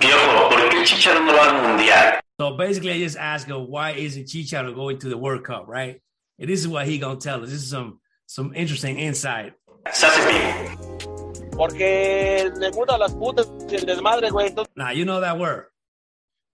Piojo, 0.00 0.48
¿por 0.48 0.70
qué 0.70 0.84
Chicharo 0.84 1.24
no 1.24 1.32
va 1.32 1.50
al 1.50 1.68
mundial? 1.68 2.20
So 2.40 2.56
basically, 2.56 2.92
I 2.92 2.98
just 2.98 3.16
asked 3.16 3.48
him 3.48 3.68
why 3.68 3.90
isn't 3.92 4.26
Chicharo 4.26 4.74
going 4.74 4.98
to 5.00 5.08
the 5.08 5.18
World 5.18 5.44
Cup, 5.44 5.68
right? 5.68 6.00
And 6.38 6.48
this 6.48 6.60
is 6.60 6.68
what 6.68 6.86
he 6.86 6.98
gonna 6.98 7.20
tell 7.20 7.42
us. 7.42 7.50
This 7.50 7.62
is 7.62 7.70
some 7.70 8.00
some 8.26 8.54
interesting 8.54 8.98
insight. 8.98 9.52
Se 9.92 10.06
hace 10.06 10.20
pico. 10.26 11.56
Porque 11.56 12.50
le 12.56 12.70
gustan 12.70 12.98
las 12.98 13.12
putas 13.14 13.46
y 13.70 13.76
el 13.76 13.84
desmadre, 13.84 14.30
güey. 14.30 14.50
Now 14.76 14.90
you 14.90 15.04
know 15.04 15.20
that 15.20 15.38
word. 15.38 15.66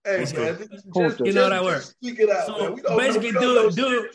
Hey, 0.05 0.19
Let's 0.19 0.33
man, 0.33 0.57
just, 0.59 0.71
just. 0.71 1.21
You 1.21 1.33
know 1.33 1.49
just- 1.49 1.51
that 1.51 1.65
word. 1.65 1.83
Speak 1.83 2.19
it 2.21 2.31
out, 2.31 2.47
So, 2.47 2.59
man. 2.59 2.75
We 2.75 2.81
don't 2.83 2.97
basically, 2.99 3.33
don't 3.33 3.75
dude- 3.75 4.11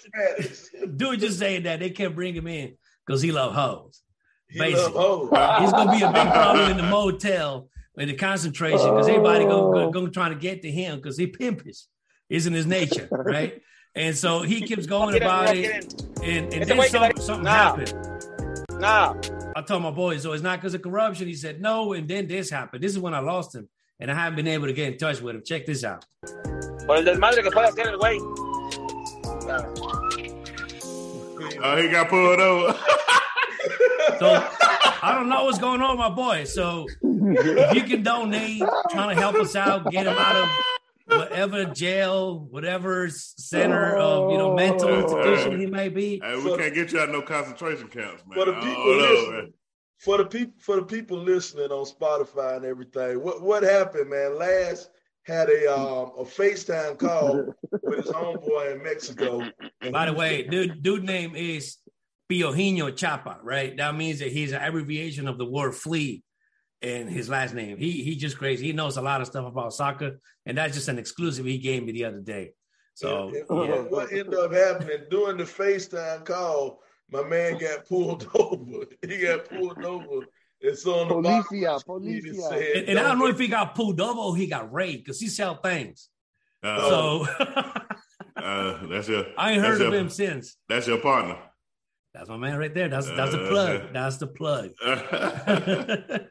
dude- 0.81 0.97
Dude 0.97 1.19
just 1.19 1.37
saying 1.39 1.63
that 1.63 1.79
they 1.79 1.89
can't 1.91 2.15
bring 2.15 2.33
him 2.33 2.47
in 2.47 2.75
because 3.05 3.21
he 3.21 3.31
love 3.31 3.53
hoes. 3.53 4.01
He 4.49 4.59
Basically. 4.59 4.93
love 4.93 5.29
hoes. 5.29 5.61
He's 5.61 5.71
gonna 5.71 5.91
be 5.91 6.03
a 6.03 6.11
big 6.11 6.31
problem 6.33 6.71
in 6.71 6.77
the 6.77 6.83
motel 6.83 7.69
in 7.97 8.07
the 8.07 8.15
concentration 8.15 8.79
because 8.79 9.07
everybody 9.07 9.45
gonna, 9.45 9.87
Oh. 9.87 9.91
gonna 9.91 10.09
try 10.09 10.29
to 10.29 10.35
get 10.35 10.61
to 10.63 10.71
him 10.71 10.97
because 10.97 11.17
he 11.17 11.27
pimpish. 11.27 11.85
is 12.29 12.47
in 12.47 12.53
his 12.53 12.65
nature, 12.65 13.07
right? 13.11 13.61
And 13.93 14.17
so 14.17 14.41
he 14.41 14.61
keeps 14.61 14.87
going 14.87 15.15
about 15.15 15.55
it, 15.55 15.93
and, 16.23 16.51
and 16.51 16.63
then 16.67 16.77
güey 16.77 16.87
some, 16.89 17.03
quedaría- 17.03 17.19
something 17.21 17.43
No. 17.43 17.49
happened. 17.51 17.93
Nah. 18.81 19.13
I 19.55 19.61
told 19.61 19.83
my 19.83 19.91
boy, 19.91 20.17
so 20.17 20.33
it's 20.33 20.43
not 20.43 20.59
because 20.59 20.73
of 20.73 20.81
corruption. 20.81 21.27
He 21.27 21.35
said 21.35 21.61
no, 21.61 21.93
and 21.93 22.07
then 22.07 22.27
this 22.27 22.49
happened. 22.49 22.83
This 22.83 22.91
is 22.91 22.99
when 22.99 23.13
I 23.13 23.19
lost 23.19 23.53
him, 23.55 23.69
and 23.99 24.11
I 24.11 24.15
haven't 24.15 24.35
been 24.35 24.47
able 24.47 24.67
to 24.67 24.73
get 24.73 24.91
in 24.91 24.97
touch 24.97 25.21
with 25.21 25.35
him. 25.35 25.43
Check 25.43 25.65
this 25.65 25.83
out. 25.83 26.05
Por 26.85 26.97
el 26.97 27.03
desmadre 27.03 27.41
que 27.41 27.51
puede 27.51 27.67
hacer 27.67 27.87
el 27.87 27.97
güey. 27.99 28.19
Oh, 31.63 31.77
he 31.77 31.89
got 31.89 32.09
pulled 32.09 32.39
over. 32.39 32.77
So 34.19 34.27
I 35.01 35.13
don't 35.13 35.27
know 35.27 35.43
what's 35.45 35.57
going 35.57 35.81
on, 35.81 35.89
with 35.91 35.99
my 35.99 36.09
boy. 36.09 36.43
So 36.45 36.85
if 37.01 37.75
you 37.75 37.83
can 37.83 38.01
donate, 38.03 38.61
trying 38.91 39.13
to 39.13 39.21
help 39.21 39.35
us 39.35 39.55
out, 39.55 39.91
get 39.91 40.05
him 40.05 40.13
out 40.15 40.35
of 40.37 40.49
whatever 41.19 41.65
jail, 41.65 42.47
whatever 42.49 43.09
center 43.09 43.97
of 43.97 44.31
you 44.31 44.37
know 44.37 44.53
mental 44.55 44.89
institution 45.03 45.59
he 45.59 45.65
may 45.65 45.89
be. 45.89 46.21
hey, 46.23 46.35
we 46.37 46.55
can't 46.55 46.73
get 46.73 46.93
you 46.93 46.99
out 46.99 47.09
no 47.09 47.23
concentration 47.23 47.87
camps, 47.89 48.23
man. 48.27 48.37
For 48.39 48.45
the 48.45 48.55
I 48.55 48.59
people 48.61 48.83
don't 48.83 48.97
know, 48.97 49.09
listening, 49.09 49.31
man. 49.33 49.53
For 49.99 50.17
the 50.17 50.25
people 50.25 50.53
for 50.59 50.75
the 50.75 50.83
people 50.83 51.17
listening 51.17 51.71
on 51.71 51.85
Spotify 51.85 52.57
and 52.57 52.65
everything, 52.65 53.21
what 53.23 53.41
what 53.41 53.63
happened, 53.63 54.09
man? 54.09 54.37
Laz 54.37 54.89
had 55.23 55.49
a 55.49 55.73
um 55.73 56.11
a 56.17 56.23
FaceTime 56.23 56.97
call 56.99 57.53
with 57.83 58.05
his 58.05 58.13
homeboy 58.13 58.75
in 58.75 58.83
Mexico. 58.83 59.41
By 59.91 60.05
the 60.05 60.13
way, 60.13 60.43
dude, 60.43 60.83
dude 60.83 61.03
name 61.03 61.35
is 61.35 61.77
Piojino 62.31 62.95
Chapa, 62.95 63.39
right? 63.41 63.75
That 63.77 63.95
means 63.95 64.19
that 64.19 64.31
he's 64.31 64.51
an 64.51 64.61
abbreviation 64.61 65.27
of 65.27 65.37
the 65.37 65.45
word 65.45 65.73
flea 65.73 66.23
in 66.81 67.07
his 67.07 67.29
last 67.29 67.53
name. 67.53 67.77
He 67.77 68.03
he 68.03 68.15
just 68.15 68.37
crazy. 68.37 68.67
He 68.67 68.73
knows 68.73 68.97
a 68.97 69.01
lot 69.01 69.21
of 69.21 69.27
stuff 69.27 69.45
about 69.45 69.73
soccer, 69.73 70.19
and 70.45 70.57
that's 70.57 70.75
just 70.75 70.89
an 70.89 70.99
exclusive 70.99 71.45
he 71.45 71.57
gave 71.57 71.83
me 71.83 71.91
the 71.93 72.05
other 72.05 72.21
day. 72.21 72.51
So 72.95 73.29
And- 73.29 73.35
and 73.37 73.45
yeah. 73.49 73.55
what, 73.55 73.91
what 73.91 74.11
ended 74.11 74.33
up 74.35 74.51
happening 74.53 75.05
during 75.09 75.37
the 75.37 75.43
FaceTime 75.43 76.25
call, 76.25 76.81
my 77.11 77.23
man 77.23 77.57
got 77.57 77.85
pulled 77.87 78.27
over. 78.35 78.85
He 79.07 79.17
got 79.19 79.49
pulled 79.49 79.83
over. 79.83 80.25
And 80.61 80.77
so 80.77 80.95
on 80.95 81.07
the 81.23 81.29
Policia, 81.29 81.85
bottom, 81.85 82.07
he 82.07 82.21
policia. 82.21 82.49
said, 82.49 82.61
And, 82.77 82.89
and 82.89 82.99
I 82.99 83.03
don't 83.03 83.19
know 83.19 83.27
if 83.27 83.37
he 83.37 83.47
got 83.47 83.75
pulled 83.75 84.01
over 84.01 84.19
or 84.19 84.35
he 84.37 84.47
got 84.47 84.71
raped 84.73 85.05
because 85.05 85.19
he 85.19 85.27
sell 85.27 85.55
things. 85.55 86.09
Uh, 86.63 86.89
So 86.89 87.27
uh, 88.37 88.87
that's 88.87 89.07
your. 89.07 89.25
I 89.37 89.51
ain't 89.51 89.61
heard 89.61 89.81
of 89.81 89.91
your, 89.91 89.99
him 90.01 90.09
since. 90.09 90.57
That's 90.67 90.87
your 90.87 90.99
partner. 90.99 91.37
That's 92.13 92.29
my 92.29 92.37
man 92.37 92.57
right 92.57 92.73
there. 92.73 92.87
That's 92.87 93.07
that's 93.07 93.31
the 93.33 93.45
Uh, 93.45 93.49
plug. 93.49 93.93
That's 93.93 94.17
the 94.17 94.27
plug. 94.27 94.69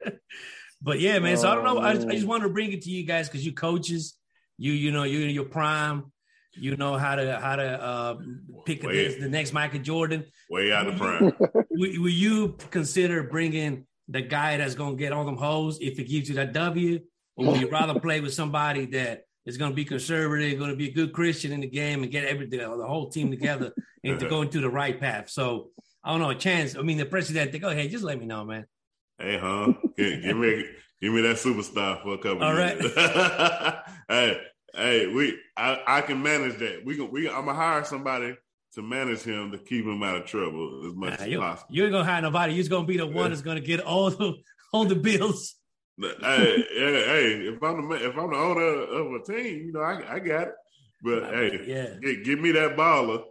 but 0.83 0.99
yeah, 1.01 1.19
man. 1.19 1.37
So 1.37 1.49
I 1.49 1.55
don't 1.55 1.65
know. 1.65 1.79
I 1.79 1.95
just, 1.95 2.09
I 2.09 2.13
just 2.13 2.27
wanted 2.27 2.45
to 2.45 2.51
bring 2.55 2.73
it 2.73 2.83
to 2.83 2.91
you 2.91 3.05
guys 3.07 3.29
because 3.29 3.45
you 3.45 3.53
coaches, 3.53 4.17
you 4.57 4.73
you 4.73 4.91
know 4.93 5.05
you're 5.05 5.29
in 5.29 5.35
your 5.35 5.45
prime. 5.45 6.11
You 6.57 6.77
know 6.77 6.97
how 6.97 7.17
to 7.17 7.39
how 7.41 7.57
to 7.57 7.83
uh, 7.83 8.17
pick 8.65 8.85
against 8.85 9.21
the 9.21 9.29
next 9.29 9.53
Michael 9.53 9.81
Jordan. 9.81 10.25
Way 10.51 10.73
out 10.73 10.87
of 10.87 10.97
prime. 10.97 11.33
Will, 11.71 12.03
will 12.03 12.09
you 12.09 12.57
consider 12.71 13.25
bringing 13.25 13.87
the 14.09 14.23
guy 14.23 14.57
that's 14.57 14.75
gonna 14.75 14.97
get 14.97 15.13
all 15.13 15.25
them 15.25 15.37
hoes 15.37 15.79
if 15.81 15.99
it 15.99 16.05
gives 16.05 16.29
you 16.29 16.35
that 16.37 16.53
W, 16.53 17.01
or 17.37 17.47
would 17.47 17.61
you 17.61 17.69
rather 17.69 17.99
play 17.99 18.21
with 18.21 18.35
somebody 18.35 18.87
that 18.87 19.25
is 19.47 19.57
gonna 19.57 19.75
be 19.75 19.85
conservative, 19.85 20.59
gonna 20.59 20.77
be 20.77 20.89
a 20.91 20.93
good 20.93 21.13
Christian 21.13 21.53
in 21.53 21.61
the 21.61 21.69
game, 21.69 22.03
and 22.03 22.13
get 22.13 22.25
everything, 22.25 22.59
the 22.59 22.87
whole 22.87 23.11
team 23.11 23.31
together, 23.31 23.73
and 24.05 24.21
to 24.21 24.29
go 24.29 24.43
into 24.43 24.61
the 24.61 24.71
right 24.71 24.99
path? 25.01 25.31
So 25.31 25.71
I 26.05 26.11
don't 26.11 26.21
know 26.21 26.31
a 26.31 26.35
chance. 26.35 26.77
I 26.77 26.83
mean, 26.83 26.99
the 26.99 27.07
president. 27.07 27.51
They 27.53 27.59
go 27.59 27.69
ahead, 27.69 27.91
just 27.91 28.05
let 28.05 28.19
me 28.19 28.27
know, 28.27 28.45
man. 28.45 28.67
Hey, 29.19 29.39
huh? 29.39 29.73
Give, 29.97 30.37
me, 30.37 30.65
give 31.01 31.13
me 31.13 31.23
that 31.23 31.37
superstar 31.37 32.03
for 32.03 32.15
a 32.15 32.19
couple. 32.19 32.45
All 32.45 32.55
right. 32.55 32.79
Hey, 34.07 34.39
hey, 34.77 35.07
we, 35.07 35.39
I, 35.57 35.81
I 35.87 36.01
can 36.01 36.23
manage 36.23 36.59
that. 36.59 36.83
We, 36.85 36.97
gon- 36.97 37.11
we, 37.11 37.29
I'm 37.29 37.47
gonna 37.47 37.55
hire 37.55 37.85
somebody 37.85 38.37
to 38.75 38.83
manage 38.83 39.23
him 39.23 39.53
to 39.53 39.59
keep 39.59 39.85
him 39.85 40.03
out 40.03 40.17
of 40.17 40.27
trouble 40.27 40.83
as 40.87 40.95
much 40.95 41.19
Nah, 41.19 41.25
as 41.25 41.31
you, 41.31 41.39
possible. 41.39 41.69
you 41.75 41.85
ain't 41.85 41.93
gonna 41.93 42.05
hire 42.05 42.23
nobody. 42.23 42.53
You're 42.55 42.61
just 42.63 42.71
gonna 42.71 42.87
be 42.87 42.97
the 42.97 43.07
one 43.07 43.31
that's 43.31 43.43
gonna 43.43 43.61
get 43.61 43.81
all 43.81 44.11
the 44.11 44.35
all 44.73 44.85
the 44.85 44.97
bills. 44.97 45.55
Hey, 46.01 46.17
hey, 46.21 46.65
hey, 46.75 47.49
if 47.55 47.63
I'm 47.63 47.89
the 47.89 47.95
if 47.95 48.19
I'm 48.19 48.31
the 48.31 48.37
owner 48.37 48.61
of 48.63 49.13
a 49.21 49.25
team, 49.25 49.67
you 49.67 49.73
know, 49.73 49.81
I, 49.81 50.15
I 50.15 50.19
got 50.19 50.49
it. 50.49 50.55
But 51.03 51.25
hey, 51.35 51.61
yeah. 51.67 51.87
gi- 52.03 52.25
give 52.25 52.41
me 52.41 52.51
that 52.53 52.77
baller. 52.77 53.23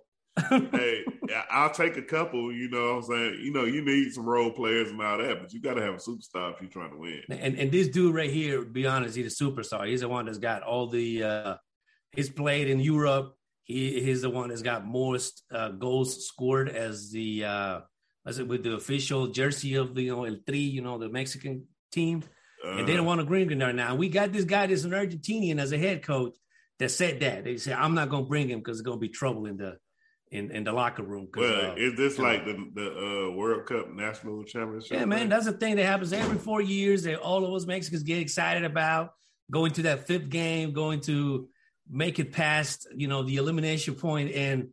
Hey, 0.49 1.03
I'll 1.49 1.69
take 1.69 1.97
a 1.97 2.01
couple. 2.01 2.51
You 2.51 2.69
know, 2.69 2.95
what 2.95 2.97
I'm 2.97 3.03
saying, 3.03 3.39
you 3.43 3.53
know, 3.53 3.65
you 3.65 3.83
need 3.83 4.13
some 4.13 4.25
role 4.25 4.51
players 4.51 4.89
and 4.89 5.01
all 5.01 5.17
that, 5.17 5.41
but 5.41 5.53
you 5.53 5.61
got 5.61 5.75
to 5.75 5.81
have 5.81 5.93
a 5.93 5.97
superstar 5.97 6.53
if 6.53 6.61
you're 6.61 6.69
trying 6.69 6.91
to 6.91 6.97
win. 6.97 7.21
And 7.29 7.57
and 7.57 7.71
this 7.71 7.87
dude 7.87 8.15
right 8.15 8.31
here, 8.31 8.63
be 8.63 8.87
honest, 8.87 9.15
he's 9.15 9.39
a 9.39 9.43
superstar. 9.43 9.87
He's 9.87 10.01
the 10.01 10.09
one 10.09 10.25
that's 10.25 10.39
got 10.39 10.63
all 10.63 10.87
the. 10.87 11.23
uh 11.23 11.55
He's 12.13 12.29
played 12.29 12.69
in 12.69 12.79
Europe. 12.79 13.35
He 13.63 14.01
he's 14.01 14.21
the 14.21 14.29
one 14.29 14.49
that's 14.49 14.61
got 14.61 14.85
most 14.85 15.43
uh, 15.51 15.69
goals 15.69 16.27
scored 16.27 16.69
as 16.69 17.09
the 17.09 17.45
uh 17.45 17.79
as 18.25 18.39
it 18.39 18.47
with 18.47 18.63
the 18.63 18.75
official 18.75 19.27
jersey 19.27 19.75
of 19.75 19.95
the 19.95 20.03
you 20.03 20.15
know 20.15 20.25
El 20.25 20.37
Tri, 20.47 20.57
you 20.57 20.81
know 20.81 20.97
the 20.97 21.09
Mexican 21.09 21.65
team. 21.91 22.23
Uh, 22.63 22.77
and 22.77 22.87
they 22.87 22.95
don't 22.95 23.05
want 23.05 23.19
to 23.19 23.25
bring 23.25 23.49
him 23.49 23.59
there 23.59 23.73
now. 23.73 23.95
We 23.95 24.09
got 24.09 24.31
this 24.31 24.45
guy 24.45 24.67
that's 24.67 24.83
an 24.83 24.91
Argentinian 24.91 25.59
as 25.59 25.71
a 25.71 25.77
head 25.77 26.03
coach 26.03 26.35
that 26.79 26.89
said 26.89 27.19
that. 27.21 27.43
They 27.43 27.57
said, 27.57 27.77
I'm 27.77 27.93
not 27.93 28.09
going 28.09 28.23
to 28.23 28.29
bring 28.29 28.49
him 28.49 28.59
because 28.59 28.79
it's 28.79 28.85
going 28.85 28.99
to 28.99 29.01
be 29.01 29.09
trouble 29.09 29.47
in 29.47 29.57
the 29.57 29.77
in, 30.33 30.49
in 30.49 30.63
the 30.63 30.73
locker 30.73 31.03
room. 31.03 31.27
well, 31.35 31.71
uh, 31.71 31.75
is 31.75 31.95
this 31.95 32.17
you 32.17 32.23
know. 32.23 32.29
like 32.29 32.45
the 32.45 32.69
the 32.73 33.27
uh, 33.27 33.31
World 33.31 33.67
Cup 33.67 33.93
national 33.93 34.43
championship? 34.43 34.97
Yeah, 34.97 35.05
man, 35.05 35.29
that's 35.29 35.45
a 35.45 35.53
thing 35.53 35.75
that 35.75 35.85
happens 35.85 36.11
every 36.11 36.39
four 36.39 36.59
years 36.59 37.03
that 37.03 37.19
all 37.19 37.45
of 37.45 37.53
us 37.53 37.67
Mexicans 37.67 38.03
get 38.03 38.17
excited 38.17 38.63
about 38.63 39.13
going 39.51 39.71
to 39.73 39.83
that 39.83 40.07
fifth 40.07 40.29
game, 40.29 40.73
going 40.73 41.01
to 41.01 41.47
make 41.87 42.17
it 42.17 42.31
past, 42.31 42.87
you 42.95 43.07
know, 43.07 43.21
the 43.21 43.35
elimination 43.35 43.93
point, 43.93 44.31
and 44.31 44.69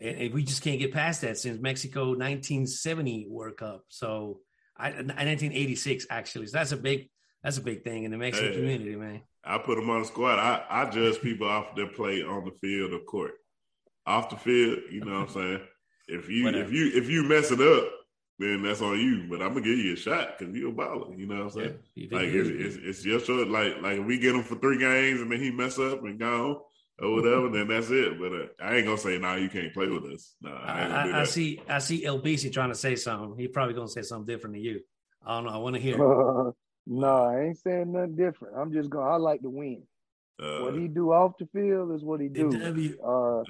and 0.00 0.32
we 0.32 0.44
just 0.44 0.62
can't 0.62 0.78
get 0.78 0.92
past 0.92 1.22
that 1.22 1.36
since 1.36 1.60
Mexico 1.60 2.10
1970 2.10 3.26
World 3.28 3.56
Cup. 3.56 3.84
So 3.88 4.40
I 4.76 4.90
1986 4.90 6.06
actually. 6.08 6.46
So 6.46 6.56
that's 6.56 6.72
a 6.72 6.76
big 6.76 7.10
that's 7.42 7.58
a 7.58 7.62
big 7.62 7.82
thing 7.82 8.04
in 8.04 8.12
the 8.12 8.16
Mexican 8.16 8.52
Hey. 8.52 8.58
community, 8.58 8.94
man. 8.94 9.22
I 9.42 9.58
put 9.58 9.76
them 9.76 9.90
on 9.90 10.02
the 10.02 10.06
squad. 10.06 10.38
I, 10.38 10.62
I 10.68 10.90
judge 10.90 11.20
people 11.20 11.48
off 11.48 11.74
their 11.74 11.88
play 11.88 12.22
on 12.22 12.44
the 12.44 12.52
field 12.60 12.92
or 12.92 13.00
court. 13.00 13.32
Off 14.10 14.28
the 14.28 14.36
field, 14.36 14.80
you 14.90 15.04
know 15.04 15.20
what 15.20 15.28
I'm 15.28 15.34
saying? 15.34 15.60
If 16.08 16.28
you 16.28 16.44
Whatever. 16.44 16.64
if 16.64 16.72
you 16.72 16.90
if 16.94 17.08
you 17.08 17.22
mess 17.22 17.52
it 17.52 17.60
up, 17.60 17.84
then 18.40 18.62
that's 18.64 18.82
on 18.82 18.98
you. 18.98 19.26
But 19.30 19.40
I'm 19.40 19.50
gonna 19.50 19.60
give 19.60 19.78
you 19.78 19.92
a 19.92 19.96
shot 19.96 20.36
because 20.36 20.52
you're 20.52 20.70
a 20.70 20.72
baller. 20.72 21.16
You 21.16 21.26
know 21.26 21.44
what 21.44 21.44
I'm 21.44 21.50
saying? 21.50 21.78
If 21.94 22.12
Like 22.12 22.24
it's, 22.24 22.48
is- 22.48 22.76
it's 22.76 22.84
it's 22.84 23.04
your 23.04 23.20
short. 23.20 23.46
Like 23.48 23.80
like 23.80 24.00
if 24.00 24.04
we 24.04 24.18
get 24.18 24.34
him 24.34 24.42
for 24.42 24.56
three 24.56 24.78
games 24.78 25.20
and 25.20 25.30
then 25.30 25.40
he 25.40 25.52
mess 25.52 25.78
up 25.78 26.02
and 26.02 26.18
gone 26.18 26.56
or 26.98 27.14
whatever, 27.14 27.50
then 27.50 27.68
that's 27.68 27.90
it. 27.90 28.18
But 28.18 28.32
uh, 28.32 28.46
I 28.60 28.76
ain't 28.76 28.86
gonna 28.86 28.98
say 28.98 29.18
no. 29.18 29.36
you 29.36 29.48
can't 29.48 29.72
play 29.72 29.88
with 29.88 30.04
us. 30.12 30.34
No, 30.40 30.50
I 30.50 30.82
ain't 30.82 30.92
I, 30.92 31.20
I 31.20 31.24
see 31.24 31.60
I 31.68 31.78
see 31.78 32.04
El 32.04 32.20
BC 32.20 32.52
trying 32.52 32.70
to 32.70 32.74
say 32.74 32.96
something. 32.96 33.38
He 33.38 33.46
probably 33.46 33.74
gonna 33.74 33.88
say 33.88 34.02
something 34.02 34.26
different 34.26 34.56
than 34.56 34.64
you. 34.64 34.80
I 35.24 35.36
don't 35.36 35.44
know. 35.44 35.50
I 35.50 35.58
want 35.58 35.76
to 35.76 35.80
hear. 35.80 35.94
Uh, 35.94 36.50
no, 36.86 37.14
I 37.26 37.42
ain't 37.42 37.58
saying 37.58 37.92
nothing 37.92 38.16
different. 38.16 38.56
I'm 38.56 38.72
just 38.72 38.90
going. 38.90 39.06
to 39.06 39.12
I 39.12 39.16
like 39.16 39.42
to 39.42 39.50
win. 39.50 39.82
Uh, 40.42 40.62
what 40.62 40.74
he 40.74 40.88
do 40.88 41.12
off 41.12 41.32
the 41.38 41.46
field 41.52 41.92
is 41.92 42.02
what 42.02 42.20
he 42.20 42.28
do. 42.28 42.50
W. 42.50 42.96
Uh, 43.00 43.44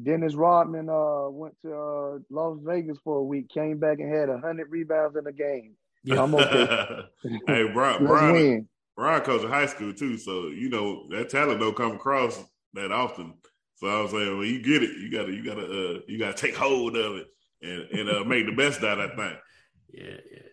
Dennis 0.00 0.34
Rodman 0.34 0.88
uh, 0.88 1.28
went 1.30 1.54
to 1.62 1.74
uh, 1.74 2.18
Las 2.30 2.58
Vegas 2.62 2.98
for 3.02 3.18
a 3.18 3.22
week, 3.22 3.48
came 3.48 3.78
back 3.78 3.98
and 4.00 4.12
had 4.12 4.28
hundred 4.28 4.70
rebounds 4.70 5.16
in 5.16 5.26
a 5.26 5.32
game. 5.32 5.74
Yeah. 6.04 6.22
I'm 6.22 6.34
okay. 6.34 7.00
hey, 7.46 7.70
Brian, 7.72 8.04
Let's 8.04 8.06
Brian, 8.06 8.32
win. 8.32 8.68
Brian 8.96 9.22
coached 9.22 9.44
in 9.44 9.50
high 9.50 9.66
school 9.66 9.92
too, 9.92 10.18
so 10.18 10.48
you 10.48 10.68
know 10.68 11.08
that 11.10 11.30
talent 11.30 11.60
don't 11.60 11.76
come 11.76 11.92
across 11.92 12.42
that 12.74 12.92
often. 12.92 13.34
So 13.76 13.86
I 13.86 14.02
was 14.02 14.10
saying, 14.10 14.38
when 14.38 14.48
you 14.48 14.60
get 14.60 14.82
it, 14.82 14.90
you 14.98 15.10
gotta, 15.10 15.32
you 15.32 15.44
gotta, 15.44 15.62
uh, 15.62 16.00
you 16.08 16.18
gotta 16.18 16.34
take 16.34 16.56
hold 16.56 16.96
of 16.96 17.16
it 17.16 17.26
and 17.62 17.82
and 17.98 18.10
uh, 18.10 18.24
make 18.24 18.46
the 18.46 18.52
best 18.52 18.82
out 18.82 19.00
of 19.00 19.10
that 19.10 19.16
thing. 19.16 19.36
Yeah, 19.92 20.20
yeah. 20.32 20.48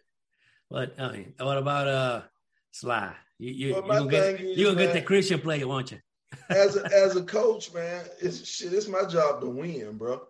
But 0.69 0.99
I 0.99 1.11
mean, 1.11 1.33
what 1.39 1.57
about 1.57 1.87
uh 1.87 2.21
Sly? 2.71 3.13
You 3.37 3.51
you 3.51 3.73
Well, 3.73 3.83
you 3.83 3.89
gonna 3.91 4.11
get 4.11 4.41
is, 4.41 4.57
you 4.57 4.65
gonna 4.65 4.77
get 4.77 4.93
the 4.93 5.01
Christian 5.01 5.39
player, 5.39 5.67
won't 5.67 5.91
you? 5.91 5.99
As 6.49 6.75
a, 6.77 6.85
as 6.93 7.15
a 7.15 7.23
coach, 7.23 7.73
man, 7.73 8.05
it's 8.19 8.47
shit. 8.47 8.73
It's 8.73 8.87
my 8.87 9.05
job 9.05 9.41
to 9.41 9.47
win, 9.47 9.97
bro. 9.97 10.21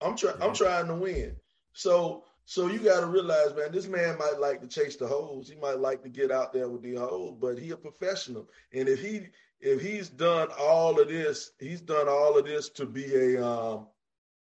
I'm 0.00 0.16
trying. 0.16 0.40
I'm 0.42 0.54
trying 0.54 0.86
to 0.88 0.94
win. 0.94 1.36
So 1.72 2.24
so 2.44 2.66
you 2.66 2.80
got 2.80 3.00
to 3.00 3.06
realize, 3.06 3.54
man, 3.54 3.72
this 3.72 3.86
man 3.86 4.18
might 4.18 4.38
like 4.38 4.60
to 4.60 4.66
chase 4.66 4.96
the 4.96 5.06
holes. 5.06 5.48
He 5.48 5.56
might 5.56 5.78
like 5.78 6.02
to 6.02 6.08
get 6.08 6.30
out 6.30 6.52
there 6.52 6.68
with 6.68 6.82
the 6.82 6.96
holes, 6.96 7.36
but 7.40 7.58
he 7.58 7.70
a 7.70 7.76
professional. 7.76 8.48
And 8.72 8.88
if 8.88 9.00
he 9.00 9.28
if 9.60 9.80
he's 9.80 10.08
done 10.08 10.48
all 10.58 11.00
of 11.00 11.08
this, 11.08 11.52
he's 11.60 11.80
done 11.80 12.08
all 12.08 12.36
of 12.36 12.44
this 12.44 12.68
to 12.70 12.86
be 12.86 13.14
a 13.14 13.44
um 13.46 13.86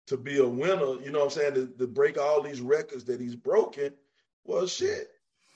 to 0.07 0.17
be 0.17 0.39
a 0.39 0.47
winner. 0.47 0.99
You 1.01 1.11
know 1.11 1.19
what 1.19 1.25
I'm 1.25 1.29
saying? 1.31 1.53
To, 1.53 1.67
to 1.67 1.87
break 1.87 2.17
all 2.17 2.41
these 2.41 2.61
records 2.61 3.05
that 3.05 3.21
he's 3.21 3.35
broken. 3.35 3.93
Well, 4.43 4.65
shit. 4.67 5.09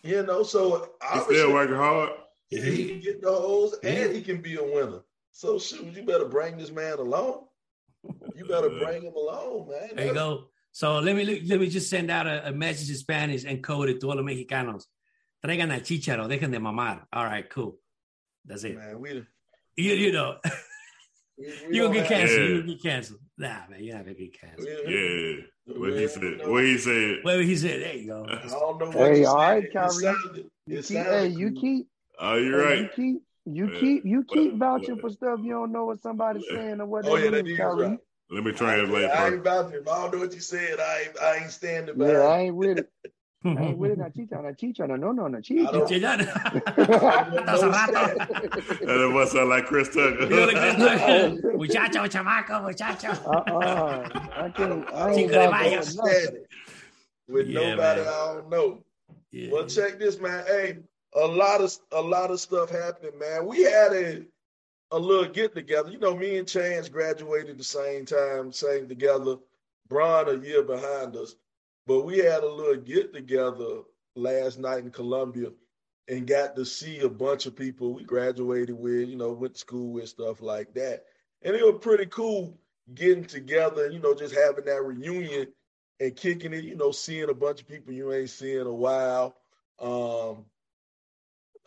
You 0.04 0.22
know, 0.24 0.44
so 0.44 0.78
He's 0.78 0.88
obviously 1.02 1.36
still 1.38 1.54
working 1.54 1.76
hard. 1.76 2.12
he 2.50 2.88
can 2.90 3.00
get 3.00 3.22
the 3.22 3.32
holes 3.34 3.76
and 3.82 4.16
he 4.16 4.22
can 4.22 4.40
be 4.40 4.56
a 4.56 4.64
winner. 4.64 5.02
So 5.38 5.60
shoot, 5.60 5.94
you 5.94 6.04
better 6.04 6.24
bring 6.30 6.56
this 6.58 6.72
man 6.72 6.98
along. 6.98 7.48
You 8.38 8.46
better 8.46 8.70
bring 8.84 9.02
him 9.02 9.14
along, 9.16 9.68
man. 9.70 9.90
There 9.94 10.06
you 10.08 10.14
go. 10.14 10.46
So 10.72 11.00
let 11.00 11.14
me 11.14 11.26
let 11.46 11.60
me 11.60 11.68
just 11.68 11.90
send 11.90 12.10
out 12.10 12.26
a, 12.26 12.48
a 12.48 12.52
message 12.54 12.90
in 12.90 12.96
Spanish 12.96 13.44
and 13.44 13.62
code 13.62 13.90
it 13.90 14.00
to 14.00 14.10
all 14.10 14.16
the 14.16 14.22
Mexicanos. 14.24 14.84
Traigan 15.46 15.76
a 15.76 15.82
chicharo, 15.82 16.30
dejen 16.30 16.52
de 16.52 16.58
mamar. 16.60 17.02
All 17.12 17.26
right, 17.26 17.50
cool. 17.50 17.78
That's 18.46 18.64
it. 18.64 18.78
Man, 18.78 19.02
we, 19.02 19.26
You, 19.76 19.94
you 19.94 20.12
know, 20.14 20.38
we, 21.38 21.46
we 21.68 21.76
you 21.76 21.82
gonna 21.84 21.96
get 21.96 22.08
canceled. 22.08 22.40
Yeah. 22.40 22.46
You 22.48 22.56
gonna 22.62 22.68
get 22.74 22.82
canceled. 22.82 23.20
Nah, 23.38 23.60
man, 23.70 23.84
you're 23.84 23.96
not 23.96 24.06
gonna 24.06 24.16
get 24.18 24.40
canceled. 24.40 24.70
Yeah, 24.88 25.76
what 25.76 26.00
he 26.00 26.08
said. 26.08 26.38
don't 26.38 26.52
What 26.52 26.64
he 26.64 26.78
said. 26.78 27.18
What 27.24 27.44
he 27.44 27.56
said, 27.58 27.82
there 27.82 27.96
you 27.96 28.08
go. 28.08 28.26
I 28.30 28.48
don't 28.48 28.80
know 28.80 28.86
what 28.86 29.12
Hey, 29.12 29.20
he 29.20 29.26
all 29.26 29.38
said. 29.62 29.74
Kyrie. 29.74 29.90
sounded- 29.90 30.46
You 30.68 30.78
it 30.80 30.86
keep, 30.86 30.98
hey, 30.98 31.28
you 31.28 31.52
keep, 31.52 31.88
Oh, 32.20 32.36
you're 32.38 32.66
hey, 32.70 32.76
you 32.78 32.84
right. 32.84 32.96
keep, 32.96 33.22
you 33.46 33.70
Yeah. 33.72 33.80
keep, 33.80 34.06
you 34.06 34.24
keep 34.24 34.52
Well, 34.52 34.58
vouching 34.78 34.96
well. 34.96 35.02
for 35.02 35.10
stuff 35.12 35.40
you 35.44 35.52
don't 35.52 35.72
know 35.72 35.86
what 35.86 36.02
somebody's 36.02 36.46
saying 36.48 36.82
or 36.82 36.86
what 36.86 37.06
Oh 37.06 37.16
they 37.16 37.26
yeah, 37.26 37.30
that 37.32 37.46
mean, 37.46 37.58
right. 37.60 38.00
Let 38.32 38.44
me 38.44 38.52
I, 38.52 38.54
translate. 38.56 39.10
I 39.12 39.26
ain't 39.26 39.34
first. 39.36 39.40
about 39.40 39.72
him. 39.72 39.84
I 39.92 40.02
don't 40.02 40.14
know 40.14 40.20
what 40.20 40.34
you 40.34 40.40
said. 40.42 40.80
I 40.80 41.02
ain't, 41.02 41.20
I 41.22 41.36
ain't 41.38 41.52
standing 41.52 41.96
by. 41.98 42.08
Yeah, 42.12 42.20
I 42.20 42.40
it. 42.40 42.44
ain't 42.46 42.56
with 42.56 42.78
it. 42.80 42.92
I 43.46 43.50
ain't 43.62 43.78
with 43.78 43.92
it. 43.92 44.00
Not 44.00 44.16
chicha, 44.16 44.42
not 44.42 44.58
chicha, 44.58 44.88
no, 44.88 44.96
no, 44.96 45.12
no, 45.12 45.28
no, 45.28 45.38
I 45.38 45.42
chicha. 45.42 45.72
don't- 45.72 45.88
Hace 45.88 47.62
rato. 47.62 48.16
That 48.86 49.12
must 49.14 49.32
sound 49.34 49.50
like 49.50 49.66
Chris 49.66 49.90
Tucker. 49.90 50.24
You 50.24 50.30
know, 50.30 50.46
like, 50.46 51.44
muchacho, 51.56 52.08
chamaco, 52.08 52.64
muchacho. 52.64 53.10
Uh-uh. 53.10 54.10
I 54.38 54.50
can't. 54.50 54.92
I 54.94 55.08
ain't 55.10 55.16
Cinco 55.16 55.32
de 55.34 55.48
about 55.48 55.62
Mayo. 55.62 55.76
that 55.78 55.86
Stand 55.86 56.08
nothing. 56.08 56.36
it. 56.36 56.50
With 57.28 57.48
Yeah, 57.48 57.60
nobody 57.76 58.02
man. 58.02 58.08
I 58.10 58.34
don't 58.34 58.50
know. 58.50 58.84
Yeah. 59.32 59.52
Well, 59.52 59.66
check 59.68 60.00
this, 60.00 60.20
man. 60.20 60.44
Hey, 60.48 60.78
a 61.16 61.26
lot 61.26 61.62
of 61.62 61.76
a 61.92 62.02
lot 62.02 62.32
of 62.32 62.40
stuff 62.40 62.70
happening, 62.70 63.18
man. 63.18 63.46
We 63.46 63.64
had 63.64 63.94
a 63.94 64.26
a 64.92 65.00
little 65.00 65.32
get 65.32 65.56
together. 65.56 65.90
You 65.90 66.00
know, 66.00 66.16
me 66.16 66.38
and 66.38 66.48
Chance 66.48 66.90
graduated 66.90 67.58
the 67.58 67.64
same 67.64 68.06
time, 68.06 68.52
same 68.52 68.88
together. 68.88 69.38
Bron 69.88 70.30
a 70.30 70.44
year 70.44 70.64
behind 70.64 71.16
us, 71.16 71.36
but 71.86 72.06
we 72.06 72.18
had 72.18 72.44
a 72.44 72.52
little 72.52 72.82
get 72.82 73.14
together 73.14 73.82
last 74.16 74.58
night 74.58 74.80
in 74.84 74.92
Columbia, 74.92 75.50
and 76.08 76.28
got 76.28 76.56
to 76.56 76.66
see 76.66 77.00
a 77.00 77.10
bunch 77.10 77.46
of 77.46 77.56
people 77.56 77.94
we 77.94 78.04
graduated 78.04 78.78
with. 78.78 79.08
You 79.08 79.16
know, 79.16 79.32
went 79.32 79.54
to 79.54 79.60
school 79.60 79.94
with 79.94 80.10
stuff 80.10 80.42
like 80.42 80.74
that, 80.74 81.06
and 81.44 81.56
it 81.56 81.64
was 81.64 81.80
pretty 81.82 82.08
cool 82.08 82.58
getting 82.94 83.26
together. 83.26 83.90
You 83.90 84.00
know, 84.00 84.16
just 84.16 84.36
having 84.36 84.66
that 84.66 84.84
reunion 84.84 85.48
and 86.00 86.16
kicking 86.16 86.54
it. 86.54 86.64
You 86.64 86.76
know, 86.76 86.92
seeing 86.92 87.30
a 87.30 87.34
bunch 87.34 87.62
of 87.62 87.68
people 87.68 87.94
you 87.94 88.12
ain't 88.12 88.30
seen 88.30 88.60
in 88.60 88.68
a 88.68 88.74
while. 88.74 89.36
Um, 89.80 90.46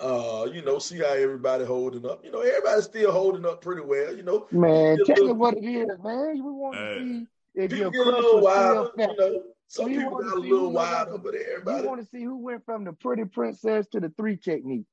uh, 0.00 0.46
you 0.52 0.62
know, 0.62 0.78
see 0.78 0.98
how 0.98 1.12
everybody 1.12 1.64
holding 1.64 2.06
up. 2.06 2.24
You 2.24 2.30
know, 2.30 2.40
everybody's 2.40 2.84
still 2.84 3.10
holding 3.12 3.44
up 3.44 3.60
pretty 3.62 3.82
well. 3.82 4.14
You 4.16 4.22
know, 4.22 4.46
Man, 4.50 4.96
Get 4.96 5.02
a 5.02 5.04
tell 5.06 5.16
me 5.16 5.22
little- 5.22 5.36
what 5.36 5.56
it 5.56 5.64
is, 5.64 5.88
man. 6.02 6.34
We 6.44 6.50
want 6.52 6.74
to 6.76 6.80
Hey. 6.80 6.98
see 6.98 7.26
if 7.54 7.70
people 7.70 7.78
your 7.78 7.90
get 7.90 8.14
a 8.14 8.16
little 8.16 8.40
wild. 8.40 8.90
wilder. 8.96 9.12
You 9.12 9.18
know, 9.18 9.42
some 9.66 9.86
We 9.86 9.96
people 9.96 10.12
wanna 10.12 10.24
got 10.26 10.38
a 10.38 10.40
see 10.42 10.48
little 10.50 10.58
who 10.58 10.64
look 10.66 10.74
like 10.74 11.22
but 11.22 11.34
You 11.34 11.46
everybody. 11.52 11.86
want 11.86 12.00
to 12.00 12.06
see 12.06 12.22
who 12.22 12.36
went 12.38 12.64
from 12.64 12.84
the 12.84 12.92
pretty 12.92 13.24
princess 13.24 13.86
to 13.88 14.00
the 14.00 14.10
three 14.16 14.36
technique. 14.36 14.86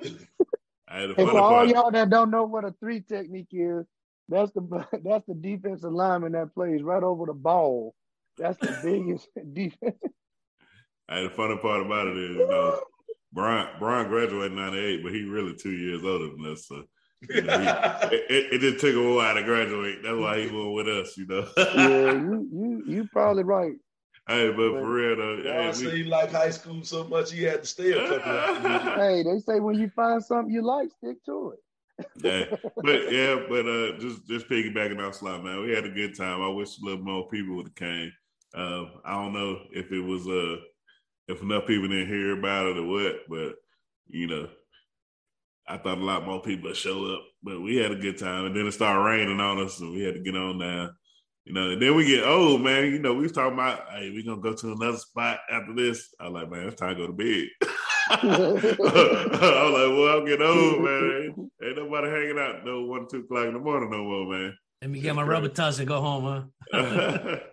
Hey, 0.00 1.06
the 1.06 1.14
And 1.18 1.28
for 1.30 1.38
all 1.40 1.66
y'all 1.66 1.90
that 1.90 2.10
don't 2.10 2.30
know 2.30 2.44
what 2.44 2.64
a 2.64 2.72
three 2.80 3.00
technique 3.00 3.48
is, 3.52 3.84
that's 4.28 4.52
the 4.52 4.60
that's 5.04 5.26
the 5.26 5.34
defensive 5.34 5.92
lineman 5.92 6.32
that 6.32 6.54
plays 6.54 6.82
right 6.82 7.02
over 7.02 7.26
the 7.26 7.34
ball. 7.34 7.94
That's 8.38 8.58
the 8.58 8.72
biggest 8.84 9.28
defense. 9.52 9.96
I 11.08 11.16
hey, 11.16 11.24
the 11.24 11.30
funny 11.30 11.56
part 11.58 11.84
about 11.84 12.06
it 12.08 12.16
is, 12.16 12.36
you 12.36 12.48
know, 12.48 12.80
Brian 13.32 13.68
Brian 13.78 14.08
graduated 14.08 14.52
in 14.52 14.58
'98, 14.58 15.02
but 15.02 15.12
he 15.12 15.24
really 15.24 15.54
two 15.54 15.72
years 15.72 16.04
older 16.04 16.28
than 16.28 16.52
us. 16.52 16.66
So 16.66 16.84
you 17.28 17.42
know, 17.42 17.58
he, 17.58 17.66
it, 18.16 18.30
it, 18.30 18.52
it 18.54 18.58
just 18.60 18.80
took 18.80 18.94
him 18.94 19.06
a 19.06 19.14
while 19.14 19.34
to 19.34 19.42
graduate. 19.42 20.02
That's 20.02 20.16
why 20.16 20.40
he 20.40 20.46
went 20.46 20.74
with 20.74 20.88
us, 20.88 21.16
you 21.16 21.26
know. 21.26 21.48
yeah, 21.56 22.12
you 22.12 22.48
you 22.52 22.84
you 22.86 23.08
probably 23.12 23.44
right. 23.44 23.72
hey, 24.28 24.48
but 24.50 24.72
for 24.72 24.90
real 24.90 25.16
though, 25.16 25.36
Y'all 25.36 25.72
hey, 25.72 25.86
we, 25.86 25.90
he 25.90 26.04
liked 26.04 26.32
high 26.32 26.50
school 26.50 26.82
so 26.84 27.04
much 27.04 27.32
he 27.32 27.42
had 27.42 27.62
to 27.62 27.66
stay 27.66 27.92
a 27.92 28.08
couple 28.08 28.32
of 28.32 28.62
years. 28.62 28.82
Hey, 28.96 29.22
they 29.22 29.38
say 29.40 29.60
when 29.60 29.76
you 29.76 29.88
find 29.90 30.22
something 30.22 30.52
you 30.52 30.62
like, 30.62 30.90
stick 30.98 31.24
to 31.24 31.54
it. 31.54 31.58
yeah, 32.16 32.56
but 32.76 33.12
yeah, 33.12 33.36
but 33.48 33.66
uh, 33.66 33.98
just 33.98 34.26
just 34.26 34.48
piggybacking 34.48 35.00
off 35.00 35.14
slot, 35.14 35.44
man. 35.44 35.62
We 35.62 35.72
had 35.72 35.84
a 35.84 35.90
good 35.90 36.16
time. 36.16 36.42
I 36.42 36.48
wish 36.48 36.78
a 36.78 36.84
little 36.84 37.04
more 37.04 37.28
people 37.28 37.56
would 37.56 37.66
have 37.68 37.74
came. 37.74 38.12
Uh, 38.54 38.84
I 39.04 39.12
don't 39.12 39.32
know 39.32 39.60
if 39.70 39.92
it 39.92 40.00
was 40.00 40.28
uh 40.28 40.56
if 41.28 41.42
enough 41.42 41.66
people 41.66 41.88
didn't 41.88 42.08
hear 42.08 42.38
about 42.38 42.66
it 42.66 42.78
or 42.78 42.86
what, 42.86 43.16
but 43.28 43.54
you 44.08 44.26
know, 44.26 44.48
I 45.66 45.78
thought 45.78 45.98
a 45.98 46.04
lot 46.04 46.26
more 46.26 46.42
people 46.42 46.68
would 46.68 46.76
show 46.76 47.14
up. 47.14 47.22
But 47.42 47.60
we 47.60 47.76
had 47.76 47.92
a 47.92 47.96
good 47.96 48.18
time, 48.18 48.46
and 48.46 48.56
then 48.56 48.66
it 48.66 48.72
started 48.72 49.00
raining 49.02 49.40
on 49.40 49.60
us, 49.60 49.80
and 49.80 49.92
we 49.92 50.02
had 50.02 50.14
to 50.14 50.20
get 50.20 50.36
on 50.36 50.58
down. 50.58 50.94
You 51.44 51.54
know, 51.54 51.70
and 51.70 51.82
then 51.82 51.96
we 51.96 52.06
get 52.06 52.24
old, 52.24 52.60
man. 52.60 52.84
You 52.84 53.00
know, 53.00 53.14
we 53.14 53.22
was 53.22 53.32
talking 53.32 53.54
about, 53.54 53.88
hey, 53.90 54.10
we 54.10 54.22
gonna 54.22 54.40
go 54.40 54.52
to 54.52 54.72
another 54.72 54.98
spot 54.98 55.40
after 55.50 55.74
this. 55.74 56.14
I 56.20 56.28
was 56.28 56.34
like, 56.34 56.50
man, 56.50 56.68
it's 56.68 56.80
time 56.80 56.96
to 56.96 57.02
go 57.02 57.06
to 57.08 57.12
bed. 57.12 57.48
I 58.10 58.26
was 58.26 58.78
like, 58.78 59.98
well, 59.98 60.18
I'm 60.18 60.24
getting 60.24 60.46
old, 60.46 60.82
man. 60.82 61.22
Ain't, 61.24 61.52
ain't, 61.64 61.76
nobody 61.76 62.10
hanging 62.10 62.38
out 62.38 62.64
no 62.64 62.84
one, 62.84 63.08
two 63.08 63.20
o'clock 63.20 63.46
in 63.46 63.54
the 63.54 63.58
morning 63.58 63.90
no 63.90 64.04
more, 64.04 64.32
man. 64.32 64.54
Let 64.82 64.90
me 64.90 65.00
get 65.00 65.16
my 65.16 65.22
rubber 65.22 65.48
tuss 65.48 65.78
and 65.78 65.88
go 65.88 66.00
home, 66.00 66.48
huh? 66.72 67.36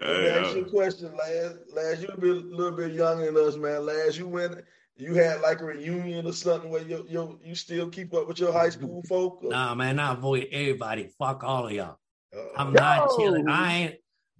Let 0.00 0.20
me 0.20 0.28
ask 0.28 0.56
you 0.56 0.62
a 0.62 0.70
question, 0.70 1.16
Laz. 1.16 1.54
Laz, 1.72 2.02
you 2.02 2.08
be 2.18 2.30
a 2.30 2.34
little 2.34 2.72
bit 2.72 2.92
younger 2.92 3.26
than 3.26 3.36
us, 3.36 3.56
man. 3.56 3.86
Laz, 3.86 4.18
you 4.18 4.28
went, 4.28 4.56
you 4.96 5.14
had 5.14 5.40
like 5.40 5.60
a 5.60 5.64
reunion 5.64 6.26
or 6.26 6.32
something 6.32 6.70
where 6.70 6.82
you 6.82 7.06
you 7.08 7.38
you 7.42 7.54
still 7.54 7.88
keep 7.88 8.14
up 8.14 8.28
with 8.28 8.38
your 8.38 8.52
high 8.52 8.70
school 8.70 9.02
folk? 9.08 9.40
Or? 9.42 9.50
Nah, 9.50 9.74
man, 9.74 9.98
I 9.98 10.12
avoid 10.12 10.48
everybody. 10.52 11.10
Fuck 11.18 11.44
all 11.44 11.66
of 11.66 11.72
y'all. 11.72 11.98
Uh, 12.36 12.40
I'm 12.56 12.72
not 12.72 13.10
chilling. 13.16 13.48
I 13.48 13.74
ain't. 13.74 13.94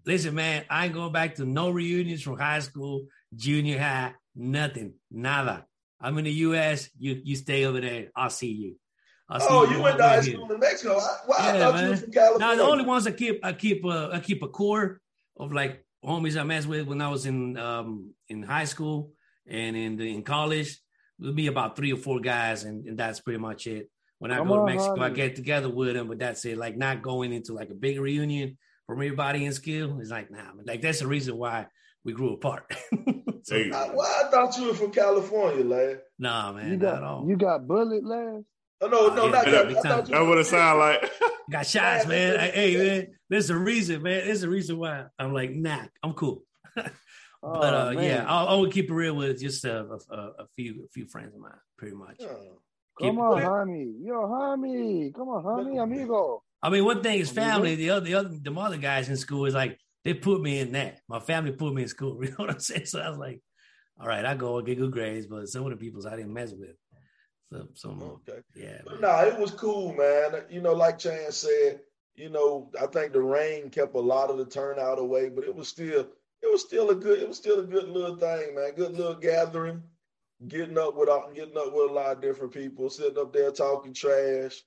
Listen, 0.05 0.34
man, 0.34 0.64
I 0.68 0.86
ain't 0.86 0.94
going 0.94 1.12
back 1.12 1.36
to 1.36 1.44
no 1.44 1.70
reunions 1.70 2.22
from 2.22 2.36
high 2.36 2.59
school, 2.59 3.07
junior 3.34 3.78
high, 3.78 4.14
nothing, 4.34 4.94
nada. 5.11 5.66
I'm 6.00 6.18
in 6.18 6.24
the 6.24 6.32
U.S. 6.32 6.90
You 6.98 7.20
you 7.22 7.36
stay 7.36 7.64
over 7.64 7.80
there. 7.80 8.09
I'll 8.16 8.30
see 8.30 8.53
you. 8.53 8.76
I'll 9.28 9.40
see 9.40 9.46
oh, 9.48 9.64
you, 9.64 9.76
you 9.76 9.82
went 9.82 9.96
to 9.98 10.03
high 10.03 10.20
school 10.20 10.50
in 10.50 10.61
Mexico. 10.61 11.00
Why 11.26 11.36
yeah, 11.38 11.55
I 11.55 11.59
thought 11.59 11.74
man. 11.74 11.90
you 11.90 11.96
from 11.96 12.12
California. 12.12 12.46
Now 12.46 12.55
the 12.57 12.70
only 12.70 12.84
ones 12.84 13.07
I 13.07 13.12
keep 13.12 13.44
I 13.44 13.53
keep 13.53 13.84
uh, 13.84 14.11
I 14.12 14.20
keep 14.20 14.42
a 14.42 14.48
core 14.48 15.00
of 15.36 15.52
like 15.52 15.84
homies 16.04 16.38
I 16.38 16.44
messed 16.44 16.68
with 16.68 16.86
when 16.86 17.00
I 17.00 17.08
was 17.08 17.26
in 17.26 17.56
um 17.56 18.12
in 18.28 18.42
high 18.42 18.64
school 18.64 19.12
and 19.46 19.76
in 19.76 19.96
the, 19.96 20.14
in 20.14 20.22
college. 20.22 20.78
It'll 21.20 21.34
be 21.34 21.46
about 21.46 21.76
three 21.76 21.92
or 21.92 21.98
four 21.98 22.18
guys, 22.20 22.64
and, 22.64 22.84
and 22.86 22.98
that's 22.98 23.20
pretty 23.20 23.38
much 23.38 23.66
it. 23.66 23.88
When 24.18 24.32
I 24.32 24.38
Come 24.38 24.48
go 24.48 24.56
to 24.56 24.66
Mexico, 24.66 24.96
honey. 24.96 25.12
I 25.12 25.14
get 25.14 25.36
together 25.36 25.68
with 25.68 25.94
them, 25.94 26.08
but 26.08 26.18
that's 26.18 26.44
it. 26.44 26.56
Like 26.56 26.76
not 26.76 27.02
going 27.02 27.32
into 27.32 27.52
like 27.52 27.70
a 27.70 27.74
big 27.74 28.00
reunion 28.00 28.58
from 28.86 28.98
everybody 28.98 29.44
in 29.44 29.52
skill. 29.52 29.98
It's 30.00 30.10
like 30.10 30.30
nah, 30.30 30.52
like 30.64 30.80
that's 30.80 31.00
the 31.00 31.06
reason 31.06 31.36
why 31.36 31.66
we 32.04 32.12
grew 32.12 32.34
apart. 32.34 32.72
so, 33.42 33.56
hey. 33.56 33.70
I, 33.70 33.90
well, 33.94 34.00
I 34.00 34.30
thought 34.30 34.56
you 34.58 34.68
were 34.68 34.74
from 34.74 34.90
California, 34.90 35.64
lad. 35.64 36.00
Nah, 36.18 36.52
man, 36.52 36.70
you 36.70 36.76
got, 36.76 37.26
You 37.26 37.36
got 37.36 37.66
bullet, 37.66 38.04
lad. 38.04 38.44
Oh, 38.80 38.88
no, 38.88 39.14
no, 39.14 39.28
not 39.28 39.44
that. 39.44 39.82
That's 39.82 40.10
what 40.10 40.38
it 40.38 40.46
sound 40.46 40.80
like. 40.80 41.10
got 41.50 41.66
shots, 41.66 42.06
man. 42.06 42.38
hey, 42.52 42.76
man, 42.76 43.06
there's 43.32 43.50
a 43.50 43.56
reason, 43.56 44.02
man. 44.02 44.26
There's 44.26 44.42
a 44.42 44.48
reason 44.48 44.78
why 44.78 45.04
I'm 45.18 45.32
like, 45.32 45.50
nah, 45.50 45.84
I'm 46.02 46.12
cool. 46.12 46.44
but 46.76 46.92
uh, 47.42 47.92
oh, 47.96 48.00
yeah, 48.00 48.24
I'll, 48.28 48.48
I 48.48 48.54
would 48.54 48.72
keep 48.72 48.90
it 48.90 48.94
real 48.94 49.14
with 49.14 49.40
just 49.40 49.64
a, 49.64 49.98
a, 50.10 50.16
a, 50.16 50.46
few 50.54 50.84
a 50.84 50.88
few 50.88 51.06
friends 51.06 51.34
of 51.34 51.40
mine, 51.40 51.52
pretty 51.76 51.96
much. 51.96 52.20
Oh. 52.22 52.58
Come 53.00 53.18
on, 53.18 53.42
homie. 53.42 53.94
Yo, 54.04 54.14
homie. 54.14 55.14
Come 55.14 55.28
on, 55.28 55.42
homie, 55.42 55.82
amigo. 55.82 56.42
I 56.62 56.68
mean, 56.68 56.84
one 56.84 57.02
thing 57.02 57.18
is 57.18 57.30
family. 57.30 57.74
The 57.74 57.90
other, 57.90 58.06
the 58.06 58.14
other, 58.14 58.28
the 58.40 58.52
other 58.52 58.76
guys 58.76 59.08
in 59.08 59.16
school 59.16 59.46
is 59.46 59.54
like 59.54 59.78
they 60.04 60.14
put 60.14 60.40
me 60.40 60.60
in 60.60 60.72
that. 60.72 61.00
My 61.08 61.18
family 61.18 61.52
put 61.52 61.74
me 61.74 61.82
in 61.82 61.88
school. 61.88 62.18
You 62.22 62.30
know 62.30 62.36
what 62.36 62.50
I'm 62.50 62.60
saying? 62.60 62.86
So 62.86 63.00
I 63.00 63.08
was 63.08 63.18
like, 63.18 63.40
all 63.98 64.06
right, 64.06 64.24
I 64.24 64.34
go 64.34 64.60
get 64.60 64.78
good 64.78 64.92
grades, 64.92 65.26
but 65.26 65.48
some 65.48 65.64
of 65.64 65.70
the 65.70 65.76
peoples 65.76 66.06
I 66.06 66.16
didn't 66.16 66.32
mess 66.32 66.52
with. 66.52 66.76
So, 67.50 67.68
some 67.74 68.02
okay, 68.02 68.40
yeah. 68.54 68.78
No, 68.86 68.96
nah, 68.96 69.22
it 69.22 69.38
was 69.38 69.50
cool, 69.50 69.94
man. 69.94 70.42
You 70.48 70.62
know, 70.62 70.72
like 70.72 70.98
Chan 70.98 71.32
said, 71.32 71.80
you 72.14 72.28
know, 72.28 72.70
I 72.80 72.86
think 72.86 73.12
the 73.12 73.22
rain 73.22 73.70
kept 73.70 73.94
a 73.94 74.00
lot 74.00 74.30
of 74.30 74.38
the 74.38 74.44
turnout 74.44 74.98
away, 74.98 75.28
but 75.28 75.44
it 75.44 75.54
was 75.54 75.68
still, 75.68 76.06
it 76.42 76.50
was 76.50 76.62
still 76.62 76.90
a 76.90 76.94
good, 76.94 77.20
it 77.20 77.28
was 77.28 77.36
still 77.36 77.60
a 77.60 77.66
good 77.66 77.88
little 77.88 78.16
thing, 78.16 78.54
man. 78.54 78.72
Good 78.76 78.92
little 78.92 79.14
gathering, 79.14 79.82
getting 80.48 80.78
up 80.78 80.96
with, 80.96 81.08
all, 81.08 81.30
getting 81.34 81.56
up 81.56 81.72
with 81.72 81.90
a 81.90 81.92
lot 81.92 82.16
of 82.16 82.22
different 82.22 82.52
people, 82.52 82.90
sitting 82.90 83.18
up 83.18 83.32
there 83.32 83.50
talking 83.50 83.94
trash. 83.94 84.62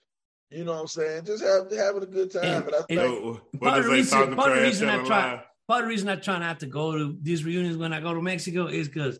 You 0.50 0.64
know 0.64 0.74
what 0.74 0.82
I'm 0.82 0.88
saying? 0.88 1.26
Just 1.26 1.44
have, 1.44 1.72
having 1.72 2.04
a 2.04 2.08
good 2.08 2.32
time. 2.32 2.44
And, 2.44 2.66
and 2.66 2.76
I 2.76 2.82
think, 2.84 3.60
part, 3.60 3.80
of 3.80 3.86
the 3.86 3.92
reason, 3.92 4.36
part 4.36 4.52
of 4.52 4.58
the 4.58 4.64
reason 4.64 4.90
I 4.90 5.04
try, 5.04 5.44
part 5.68 5.82
of 5.82 5.86
the 5.86 5.90
reason 5.90 6.10
I 6.10 6.16
try 6.16 6.40
not 6.40 6.60
to 6.62 6.68
go 6.68 6.98
to 6.98 7.18
these 7.22 7.44
reunions 7.44 7.78
when 7.78 7.94
I 7.94 8.00
go 8.00 8.14
to 8.14 8.22
Mexico 8.22 8.68
is 8.68 8.88
because, 8.88 9.20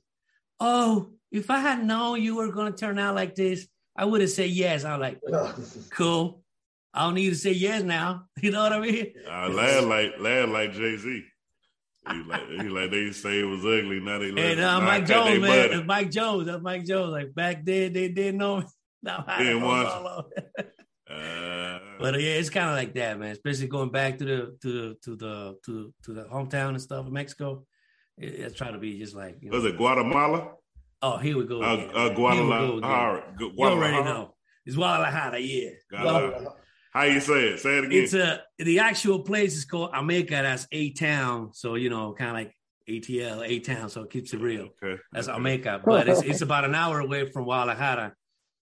oh, 0.60 1.10
if 1.32 1.50
I 1.50 1.60
had 1.60 1.84
known 1.84 2.22
you 2.22 2.36
were 2.36 2.52
going 2.52 2.72
to 2.72 2.78
turn 2.78 3.00
out 3.00 3.16
like 3.16 3.36
this, 3.36 3.68
I 3.96 4.06
would 4.06 4.22
have 4.22 4.30
said 4.30 4.50
yes. 4.50 4.86
I'm 4.86 5.00
like, 5.00 5.20
cool. 5.92 6.45
I 6.96 7.04
don't 7.04 7.16
need 7.16 7.30
to 7.30 7.36
say 7.36 7.52
yes 7.52 7.84
now. 7.84 8.24
You 8.42 8.52
know 8.52 8.64
what 8.64 8.74
I 8.74 8.80
mean? 8.80 9.14
Uh, 9.30 9.50
lad 9.50 9.84
like 9.86 10.14
lad 10.20 10.50
like 10.50 10.74
Jay 10.74 10.98
Z. 10.98 11.24
He 12.12 12.24
like 12.24 12.48
he 12.48 12.70
like 12.70 12.92
they 12.92 13.12
say 13.12 13.40
it 13.40 13.44
was 13.44 13.66
ugly. 13.66 14.00
Now 14.00 14.20
they 14.20 14.32
like, 14.32 14.44
and 14.46 14.60
uh, 14.62 14.80
Mike 14.82 15.06
Jones, 15.08 15.42
man, 15.42 15.72
it's 15.72 15.88
Mike 15.88 16.12
Jones. 16.12 16.46
That's 16.46 16.62
Mike 16.62 16.86
Jones. 16.86 17.12
Like 17.12 17.34
back 17.34 17.66
then, 17.66 17.94
they 17.94 18.08
didn't 18.10 18.38
know. 18.38 18.64
Now 19.04 19.24
I 19.28 19.44
didn't 19.44 19.62
want. 19.62 20.26
Uh, 21.08 21.80
but 22.00 22.20
yeah, 22.20 22.32
it's 22.32 22.50
kind 22.50 22.68
of 22.68 22.76
like 22.76 22.96
that, 22.96 23.20
man. 23.20 23.30
Especially 23.30 23.68
going 23.68 23.92
back 23.92 24.18
to 24.18 24.26
the 24.26 24.58
to 24.60 24.72
the 24.72 24.98
to 25.04 25.16
the 25.16 25.56
to 25.64 25.94
to 26.04 26.14
the 26.14 26.24
hometown 26.24 26.70
and 26.70 26.82
stuff 26.82 27.06
of 27.06 27.12
Mexico. 27.12 27.64
It, 28.18 28.34
it's 28.34 28.56
trying 28.56 28.74
to 28.74 28.80
be 28.80 28.98
just 28.98 29.16
like 29.16 29.38
you 29.40 29.52
know, 29.52 29.58
was 29.58 29.66
it 29.66 29.78
Guatemala? 29.78 30.54
Oh, 31.04 31.18
here 31.18 31.38
we 31.38 31.46
go. 31.46 31.62
Uh, 31.62 31.74
again, 31.74 31.92
uh, 31.94 32.10
Guadalajara. 32.10 33.34
Go 33.38 33.52
Guadalajara. 33.52 33.54
You 33.56 33.64
already 33.64 34.04
know. 34.04 34.34
It's 34.66 34.76
Guadalajara, 34.76 35.40
yeah. 35.40 35.70
Guadalajara. 35.92 36.54
How 36.96 37.04
you 37.04 37.20
say 37.20 37.50
it? 37.50 37.60
Say 37.60 37.78
it 37.78 37.84
again. 37.84 38.04
It's 38.04 38.14
a 38.14 38.42
the 38.58 38.80
actual 38.80 39.20
place 39.20 39.58
is 39.58 39.66
called 39.66 39.92
Ameca. 39.92 40.30
That's 40.30 40.66
a 40.72 40.94
town. 40.94 41.50
So 41.54 41.76
you 41.76 41.90
know, 41.90 42.14
kind 42.14 42.30
of 42.30 42.36
like 42.38 42.56
ATL, 42.88 43.46
a 43.46 43.60
town. 43.60 43.90
So 43.90 44.04
it 44.04 44.12
keeps 44.12 44.34
it 44.34 44.40
real. 44.40 44.70
Okay. 44.82 45.02
That's 45.12 45.28
okay. 45.28 45.38
Ameca, 45.38 45.84
but 45.84 46.08
it's 46.08 46.22
it's 46.22 46.40
about 46.40 46.64
an 46.64 46.74
hour 46.74 47.02
away 47.02 47.30
from 47.30 47.44
Guadalajara. 47.44 48.14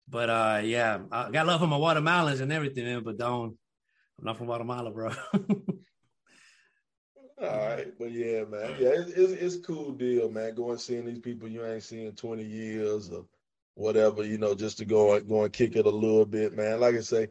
But 0.09 0.31
uh, 0.31 0.61
yeah, 0.63 1.01
I 1.11 1.33
got 1.33 1.49
love 1.49 1.61
for 1.61 1.67
my 1.67 1.77
watermelons 1.77 2.39
and 2.41 2.53
everything, 2.53 2.85
man, 2.85 3.03
but 3.03 3.19
don't. 3.19 3.59
I'm 4.21 4.25
not 4.25 4.37
from 4.37 4.47
Guatemala, 4.47 4.93
bro. 4.93 5.11
All 7.43 7.49
right, 7.49 7.89
but 7.99 8.13
yeah, 8.13 8.45
man, 8.45 8.77
yeah, 8.79 8.91
it's, 8.91 9.11
it's, 9.11 9.33
it's 9.33 9.67
cool 9.67 9.91
deal, 9.93 10.31
man. 10.31 10.55
Going 10.55 10.79
seeing 10.79 11.07
these 11.07 11.19
people 11.19 11.49
you 11.49 11.65
ain't 11.65 11.83
seen 11.83 12.13
20 12.13 12.45
years 12.45 13.11
or 13.11 13.25
whatever, 13.75 14.25
you 14.25 14.37
know, 14.39 14.55
just 14.55 14.79
to 14.79 14.85
go 14.85 15.15
and 15.15 15.27
go 15.27 15.43
and 15.43 15.53
kick 15.53 15.75
it 15.75 15.87
a 15.87 15.91
little 15.91 16.27
bit, 16.27 16.55
man. 16.55 16.79
Like 16.81 16.95
I 16.97 17.01
say, 17.01 17.29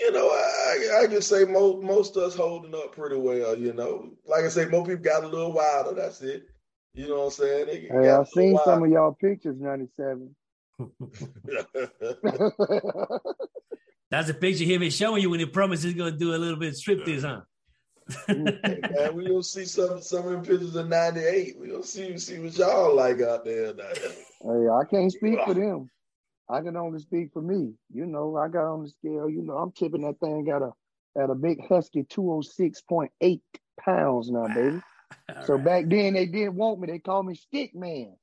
you 0.00 0.12
know, 0.12 0.28
I, 0.28 1.02
I 1.02 1.06
can 1.06 1.22
say 1.22 1.44
most 1.44 1.82
most 1.82 2.16
of 2.16 2.24
us 2.24 2.34
holding 2.34 2.74
up 2.74 2.94
pretty 2.94 3.16
well. 3.16 3.56
You 3.56 3.72
know, 3.72 4.10
like 4.26 4.44
I 4.44 4.48
say, 4.48 4.66
most 4.66 4.88
people 4.88 5.04
got 5.04 5.24
a 5.24 5.28
little 5.28 5.52
wilder. 5.52 5.94
That's 5.94 6.20
it. 6.22 6.48
You 6.94 7.08
know 7.08 7.18
what 7.20 7.24
I'm 7.24 7.30
saying? 7.30 7.66
They 7.66 7.80
hey, 7.90 8.10
I've 8.10 8.28
seen 8.28 8.58
some 8.64 8.84
of 8.84 8.90
y'all 8.90 9.12
pictures, 9.12 9.56
97. 9.58 10.34
That's 14.10 14.28
a 14.28 14.34
picture 14.34 14.64
of 14.64 14.70
him 14.70 14.90
showing 14.90 15.22
you 15.22 15.30
when 15.30 15.40
he 15.40 15.46
promises 15.46 15.84
he's 15.84 15.94
gonna 15.94 16.12
do 16.12 16.34
a 16.34 16.38
little 16.38 16.58
bit 16.58 16.68
of 16.70 16.74
striptease, 16.74 17.22
huh? 17.22 17.40
man, 18.28 19.14
we 19.14 19.26
don't 19.26 19.44
see 19.44 19.64
some 19.64 20.00
some 20.02 20.26
of 20.26 20.32
them 20.32 20.44
pictures 20.44 20.76
of 20.76 20.88
'98. 20.88 21.58
We 21.58 21.68
don't 21.68 21.84
see 21.84 22.18
see 22.18 22.38
what 22.38 22.56
y'all 22.56 22.94
like 22.94 23.20
out 23.20 23.44
there. 23.44 23.72
Hey, 23.72 24.68
I 24.68 24.84
can't 24.88 25.10
speak 25.10 25.38
for 25.44 25.54
them. 25.54 25.90
I 26.48 26.60
can 26.60 26.76
only 26.76 27.00
speak 27.00 27.32
for 27.32 27.42
me. 27.42 27.72
You 27.92 28.06
know, 28.06 28.36
I 28.36 28.48
got 28.48 28.72
on 28.72 28.82
the 28.82 28.88
scale. 28.88 29.28
You 29.28 29.42
know, 29.42 29.56
I'm 29.56 29.72
tipping 29.72 30.02
that 30.02 30.20
thing 30.20 30.48
at 30.50 30.62
a 30.62 30.70
at 31.16 31.30
a 31.30 31.34
big 31.34 31.66
husky 31.66 32.02
206.8 32.04 33.40
pounds 33.80 34.30
now, 34.30 34.46
baby. 34.48 34.80
so 35.46 35.54
right. 35.54 35.64
back 35.64 35.84
then 35.88 36.14
they 36.14 36.26
didn't 36.26 36.56
want 36.56 36.80
me. 36.80 36.88
They 36.88 36.98
called 36.98 37.26
me 37.26 37.34
stick 37.34 37.74
man. 37.74 38.14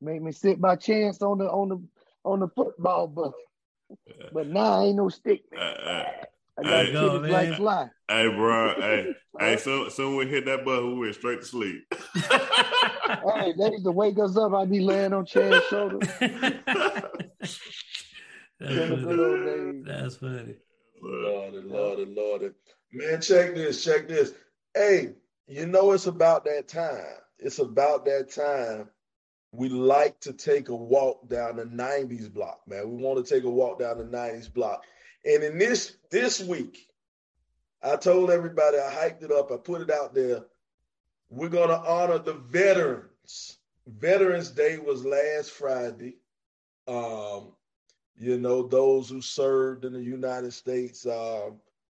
Made 0.00 0.22
me 0.22 0.32
sit 0.32 0.60
by 0.60 0.76
chance 0.76 1.20
on 1.22 1.38
the 1.38 1.44
on 1.44 1.68
the 1.68 1.82
on 2.24 2.40
the 2.40 2.48
football 2.48 3.06
bus. 3.06 3.32
But 4.32 4.46
now 4.46 4.80
I 4.80 4.84
ain't 4.84 4.96
no 4.96 5.08
stick 5.08 5.42
man. 5.52 5.60
Uh, 5.60 5.64
uh, 5.64 6.04
I 6.58 6.62
got 6.62 6.86
hey, 6.86 6.92
go, 6.92 7.16
like 7.16 7.54
fly. 7.56 7.88
Hey, 8.08 8.28
bro. 8.28 8.74
hey, 8.80 9.14
hey. 9.38 9.56
So, 9.56 9.88
soon 9.88 10.16
we 10.16 10.26
hit 10.26 10.44
that 10.46 10.64
button, 10.64 10.94
we 10.94 11.06
went 11.06 11.14
straight 11.14 11.40
to 11.40 11.46
sleep. 11.46 11.82
hey, 13.34 13.52
they 13.56 13.70
used 13.72 13.84
to 13.84 13.92
wake 13.92 14.18
us 14.18 14.36
up. 14.36 14.52
I'd 14.54 14.70
be 14.70 14.80
laying 14.80 15.12
on 15.12 15.26
Chad's 15.26 15.64
shoulder. 15.66 15.98
That's 18.60 19.02
funny. 19.02 19.82
That's 19.86 20.16
funny. 20.16 20.56
Lordy, 21.02 21.60
Lordy, 21.62 22.04
Lordy. 22.06 22.50
Man, 22.92 23.20
check 23.20 23.54
this, 23.54 23.82
check 23.84 24.08
this. 24.08 24.32
Hey, 24.74 25.14
you 25.46 25.66
know 25.66 25.92
it's 25.92 26.06
about 26.06 26.44
that 26.44 26.68
time. 26.68 27.04
It's 27.38 27.58
about 27.58 28.04
that 28.04 28.30
time. 28.30 28.88
We 29.52 29.68
like 29.68 30.20
to 30.20 30.32
take 30.32 30.68
a 30.68 30.76
walk 30.76 31.28
down 31.28 31.56
the 31.56 31.64
90s 31.64 32.32
block, 32.32 32.60
man. 32.66 32.88
We 32.88 33.02
want 33.02 33.24
to 33.24 33.34
take 33.34 33.44
a 33.44 33.50
walk 33.50 33.80
down 33.80 33.98
the 33.98 34.04
90s 34.04 34.52
block. 34.52 34.84
And 35.24 35.42
in 35.42 35.58
this 35.58 35.96
this 36.10 36.40
week, 36.40 36.86
I 37.82 37.96
told 37.96 38.30
everybody, 38.30 38.78
I 38.78 38.92
hyped 38.92 39.22
it 39.22 39.32
up, 39.32 39.50
I 39.50 39.56
put 39.56 39.80
it 39.80 39.90
out 39.90 40.14
there. 40.14 40.44
We're 41.30 41.48
gonna 41.48 41.82
honor 41.86 42.18
the 42.18 42.34
veterans. 42.34 43.58
Veterans 43.86 44.50
Day 44.50 44.78
was 44.78 45.04
last 45.04 45.52
Friday. 45.52 46.16
Um, 46.88 47.52
you 48.16 48.38
know, 48.38 48.62
those 48.66 49.08
who 49.08 49.20
served 49.22 49.84
in 49.84 49.92
the 49.92 50.02
United 50.02 50.52
States 50.52 51.06
uh, 51.06 51.50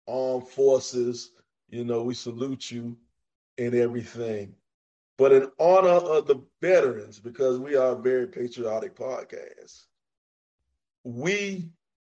armed 0.08 0.48
forces, 0.48 1.32
you 1.70 1.84
know, 1.86 2.04
we 2.04 2.14
salute 2.16 2.72
you 2.72 2.98
and 3.58 3.76
everything. 3.76 4.56
But 5.18 5.34
in 5.34 5.52
honor 5.60 5.90
of 5.90 6.28
the 6.28 6.42
veterans, 6.62 7.20
because 7.20 7.60
we 7.60 7.76
are 7.76 7.92
a 7.94 8.02
very 8.02 8.28
patriotic 8.28 8.96
podcast, 8.96 9.86
we 11.04 11.70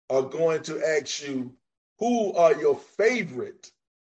are 0.09 0.23
going 0.23 0.63
to 0.63 0.81
ask 0.85 1.27
you 1.27 1.53
who 1.99 2.33
are 2.33 2.55
your 2.59 2.77
favorite, 2.77 3.71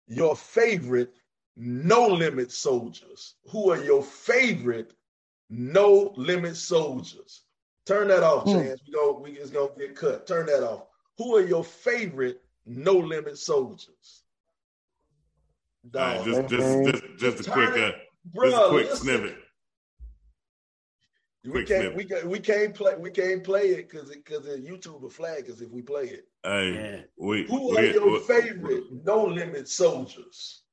your 0.07 0.36
favorite 0.36 1.18
no 1.60 2.07
limit 2.07 2.51
soldiers? 2.51 3.36
Who 3.51 3.70
are 3.72 3.84
your 3.84 4.01
favorite 4.01 4.93
no 5.49 6.14
limit 6.16 6.55
soldiers? 6.55 7.43
Turn 7.86 8.07
that 8.07 8.24
off, 8.24 8.43
hmm. 8.45 8.53
Chance. 8.53 8.82
We 8.88 8.93
go, 8.93 9.20
we 9.22 9.34
just 9.34 9.53
gonna 9.53 9.70
get 9.78 9.95
cut. 9.95 10.26
Turn 10.26 10.45
that 10.45 10.64
off. 10.64 10.86
Who 11.18 11.36
are 11.36 11.45
your 11.45 11.64
favorite 11.64 12.41
no 12.66 12.93
limit 12.93 13.38
soldiers? 13.38 14.24
Right, 15.91 16.24
just, 16.24 16.49
just, 16.49 16.86
just, 16.86 17.03
just, 17.18 17.47
a 17.47 17.51
quick, 17.51 17.70
uh, 17.72 17.91
Bro, 18.26 18.49
just 18.51 18.64
a 18.64 18.70
quick 18.70 18.89
listen. 18.89 19.05
snippet. 19.05 19.38
We 21.45 21.64
can't, 21.66 21.95
we 21.95 22.03
can't, 22.05 22.28
we 22.28 22.39
can't 22.39 22.74
play, 22.74 22.95
we 22.97 23.12
can't 23.12 23.43
play 23.43 23.70
it 23.70 23.89
because 23.89 24.10
because 24.10 24.45
YouTube 24.45 25.01
will 25.01 25.10
flag 25.10 25.49
us 25.49 25.62
if 25.62 25.72
we 25.72 25.82
play 25.82 26.03
it. 26.03 26.28
Hey, 26.43 27.05
we, 27.18 27.47
who 27.47 27.78
are 27.78 27.82
we, 27.82 27.93
your 27.93 28.12
we, 28.12 28.20
favorite 28.20 28.84
no 29.05 29.26
limit 29.26 29.68
soldiers? 29.68 30.64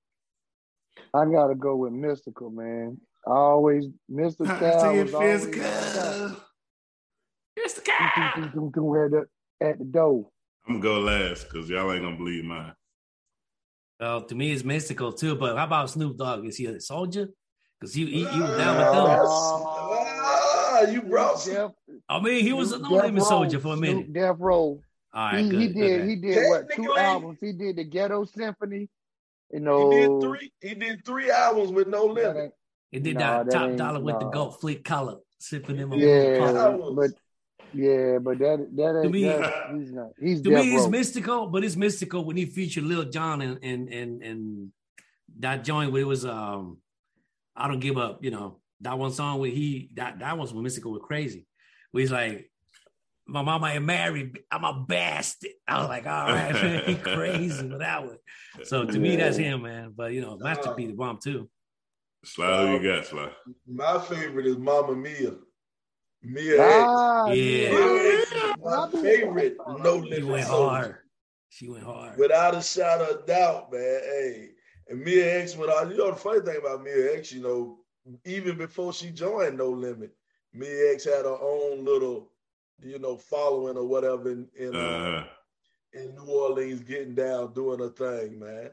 I 1.14 1.24
gotta 1.26 1.54
go 1.54 1.76
with 1.76 1.92
Mystikal, 1.92 2.52
man. 2.52 2.98
I 3.26 3.30
always 3.30 3.86
Mr. 4.11 4.46
Cal 4.46 4.94
was 4.94 5.14
always 5.14 5.46
Mystikal. 5.46 6.36
At 7.98 9.11
the, 9.11 9.24
at 9.61 9.78
the 9.78 9.84
door. 9.84 10.28
I'm 10.68 10.80
gonna 10.80 10.82
go 10.82 11.00
last 11.00 11.48
because 11.48 11.68
y'all 11.68 11.92
ain't 11.92 12.02
gonna 12.02 12.16
believe 12.16 12.44
mine. 12.44 12.74
Well, 14.00 14.22
to 14.22 14.34
me, 14.34 14.52
it's 14.52 14.62
Mystikal 14.62 15.16
too. 15.18 15.34
But 15.36 15.57
how 15.57 15.64
about 15.64 15.90
Snoop 15.90 16.16
Dogg? 16.16 16.44
Is 16.46 16.57
he 16.57 16.66
a 16.66 16.80
soldier? 16.80 17.28
Because 17.80 17.94
he, 17.94 18.07
he, 18.07 18.24
he 18.24 18.40
was 18.40 18.57
down 18.57 18.76
with 18.76 18.86
them. 18.86 19.20
Ah, 19.28 20.80
you 20.90 21.02
brought 21.02 21.38
some. 21.40 21.72
I 22.09 22.20
mean, 22.20 22.42
he 22.42 22.52
was 22.52 22.72
a 22.72 22.78
no 22.78 23.18
soldier 23.20 23.59
for 23.59 23.74
a 23.74 23.76
minute. 23.76 24.12
Death 24.12 24.36
Row. 24.38 24.80
All 25.14 25.32
right, 25.32 25.44
he, 25.44 25.48
good, 25.48 25.61
he 25.61 25.68
did. 25.68 26.00
okay. 26.00 26.09
He 26.09 26.16
did 26.16 26.48
what? 26.50 26.70
Two 26.72 26.96
albums. 26.96 27.38
He 27.40 27.52
did 27.52 27.76
the 27.76 27.84
Ghetto 27.84 28.24
Symphony. 28.24 28.88
You 29.53 29.61
know, 29.61 29.90
he 29.90 30.01
did 30.01 30.20
three. 30.20 30.53
He 30.61 30.74
did 30.74 31.05
three 31.05 31.30
albums 31.30 31.70
with 31.70 31.88
no 31.88 32.07
limit. 32.07 32.53
He 32.90 33.01
did 33.01 33.14
nah, 33.14 33.44
that, 33.44 33.51
that 33.51 33.53
top 33.53 33.76
dollar 33.76 34.01
with 34.01 34.18
the 34.18 34.26
gold 34.26 34.61
fleet 34.61 34.84
collar, 34.84 35.16
sipping 35.38 35.76
him. 35.76 35.92
Yeah, 35.92 36.76
but 36.94 37.11
yeah, 37.72 38.18
but 38.18 38.38
that 38.38 38.68
that 38.76 39.03
ain't. 39.03 39.12
Me, 39.12 39.22
he's 39.78 39.92
not. 39.92 40.11
He's 40.20 40.40
to 40.42 40.51
me, 40.51 40.74
it's 40.74 40.86
Mystikal, 40.86 41.51
but 41.51 41.64
it's 41.64 41.76
Mystikal 41.76 42.24
when 42.24 42.36
he 42.36 42.47
featured 42.47 42.84
Lil 42.84 43.05
Jon 43.05 43.42
and 43.42 43.59
and 43.62 43.88
and 43.88 44.22
and 44.22 44.72
that 45.40 45.64
joint 45.64 45.92
where 45.92 46.03
it 46.03 46.07
was 46.07 46.24
um, 46.24 46.78
I 47.55 47.68
don't 47.68 47.80
give 47.80 47.99
up. 47.99 48.24
You 48.24 48.30
know 48.30 48.61
that 48.80 48.99
one 48.99 49.12
song 49.12 49.40
where 49.40 49.51
he 49.51 49.90
that 49.94 50.20
that 50.20 50.38
was 50.38 50.53
when 50.53 50.64
Mystikal 50.64 50.92
was 50.92 51.03
crazy. 51.05 51.47
Where 51.90 52.01
he's 52.01 52.12
like, 52.12 52.51
my 53.27 53.43
mama 53.43 53.68
ain't 53.68 53.85
married. 53.85 54.39
I'm 54.51 54.64
a 54.64 54.85
bastard. 54.87 55.51
I 55.66 55.81
was 55.81 55.89
like, 55.89 56.07
all 56.07 56.29
right, 56.29 56.53
man, 56.53 56.83
he 56.87 56.95
crazy 56.95 57.66
with 57.66 57.81
that 57.81 58.05
one. 58.05 58.18
So 58.64 58.85
to 58.85 58.93
yeah. 58.93 58.99
me, 58.99 59.16
that's 59.16 59.37
him, 59.37 59.62
man. 59.62 59.93
But 59.97 60.12
you 60.12 60.20
know, 60.20 60.37
Master 60.39 60.72
P 60.74 60.87
the 60.87 60.93
bomb 60.93 61.18
too. 61.22 61.49
Sly, 62.24 62.66
who 62.66 62.72
you 62.74 62.93
got, 62.93 63.07
Sly? 63.07 63.31
My 63.66 64.01
favorite 64.01 64.47
is 64.47 64.59
Mama 64.59 64.95
Mia. 64.95 65.33
Mia 66.22 66.57
ah, 66.61 67.27
X. 67.29 67.37
Yeah. 67.39 68.55
my 68.62 68.89
favorite. 68.91 69.57
No 69.81 70.05
She 70.05 70.22
went 70.22 70.47
hard. 70.47 70.97
She 71.49 71.68
went 71.68 71.85
hard. 71.85 72.18
Without 72.18 72.57
a 72.57 72.62
shadow 72.62 73.11
of 73.11 73.27
doubt, 73.27 73.72
man. 73.72 73.81
Hey, 73.81 74.49
and 74.89 75.01
Mia 75.01 75.41
X 75.41 75.57
went 75.57 75.70
out. 75.70 75.89
You 75.91 75.97
know 75.97 76.11
the 76.11 76.16
funny 76.16 76.41
thing 76.41 76.57
about 76.59 76.83
Mia 76.83 77.16
X, 77.16 77.33
you 77.33 77.43
know, 77.43 77.79
even 78.24 78.57
before 78.57 78.93
she 78.93 79.11
joined 79.11 79.59
No 79.59 79.70
Limit, 79.70 80.11
Mia 80.53 80.93
X 80.93 81.05
had 81.05 81.24
her 81.24 81.39
own 81.41 81.85
little 81.85 82.31
you 82.83 82.99
know, 82.99 83.16
following 83.16 83.77
or 83.77 83.85
whatever 83.85 84.31
in 84.31 84.49
in, 84.59 84.74
uh, 84.74 84.79
uh-huh. 84.79 85.24
in 85.95 86.14
New 86.14 86.33
Orleans, 86.33 86.83
getting 86.83 87.14
down, 87.14 87.53
doing 87.53 87.81
a 87.81 87.89
thing, 87.89 88.39
man. 88.39 88.70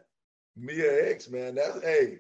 Mia 0.56 1.10
X, 1.12 1.30
man, 1.30 1.56
that's 1.56 1.82
hey, 1.82 2.20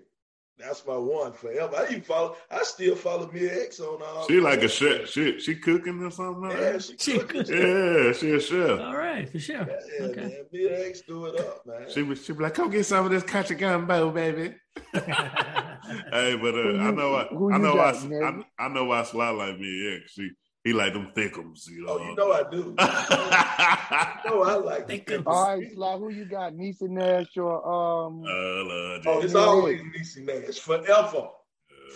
that's 0.57 0.85
my 0.85 0.95
one 0.95 1.33
forever. 1.33 1.75
I 1.75 1.85
even 1.89 2.01
follow. 2.01 2.35
I 2.49 2.63
still 2.63 2.95
follow 2.95 3.29
Mia 3.31 3.63
X 3.63 3.79
on. 3.79 4.01
Uh, 4.01 4.25
she 4.27 4.39
like 4.39 4.61
a 4.61 4.67
chef. 4.67 5.09
She 5.09 5.39
she 5.39 5.55
cooking 5.55 6.03
or 6.03 6.11
something. 6.11 6.43
Like 6.43 6.57
yeah, 6.57 6.77
she, 6.77 6.97
she 6.97 7.19
cooking. 7.19 7.45
Yeah, 7.45 8.11
she 8.13 8.31
a 8.31 8.39
chef. 8.39 8.79
All 8.79 8.95
right, 8.95 9.29
for 9.29 9.39
sure. 9.39 9.57
Yeah, 9.57 9.65
yeah 9.99 10.05
okay. 10.05 10.21
man. 10.21 10.45
Mia 10.51 10.87
X 10.87 11.01
do 11.01 11.25
it 11.25 11.39
up, 11.39 11.65
man. 11.65 11.89
She 11.89 12.03
be 12.03 12.15
she 12.15 12.33
be 12.33 12.43
like, 12.43 12.53
come 12.53 12.69
get 12.69 12.85
some 12.85 13.05
of 13.05 13.11
this 13.11 13.23
country 13.23 13.55
gumbo, 13.55 14.11
baby. 14.11 14.55
hey, 14.93 16.37
but 16.37 16.55
uh, 16.55 16.77
I 16.79 16.91
know 16.91 17.15
I, 17.15 17.55
I 17.55 17.57
know 17.57 17.73
got, 17.75 17.95
I, 17.95 18.43
I, 18.59 18.65
I 18.65 18.67
know 18.69 18.85
why 18.85 19.03
Sly 19.03 19.29
like 19.29 19.59
Mia 19.59 19.97
X. 19.97 20.13
She 20.13 20.31
he 20.63 20.71
like 20.71 20.93
them 20.93 21.11
thickums, 21.15 21.69
you 21.69 21.85
know. 21.85 21.99
Oh, 21.99 22.09
you 22.09 22.15
know 22.15 22.31
I 22.31 22.43
do. 22.49 22.57
you 24.23 24.31
know 24.31 24.43
I 24.43 24.55
like 24.55 24.87
thickums. 24.87 25.23
All 25.25 25.57
right, 25.57 25.71
Sly, 25.73 25.97
who 25.97 26.09
you 26.09 26.25
got? 26.25 26.53
Niecy 26.53 26.89
Nash 26.89 27.35
or 27.37 27.57
um? 27.67 28.23
Uh, 28.23 28.29
oh, 28.29 29.21
it's 29.21 29.35
always 29.35 29.81
Niecy 29.81 30.25
Nash 30.25 30.59
forever, 30.59 31.27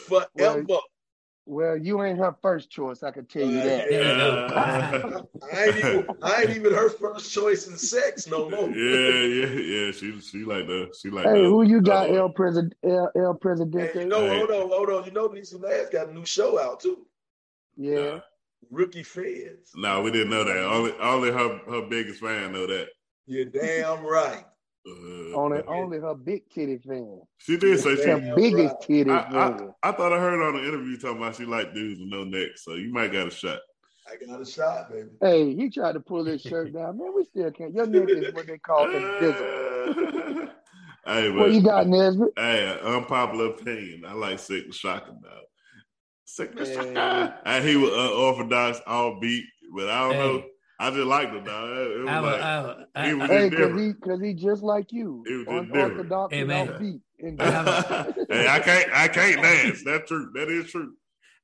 forever. 0.08 0.64
Well, 0.68 0.84
well, 1.50 1.78
you 1.78 2.04
ain't 2.04 2.20
her 2.20 2.36
first 2.42 2.70
choice. 2.70 3.04
I 3.04 3.12
can 3.12 3.26
tell 3.26 3.50
you 3.50 3.62
that. 3.62 3.88
Uh, 3.90 5.24
I, 5.54 5.64
ain't 5.64 5.78
even, 5.78 6.08
I 6.22 6.42
ain't 6.42 6.50
even 6.50 6.74
her 6.74 6.90
first 6.90 7.32
choice 7.32 7.68
in 7.68 7.78
sex 7.78 8.28
no 8.28 8.50
more. 8.50 8.70
yeah, 8.76 9.22
yeah, 9.22 9.86
yeah. 9.86 9.92
She 9.94 10.20
she 10.20 10.44
like 10.44 10.68
the 10.68 10.94
she 11.02 11.10
like. 11.10 11.26
Hey, 11.26 11.44
the, 11.44 11.48
who 11.48 11.64
you 11.64 11.82
got? 11.82 12.10
Uh, 12.10 12.16
El 12.16 12.30
President, 12.32 12.74
El, 12.84 13.10
El 13.16 13.34
Presidente. 13.36 13.94
Hey, 13.94 14.02
you 14.02 14.08
know, 14.08 14.30
hey. 14.30 14.40
hold 14.40 14.52
on, 14.52 14.70
hold 14.70 14.90
on. 14.90 15.06
You 15.06 15.12
know, 15.12 15.30
Niecy 15.30 15.62
Nash 15.62 15.90
got 15.90 16.10
a 16.10 16.14
new 16.14 16.26
show 16.26 16.60
out 16.60 16.82
too. 16.82 17.08
Yeah. 17.78 18.20
Rookie 18.72 19.04
Feds. 19.04 19.72
No, 19.76 20.02
we 20.02 20.12
didn't 20.12 20.30
know 20.30 20.44
that. 20.44 20.58
Only 20.58 20.94
only 21.00 21.32
her 21.32 21.60
her 21.70 21.82
biggest 21.88 22.22
fan 22.22 22.52
know 22.52 22.68
that. 22.68 22.88
You're 23.26 23.46
damn 23.46 24.04
right. 24.04 24.46
Uh, 24.88 25.36
only 25.36 25.62
only 25.68 26.00
her 26.00 26.16
big 26.16 26.50
titty 26.50 26.78
fan. 26.78 27.22
She 27.40 27.58
did 27.58 27.80
say 27.80 27.96
she 27.98 28.10
her 28.10 28.36
biggest 28.36 28.76
right. 28.76 28.82
titty 28.82 29.12
I, 29.12 29.24
fan. 29.24 29.74
I, 29.84 29.90
I, 29.90 29.92
thought 29.92 30.14
I 30.14 30.20
heard 30.20 30.42
on 30.42 30.56
the 30.56 30.68
interview 30.68 30.98
talking 30.98 31.18
about 31.18 31.36
she 31.36 31.46
liked 31.46 31.74
dudes 31.74 32.00
with 32.00 32.10
no 32.10 32.24
neck, 32.24 32.52
so 32.56 32.76
you 32.76 32.92
might 32.94 33.12
got 33.12 33.28
a 33.28 33.32
shot. 33.32 33.60
I 34.10 34.26
got 34.26 34.40
a 34.40 34.46
shot, 34.46 34.90
baby. 34.90 35.10
Hey, 35.20 35.54
he 35.54 35.70
tried 35.70 35.94
to 35.94 36.00
pull 36.00 36.24
his 36.24 36.42
shirt 36.42 36.74
down. 36.74 36.98
Man, 36.98 37.14
we 37.14 37.26
still 37.26 37.52
can't. 37.52 37.74
Your 37.74 37.88
neck 37.88 38.10
is 38.10 38.34
what 38.34 38.48
they 38.48 38.58
call 38.58 38.88
the 38.88 40.50
Hey, 41.06 41.30
but, 41.30 41.38
what 41.38 41.52
you 41.54 41.62
got, 41.62 41.88
Nesbitt? 41.88 42.34
Hey, 42.38 42.80
unpopular 42.84 43.48
opinion. 43.48 44.04
I 44.06 44.14
like 44.14 44.40
sick 44.40 44.74
shocking 44.74 45.20
dog. 45.22 45.44
and 46.40 47.66
he 47.66 47.78
was 47.78 47.92
unorthodox, 47.92 48.82
all 48.86 49.20
beat, 49.20 49.46
but 49.76 49.90
I 49.90 50.00
don't 50.02 50.14
hey. 50.14 50.20
know. 50.20 50.44
I 50.80 50.92
just 50.92 51.08
liked 51.08 51.34
him, 51.34 51.44
dog. 51.44 51.70
It 51.70 52.00
was 52.00 52.08
I, 52.08 52.20
like, 52.20 52.42
I, 52.42 52.76
I, 52.96 53.08
he 53.08 53.14
was 53.16 53.30
hey, 53.30 53.50
because 53.50 53.82
he, 53.82 53.94
cause 53.94 54.22
he 54.22 54.34
just 54.34 54.62
like 54.62 54.92
you. 54.92 55.24
It 55.26 55.48
was 55.48 55.66
unorthodox 55.66 56.34
hey, 56.34 56.42
and 56.42 56.80
beat. 56.80 57.02
hey, 57.20 58.48
I 58.48 58.60
can't, 58.60 58.94
I 58.94 59.08
can't 59.08 59.42
dance. 59.42 59.84
That's 59.84 60.08
true. 60.08 60.30
That 60.36 60.50
is 60.50 60.70
true. 60.70 60.94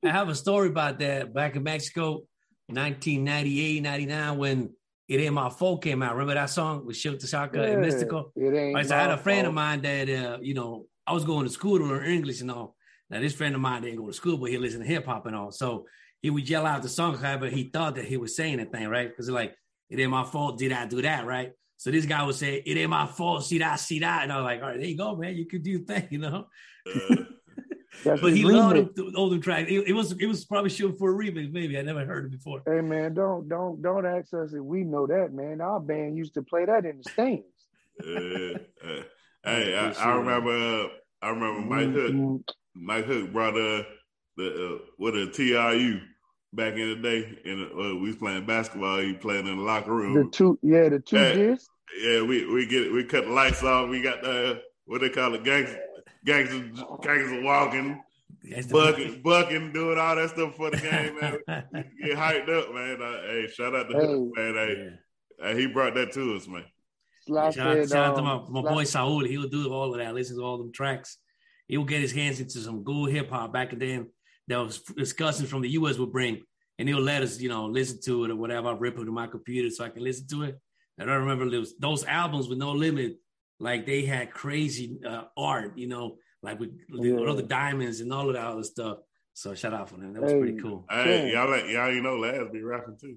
I 0.05 0.09
have 0.09 0.29
a 0.29 0.35
story 0.35 0.67
about 0.67 0.99
that 0.99 1.33
back 1.33 1.55
in 1.55 1.63
Mexico, 1.63 2.27
1998, 2.67 3.81
99, 3.81 4.37
when 4.37 4.69
It 5.07 5.19
Ain't 5.19 5.33
My 5.33 5.49
Fault 5.49 5.81
came 5.81 6.03
out. 6.03 6.13
Remember 6.13 6.35
that 6.35 6.49
song 6.49 6.85
with 6.85 6.97
Silkk 6.97 7.19
the 7.19 7.59
yeah, 7.59 7.63
and 7.69 7.83
Mystikal? 7.83 8.31
It 8.35 8.53
ain't 8.53 8.75
right, 8.75 8.85
so 8.85 8.95
I 8.95 8.99
had 8.99 9.11
a 9.11 9.17
friend 9.17 9.45
fault. 9.45 9.47
of 9.47 9.53
mine 9.55 9.81
that, 9.81 10.09
uh, 10.09 10.37
you 10.41 10.53
know, 10.53 10.85
I 11.07 11.13
was 11.13 11.23
going 11.23 11.45
to 11.45 11.51
school 11.51 11.79
to 11.79 11.85
learn 11.85 12.05
English 12.05 12.41
and 12.41 12.51
all. 12.51 12.75
Now, 13.13 13.19
this 13.19 13.33
friend 13.33 13.53
of 13.53 13.61
mine 13.61 13.83
didn't 13.83 13.99
go 13.99 14.07
to 14.07 14.13
school, 14.13 14.37
but 14.37 14.49
he 14.49 14.57
listened 14.57 14.83
to 14.83 14.89
hip 14.89 15.05
hop 15.05 15.27
and 15.27 15.35
all. 15.35 15.51
So 15.51 15.85
he 16.23 16.31
would 16.31 16.49
yell 16.49 16.65
out 16.65 16.81
the 16.81 16.89
song, 16.89 17.19
but 17.21 17.53
he 17.53 17.69
thought 17.69 17.93
that 17.95 18.05
he 18.05 18.17
was 18.17 18.35
saying 18.35 18.59
a 18.59 18.65
thing, 18.65 18.87
right? 18.87 19.07
Because 19.07 19.29
like, 19.29 19.55
it 19.91 19.99
ain't 19.99 20.09
my 20.09 20.23
fault, 20.23 20.57
did 20.57 20.71
I 20.71 20.87
do 20.87 21.03
that, 21.03 21.27
right? 21.27 21.51
So 21.77 21.91
this 21.91 22.07
guy 22.07 22.23
would 22.23 22.33
say, 22.33 22.55
it 22.65 22.75
ain't 22.75 22.89
my 22.89 23.05
fault, 23.05 23.45
see 23.45 23.59
that, 23.59 23.75
see 23.75 23.99
that. 23.99 24.23
And 24.23 24.31
I 24.31 24.37
was 24.37 24.45
like, 24.45 24.61
all 24.63 24.69
right, 24.69 24.79
there 24.79 24.87
you 24.87 24.97
go, 24.97 25.15
man. 25.15 25.35
You 25.35 25.45
could 25.45 25.61
do 25.61 25.69
your 25.69 25.81
thing, 25.81 26.07
you 26.11 26.17
know? 26.17 26.47
but 28.03 28.33
he 28.33 28.45
loved 28.45 28.95
the 28.95 29.13
older 29.15 29.37
track. 29.37 29.67
It, 29.69 29.89
it, 29.89 29.93
was 29.93 30.13
it 30.13 30.25
was 30.25 30.43
probably 30.45 30.71
shooting 30.71 30.97
for 30.97 31.11
a 31.11 31.15
remix, 31.15 31.51
maybe. 31.51 31.77
I 31.77 31.83
never 31.83 32.05
heard 32.05 32.25
it 32.25 32.31
before. 32.31 32.63
Hey 32.65 32.81
man, 32.81 33.13
don't 33.13 33.47
don't 33.47 33.79
don't 33.81 34.07
ask 34.07 34.33
us 34.33 34.53
if 34.53 34.63
we 34.63 34.83
know 34.83 35.05
that, 35.05 35.33
man. 35.33 35.61
Our 35.61 35.79
band 35.79 36.17
used 36.17 36.33
to 36.33 36.41
play 36.41 36.65
that 36.65 36.85
in 36.85 37.01
the 37.03 37.09
stands. 37.11 37.43
uh, 38.03 38.89
uh, 38.89 39.03
hey, 39.45 39.77
I, 39.77 39.91
I, 39.91 40.15
remember 40.15 40.85
uh, 40.85 40.87
I 41.23 41.29
remember 41.29 41.61
Mike 41.61 41.93
Hook 41.93 42.11
mm-hmm. 42.11 42.35
Mike 42.75 43.05
Hook 43.05 43.31
brought 43.31 43.55
uh 43.55 43.83
the 44.35 44.75
uh, 44.75 44.77
what 44.97 45.15
a 45.15 45.27
TRU 45.27 46.01
back 46.53 46.73
in 46.73 46.89
the 46.89 46.95
day, 46.95 47.39
and 47.45 47.71
uh, 47.71 47.95
we 47.95 48.07
was 48.07 48.15
playing 48.17 48.45
basketball. 48.45 48.99
He 48.99 49.13
playing 49.13 49.47
in 49.47 49.57
the 49.57 49.63
locker 49.63 49.93
room. 49.93 50.13
The 50.13 50.29
two, 50.29 50.59
yeah, 50.61 50.89
the 50.89 50.99
two 50.99 51.15
yeah, 51.15 51.55
Yeah, 52.01 52.21
we 52.23 52.45
we 52.51 52.65
get 52.65 52.91
we 52.91 53.05
cut 53.05 53.25
the 53.25 53.31
lights 53.31 53.63
off. 53.63 53.89
We 53.89 54.01
got 54.01 54.21
the 54.21 54.61
what 54.85 55.01
they 55.01 55.09
call 55.09 55.33
it, 55.33 55.43
gangsters, 55.43 55.77
gangsters, 56.25 56.83
gangsters 57.01 57.43
walking. 57.43 58.01
bucking, 58.69 59.21
bucking, 59.21 59.71
doing 59.71 59.97
all 59.97 60.15
that 60.17 60.29
stuff 60.31 60.55
for 60.55 60.71
the 60.71 60.77
game, 60.77 61.17
man. 61.21 61.85
Get 62.03 62.17
hyped 62.17 62.49
up, 62.49 62.73
man. 62.73 63.01
Uh, 63.01 63.21
hey, 63.21 63.47
shout 63.47 63.73
out 63.73 63.89
to 63.89 63.97
hey, 63.97 64.05
him, 64.05 64.31
man. 64.35 64.53
Hey, 64.53 64.97
yeah. 65.39 65.47
hey, 65.53 65.61
he 65.61 65.67
brought 65.67 65.93
that 65.95 66.11
to 66.13 66.35
us, 66.35 66.47
man. 66.47 66.65
Shout, 67.27 67.57
out, 67.57 67.89
shout 67.89 67.93
out 67.93 68.15
to 68.15 68.21
my, 68.21 68.61
my 68.61 68.69
boy 68.69 68.83
Saul. 68.83 69.23
He'll 69.25 69.49
do 69.49 69.71
all 69.71 69.93
of 69.93 69.99
that. 69.99 70.13
Listen 70.13 70.37
to 70.37 70.43
all 70.43 70.57
them 70.57 70.71
tracks. 70.71 71.17
He'll 71.67 71.83
get 71.83 72.01
his 72.01 72.11
hands 72.11 72.39
into 72.39 72.59
some 72.59 72.83
good 72.83 73.11
hip 73.11 73.29
hop 73.29 73.53
back 73.53 73.77
then 73.77 74.09
that 74.47 74.57
was 74.57 74.79
discussing 74.79 75.45
from 75.45 75.61
the 75.61 75.69
US 75.69 75.97
would 75.97 76.11
bring, 76.11 76.41
and 76.77 76.87
he'll 76.87 77.01
let 77.01 77.21
us, 77.21 77.39
you 77.39 77.49
know, 77.49 77.65
listen 77.65 77.99
to 78.05 78.25
it 78.25 78.31
or 78.31 78.35
whatever. 78.35 78.69
I 78.69 78.73
rip 78.73 78.97
it 78.97 79.05
to 79.05 79.11
my 79.11 79.27
computer 79.27 79.69
so 79.69 79.85
I 79.85 79.89
can 79.89 80.03
listen 80.03 80.27
to 80.29 80.43
it. 80.43 80.59
And 80.97 81.09
I 81.09 81.15
remember 81.15 81.49
those, 81.49 81.75
those 81.79 82.03
albums 82.05 82.47
with 82.47 82.59
no 82.59 82.71
limit, 82.71 83.17
like 83.59 83.85
they 83.85 84.05
had 84.05 84.31
crazy 84.31 84.99
uh, 85.07 85.23
art, 85.37 85.77
you 85.77 85.87
know, 85.87 86.17
like 86.41 86.59
with 86.59 86.77
yeah. 86.89 87.15
all 87.15 87.35
the 87.35 87.43
diamonds 87.43 88.01
and 88.01 88.11
all 88.11 88.27
of 88.27 88.35
that 88.35 88.45
other 88.45 88.63
stuff. 88.63 88.97
So 89.33 89.55
shout 89.55 89.73
out 89.73 89.89
for 89.89 89.97
them. 89.97 90.13
That 90.13 90.21
was 90.21 90.31
hey, 90.33 90.39
pretty 90.39 90.59
cool. 90.59 90.85
Hey, 90.89 91.31
y'all, 91.33 91.49
like, 91.49 91.67
y'all, 91.67 91.91
you 91.91 92.01
know, 92.01 92.17
Laz 92.17 92.49
be 92.51 92.61
rapping 92.61 92.97
too. 93.01 93.15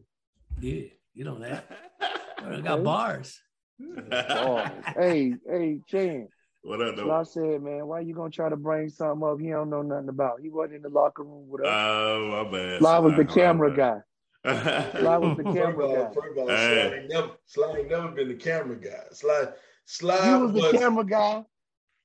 Yeah, 0.61 0.85
you 1.13 1.25
know 1.25 1.39
that. 1.41 1.67
I 2.43 2.61
got 2.61 2.83
bars. 2.83 3.39
Bars. 3.79 4.71
hey, 4.97 5.35
hey, 5.49 5.81
Chan. 5.89 6.29
What 6.63 6.83
up, 6.83 6.97
though? 6.97 7.07
So 7.07 7.11
I 7.13 7.23
said, 7.23 7.63
man, 7.63 7.87
why 7.87 8.01
you 8.01 8.15
gonna 8.15 8.31
try 8.31 8.49
to 8.49 8.57
bring 8.57 8.89
something 8.89 9.27
up 9.27 9.41
he 9.41 9.51
don't 9.51 9.71
know 9.71 9.83
nothing 9.83 10.09
about? 10.09 10.41
He 10.41 10.51
wasn't 10.51 10.77
in 10.77 10.83
the 10.83 10.89
locker 10.89 11.23
room 11.23 11.49
with 11.49 11.65
us. 11.65 11.69
Oh, 11.71 12.45
my 12.45 12.51
bad. 12.51 12.81
Sly 12.81 12.99
was 12.99 13.15
the 13.17 13.25
camera 13.25 13.77
guy. 13.77 14.01
Sly 14.45 15.17
was 15.19 15.37
the 15.37 15.45
camera 15.45 15.89
guy. 15.89 16.15
First 16.15 16.33
of 16.33 16.39
all, 16.39 16.47
Sly, 16.47 16.93
ain't 16.99 17.11
never, 17.11 17.31
Sly 17.47 17.75
ain't 17.79 17.91
never 17.91 18.09
been 18.09 18.29
the 18.29 18.35
camera 18.35 18.77
guy. 18.77 19.05
Sly, 19.13 19.49
Sly 19.85 20.29
you 20.29 20.41
was, 20.41 20.53
was 20.53 20.73
the 20.73 20.79
camera 20.79 21.05
guy. 21.05 21.45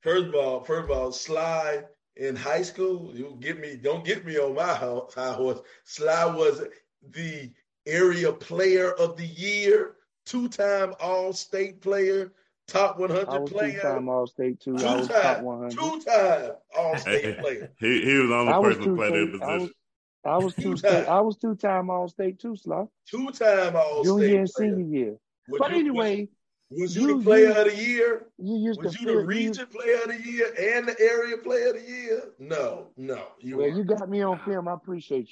First 0.02 0.26
of 0.26 0.36
all, 0.36 0.64
first 0.64 0.90
of 0.90 0.98
all, 0.98 1.12
Sly 1.12 1.84
in 2.18 2.36
high 2.36 2.62
school, 2.62 3.12
you 3.16 3.38
get 3.40 3.60
me, 3.60 3.78
don't 3.82 4.06
get 4.06 4.26
me 4.26 4.38
on 4.38 4.56
my 4.56 4.74
high 4.74 5.34
horse. 5.34 5.60
Sly 5.86 6.26
was 6.26 6.64
the 7.12 7.52
area 7.86 8.32
player 8.32 8.92
of 8.94 9.18
the 9.18 9.26
year, 9.26 9.96
two-time 10.26 10.94
all-state 11.00 11.82
player, 11.82 12.32
top 12.68 13.00
100 13.00 13.28
I 13.28 13.40
was 13.40 13.52
player. 13.52 13.74
Two-time 13.74 14.10
all-state 14.10 14.60
too. 14.60 14.78
Two 14.78 14.86
I 14.86 14.96
was 14.96 15.08
time, 15.08 15.22
top 15.22 15.42
100. 15.42 15.72
Two-time 15.72 16.52
all-state 16.78 17.40
player. 17.40 17.72
He, 17.80 18.02
he 18.04 18.14
was 18.18 18.30
the 18.30 18.36
only 18.36 18.54
person 18.54 18.84
who 18.84 18.96
played 18.96 19.14
that 19.14 19.40
position. 19.40 19.72
I 20.24 20.38
was 20.38 20.54
two 20.54 20.78
state, 20.78 21.08
I 21.08 21.20
was 21.20 21.38
two 21.38 21.56
time 21.56 21.90
all 21.90 22.08
state 22.08 22.40
too, 22.40 22.56
Sly. 22.56 22.86
Two 23.10 23.32
time 23.32 23.76
all 23.76 24.04
state. 24.04 24.12
Junior 24.12 24.40
and 24.40 24.50
senior 24.50 24.86
year. 24.86 25.18
Would 25.48 25.60
but 25.60 25.72
you, 25.72 25.80
anyway, 25.80 26.30
was 26.70 26.96
you, 26.96 27.02
you 27.02 27.18
the 27.18 27.24
player 27.24 27.48
you, 27.48 27.56
of 27.56 27.66
the 27.66 27.76
year? 27.76 28.26
You 28.38 28.56
used 28.58 28.84
was 28.84 28.96
to 28.96 29.02
you 29.02 29.08
the 29.08 29.26
region 29.26 29.66
player 29.66 30.04
of 30.04 30.10
the 30.10 30.22
year 30.22 30.54
and 30.76 30.88
the 30.88 31.00
area 31.00 31.38
player 31.38 31.70
of 31.70 31.74
the 31.74 31.90
year? 31.90 32.24
No, 32.38 32.88
no. 32.98 33.24
You 33.40 33.58
well, 33.58 33.68
you 33.68 33.84
got 33.84 34.08
me 34.10 34.22
on 34.22 34.40
film. 34.40 34.68
I 34.68 34.74
appreciate 34.74 35.30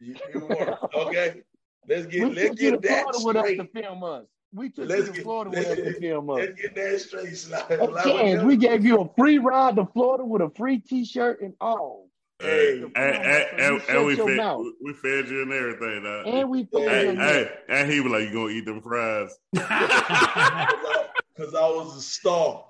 you. 0.00 0.14
You, 0.14 0.16
you 0.32 0.46
were 0.46 0.78
okay. 0.94 1.42
Let's 1.88 2.06
get 2.06 2.28
we 2.28 2.34
let's 2.34 2.54
get 2.60 2.82
that 2.82 3.14
straight. 3.14 3.26
With 3.26 3.36
us 3.36 3.66
to 3.66 3.82
film 3.82 4.04
us. 4.04 4.24
We 4.52 4.70
took 4.70 4.88
let's 4.88 5.02
you 5.02 5.06
to 5.06 5.12
get, 5.12 5.22
Florida 5.22 5.50
with 5.50 5.66
us 5.66 5.76
to 5.76 6.00
film 6.00 6.30
us. 6.30 6.38
Let's 6.38 6.60
get 6.60 6.74
that 6.74 7.00
straight. 7.00 7.36
Slide. 7.36 7.70
Okay, 7.70 8.44
we 8.44 8.56
gave 8.56 8.84
you 8.84 9.00
a 9.00 9.08
free 9.16 9.38
ride 9.38 9.76
to 9.76 9.86
Florida 9.86 10.24
with 10.24 10.42
a 10.42 10.50
free 10.56 10.78
T-shirt 10.78 11.40
and 11.40 11.54
all. 11.60 12.08
Hey, 12.40 12.82
and, 12.82 12.96
and, 12.96 13.60
and, 13.60 13.82
and 13.88 14.06
we 14.06 14.16
fed 14.16 14.38
we 14.82 14.94
fed 14.94 15.28
you 15.28 15.42
and 15.42 15.52
everything. 15.52 16.02
Dog. 16.02 16.26
And 16.26 16.48
we 16.48 16.64
fed 16.64 16.88
hey, 16.88 17.12
you. 17.12 17.18
Hey, 17.18 17.50
and 17.68 17.90
he 17.90 18.00
was 18.00 18.12
like, 18.12 18.28
"You 18.28 18.32
gonna 18.32 18.48
eat 18.48 18.64
them 18.64 18.80
fries?" 18.80 19.36
Because 21.36 21.54
I 21.54 21.68
was 21.68 21.96
a 21.96 22.02
star. 22.02 22.66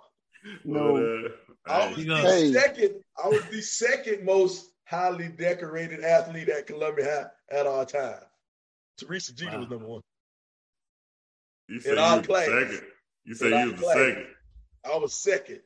No, 0.65 0.93
but, 0.93 1.73
uh, 1.73 1.85
I 1.85 1.89
was 1.89 2.05
the 2.05 2.17
hey. 2.17 2.53
second. 2.53 2.95
I 3.23 3.29
was 3.29 3.45
the 3.47 3.61
second 3.61 4.25
most 4.25 4.71
highly 4.85 5.29
decorated 5.29 6.05
athlete 6.05 6.49
at 6.49 6.67
Columbia 6.67 7.05
High 7.51 7.59
at 7.59 7.67
our 7.67 7.85
time. 7.85 8.21
Teresa 9.01 9.35
Jeter 9.35 9.53
wow. 9.53 9.59
was 9.61 9.71
number 9.71 9.87
one. 9.87 10.03
You 11.69 11.81
said 11.81 11.97
you 11.97 12.29
was 12.29 12.45
second. 12.47 12.81
You 13.25 13.35
said 13.35 13.51
you 13.51 13.73
was 13.73 13.81
the 13.81 13.87
second. 13.87 14.27
I 14.85 14.97
was 14.97 15.15
second 15.15 15.61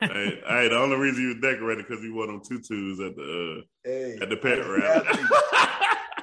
hey, 0.00 0.42
hey, 0.46 0.68
the 0.68 0.76
only 0.76 0.96
reason 0.96 1.22
you 1.22 1.28
was 1.28 1.38
decorated 1.38 1.86
because 1.86 2.02
you 2.02 2.14
wore 2.14 2.26
them 2.26 2.40
tutus 2.40 3.00
at 3.00 3.16
the 3.16 3.58
uh, 3.58 3.62
hey, 3.84 4.18
at 4.20 4.28
the 4.28 4.36
pet 4.36 4.58
rally. 4.58 5.06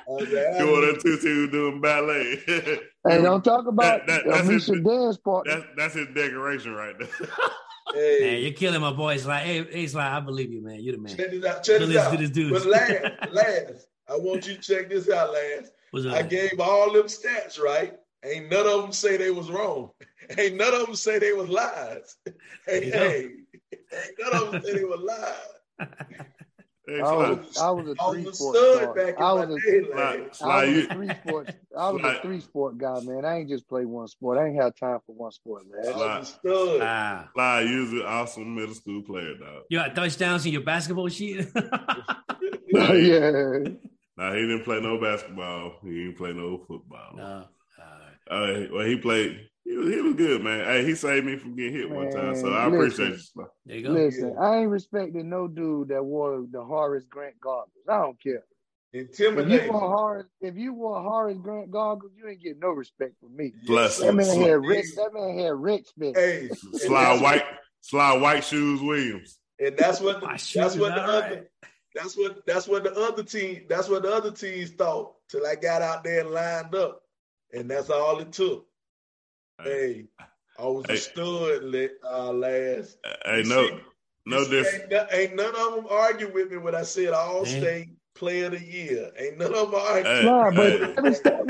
you 0.59 0.67
wore 0.67 0.81
them 0.85 0.97
tutus 1.01 1.51
doing 1.51 1.81
ballet. 1.81 2.41
hey, 2.47 3.21
don't 3.21 3.43
talk 3.43 3.67
about 3.67 4.05
that, 4.07 4.23
that, 4.25 4.31
that's 4.31 4.47
his, 4.47 4.81
dance 4.81 5.17
part. 5.17 5.45
That's, 5.47 5.65
that's 5.77 5.93
his 5.93 6.07
decoration 6.13 6.73
right 6.73 6.95
there. 6.97 7.09
Hey. 7.91 8.19
Man, 8.21 8.41
you're 8.43 8.51
killing 8.51 8.81
my 8.81 8.93
boy. 8.93 9.15
It's 9.15 9.25
like, 9.25 9.45
hey, 9.45 9.61
it's 9.61 9.95
like, 9.95 10.11
I 10.11 10.19
believe 10.19 10.51
you, 10.51 10.61
man. 10.61 10.79
You're 10.79 10.95
the 10.95 11.01
man. 11.01 11.17
Check 11.17 11.31
this 11.31 11.43
out. 11.43 11.63
Check 11.63 11.79
this 11.79 11.97
out. 11.97 12.15
This 12.19 12.29
dude. 12.29 12.51
But 12.51 12.67
Lance, 12.67 13.17
Lance, 13.31 13.87
I 14.07 14.15
want 14.15 14.45
you 14.45 14.53
to 14.53 14.61
check 14.61 14.91
this 14.91 15.09
out, 15.09 15.33
Lance. 15.33 15.71
I 15.93 16.21
gave 16.21 16.59
all 16.59 16.91
them 16.91 17.07
stats, 17.07 17.59
right? 17.59 17.93
Ain't 18.23 18.51
none 18.51 18.67
of 18.67 18.81
them 18.81 18.91
say 18.91 19.17
they 19.17 19.31
was 19.31 19.49
wrong. 19.49 19.91
Ain't 20.37 20.55
none 20.55 20.73
of 20.73 20.85
them 20.85 20.95
say 20.95 21.19
they 21.19 21.33
was 21.33 21.49
lies. 21.49 22.15
Hey, 22.67 22.91
hey, 22.91 23.29
ain't 23.71 24.19
none 24.19 24.43
of 24.43 24.51
them 24.51 24.61
say 24.61 24.73
they 24.75 24.83
were 24.83 24.97
lies. 24.97 25.33
I 25.79 27.01
was, 27.01 27.57
I 27.57 27.71
was 27.71 27.89
a 27.89 28.11
three 28.11 28.31
sport 28.31 28.55
star. 28.55 29.15
I 29.19 29.33
was 29.33 29.49
a, 29.49 29.59
day, 29.59 29.87
I 30.41 30.65
was 30.65 30.85
a 30.85 30.93
three 30.93 31.09
sport. 31.09 31.55
I 31.77 31.89
was 31.89 32.03
a 32.03 32.21
three 32.21 32.39
sport 32.41 32.77
guy, 32.77 32.99
man. 33.01 33.25
I 33.25 33.39
ain't 33.39 33.49
just 33.49 33.67
play 33.67 33.85
one 33.85 34.07
sport. 34.07 34.37
I 34.37 34.47
ain't 34.47 34.61
have 34.61 34.75
time 34.75 34.99
for 35.05 35.15
one 35.15 35.31
sport, 35.31 35.63
man. 35.71 35.93
Fly, 35.93 36.23
stud. 36.23 36.79
Ah. 36.81 37.29
Fly, 37.33 37.61
you 37.61 38.03
awesome 38.05 38.55
middle 38.55 38.75
school 38.75 39.01
player, 39.01 39.35
dog. 39.35 39.63
You 39.69 39.79
got 39.79 39.95
touchdowns 39.95 40.45
in 40.45 40.51
your 40.51 40.61
basketball 40.61 41.09
sheet. 41.09 41.47
yeah. 42.73 43.59
Nah, 44.19 44.33
he 44.33 44.41
didn't 44.41 44.65
play 44.65 44.81
no 44.81 44.99
basketball. 44.99 45.75
He 45.81 45.91
didn't 45.91 46.17
play 46.17 46.33
no 46.33 46.57
football. 46.67 47.15
No. 47.15 47.45
Uh, 48.29 48.65
well, 48.69 48.85
he 48.85 48.97
played. 48.97 49.47
He 49.63 49.77
was, 49.77 49.93
he 49.93 50.01
was 50.01 50.15
good, 50.15 50.43
man. 50.43 50.65
Hey, 50.65 50.85
he 50.85 50.93
saved 50.93 51.25
me 51.25 51.37
from 51.37 51.55
getting 51.55 51.73
hit 51.73 51.89
man, 51.89 51.97
one 51.97 52.11
time, 52.11 52.35
so 52.35 52.51
I 52.51 52.67
listen, 52.67 53.05
appreciate 53.05 53.19
you. 53.35 53.47
There 53.65 53.77
you 53.77 53.83
go. 53.83 53.89
Listen, 53.91 54.35
I 54.37 54.57
ain't 54.57 54.69
respecting 54.69 55.29
no 55.29 55.47
dude 55.47 55.87
that 55.87 56.03
wore 56.03 56.45
the 56.51 56.61
Horace 56.61 57.05
Grant 57.09 57.39
goggles. 57.39 57.71
I 57.87 57.97
don't 57.97 58.21
care. 58.21 58.43
Intimidating. 58.91 59.51
If 59.51 59.65
you 59.65 59.71
wore 59.71 59.95
Horace, 59.95 60.27
if 60.41 60.57
you 60.57 60.73
wore 60.73 61.01
Horace 61.01 61.37
Grant 61.37 61.71
goggles, 61.71 62.11
you 62.17 62.27
ain't 62.27 62.43
get 62.43 62.59
no 62.59 62.69
respect 62.69 63.13
from 63.21 63.37
me. 63.37 63.53
Bless 63.65 63.99
that 63.99 64.13
man 64.13 64.41
had 64.41 64.65
Rick. 64.65 64.85
That 64.95 65.13
man 65.13 65.39
had 65.39 65.53
Rick 65.53 65.85
Smith. 65.95 66.15
Hey, 66.17 66.49
slide 66.73 67.21
white, 67.21 67.45
slide 67.81 68.21
white 68.21 68.43
shoes, 68.43 68.81
Williams. 68.81 69.39
And 69.59 69.77
that's 69.77 70.01
what. 70.01 70.19
The, 70.19 70.27
that's 70.27 70.75
what 70.75 70.93
the 70.95 71.03
other. 71.03 71.49
Right. 71.95 72.03
That's 72.03 72.17
what. 72.17 72.45
That's 72.45 72.67
what 72.67 72.83
the 72.83 72.93
other 72.93 73.23
team. 73.23 73.63
That's 73.69 73.89
what 73.89 74.03
the 74.03 74.13
other 74.13 74.31
teams 74.31 74.71
thought 74.71 75.15
till 75.29 75.45
I 75.45 75.55
got 75.55 75.81
out 75.81 76.03
there 76.03 76.21
and 76.21 76.31
lined 76.31 76.75
up 76.75 77.01
and 77.53 77.69
that's 77.69 77.89
all 77.89 78.19
it 78.19 78.31
took. 78.31 78.65
Hey, 79.63 80.05
I 80.57 80.63
was 80.63 80.85
hey. 80.87 80.93
a 80.93 80.97
stud 80.97 81.89
uh, 82.09 82.31
last. 82.31 82.97
Hey, 83.25 83.43
no, 83.45 83.67
see, 83.67 83.79
no 84.25 84.49
difference. 84.49 84.85
Ain't, 84.91 85.13
ain't, 85.13 85.35
none 85.35 85.55
of 85.55 85.75
them 85.75 85.87
argue 85.89 86.31
with 86.31 86.51
me 86.51 86.57
when 86.57 86.75
I 86.75 86.83
said 86.83 87.09
all 87.09 87.45
state 87.45 87.89
player 88.15 88.45
of 88.45 88.53
the 88.53 88.63
year. 88.63 89.11
Ain't 89.17 89.37
none 89.37 89.53
of 89.53 89.71
them 89.71 89.81
argue. 89.81 90.03
Hey, 90.03 90.25
nah, 90.25 90.51
but 90.51 90.71
hey. 90.71 90.95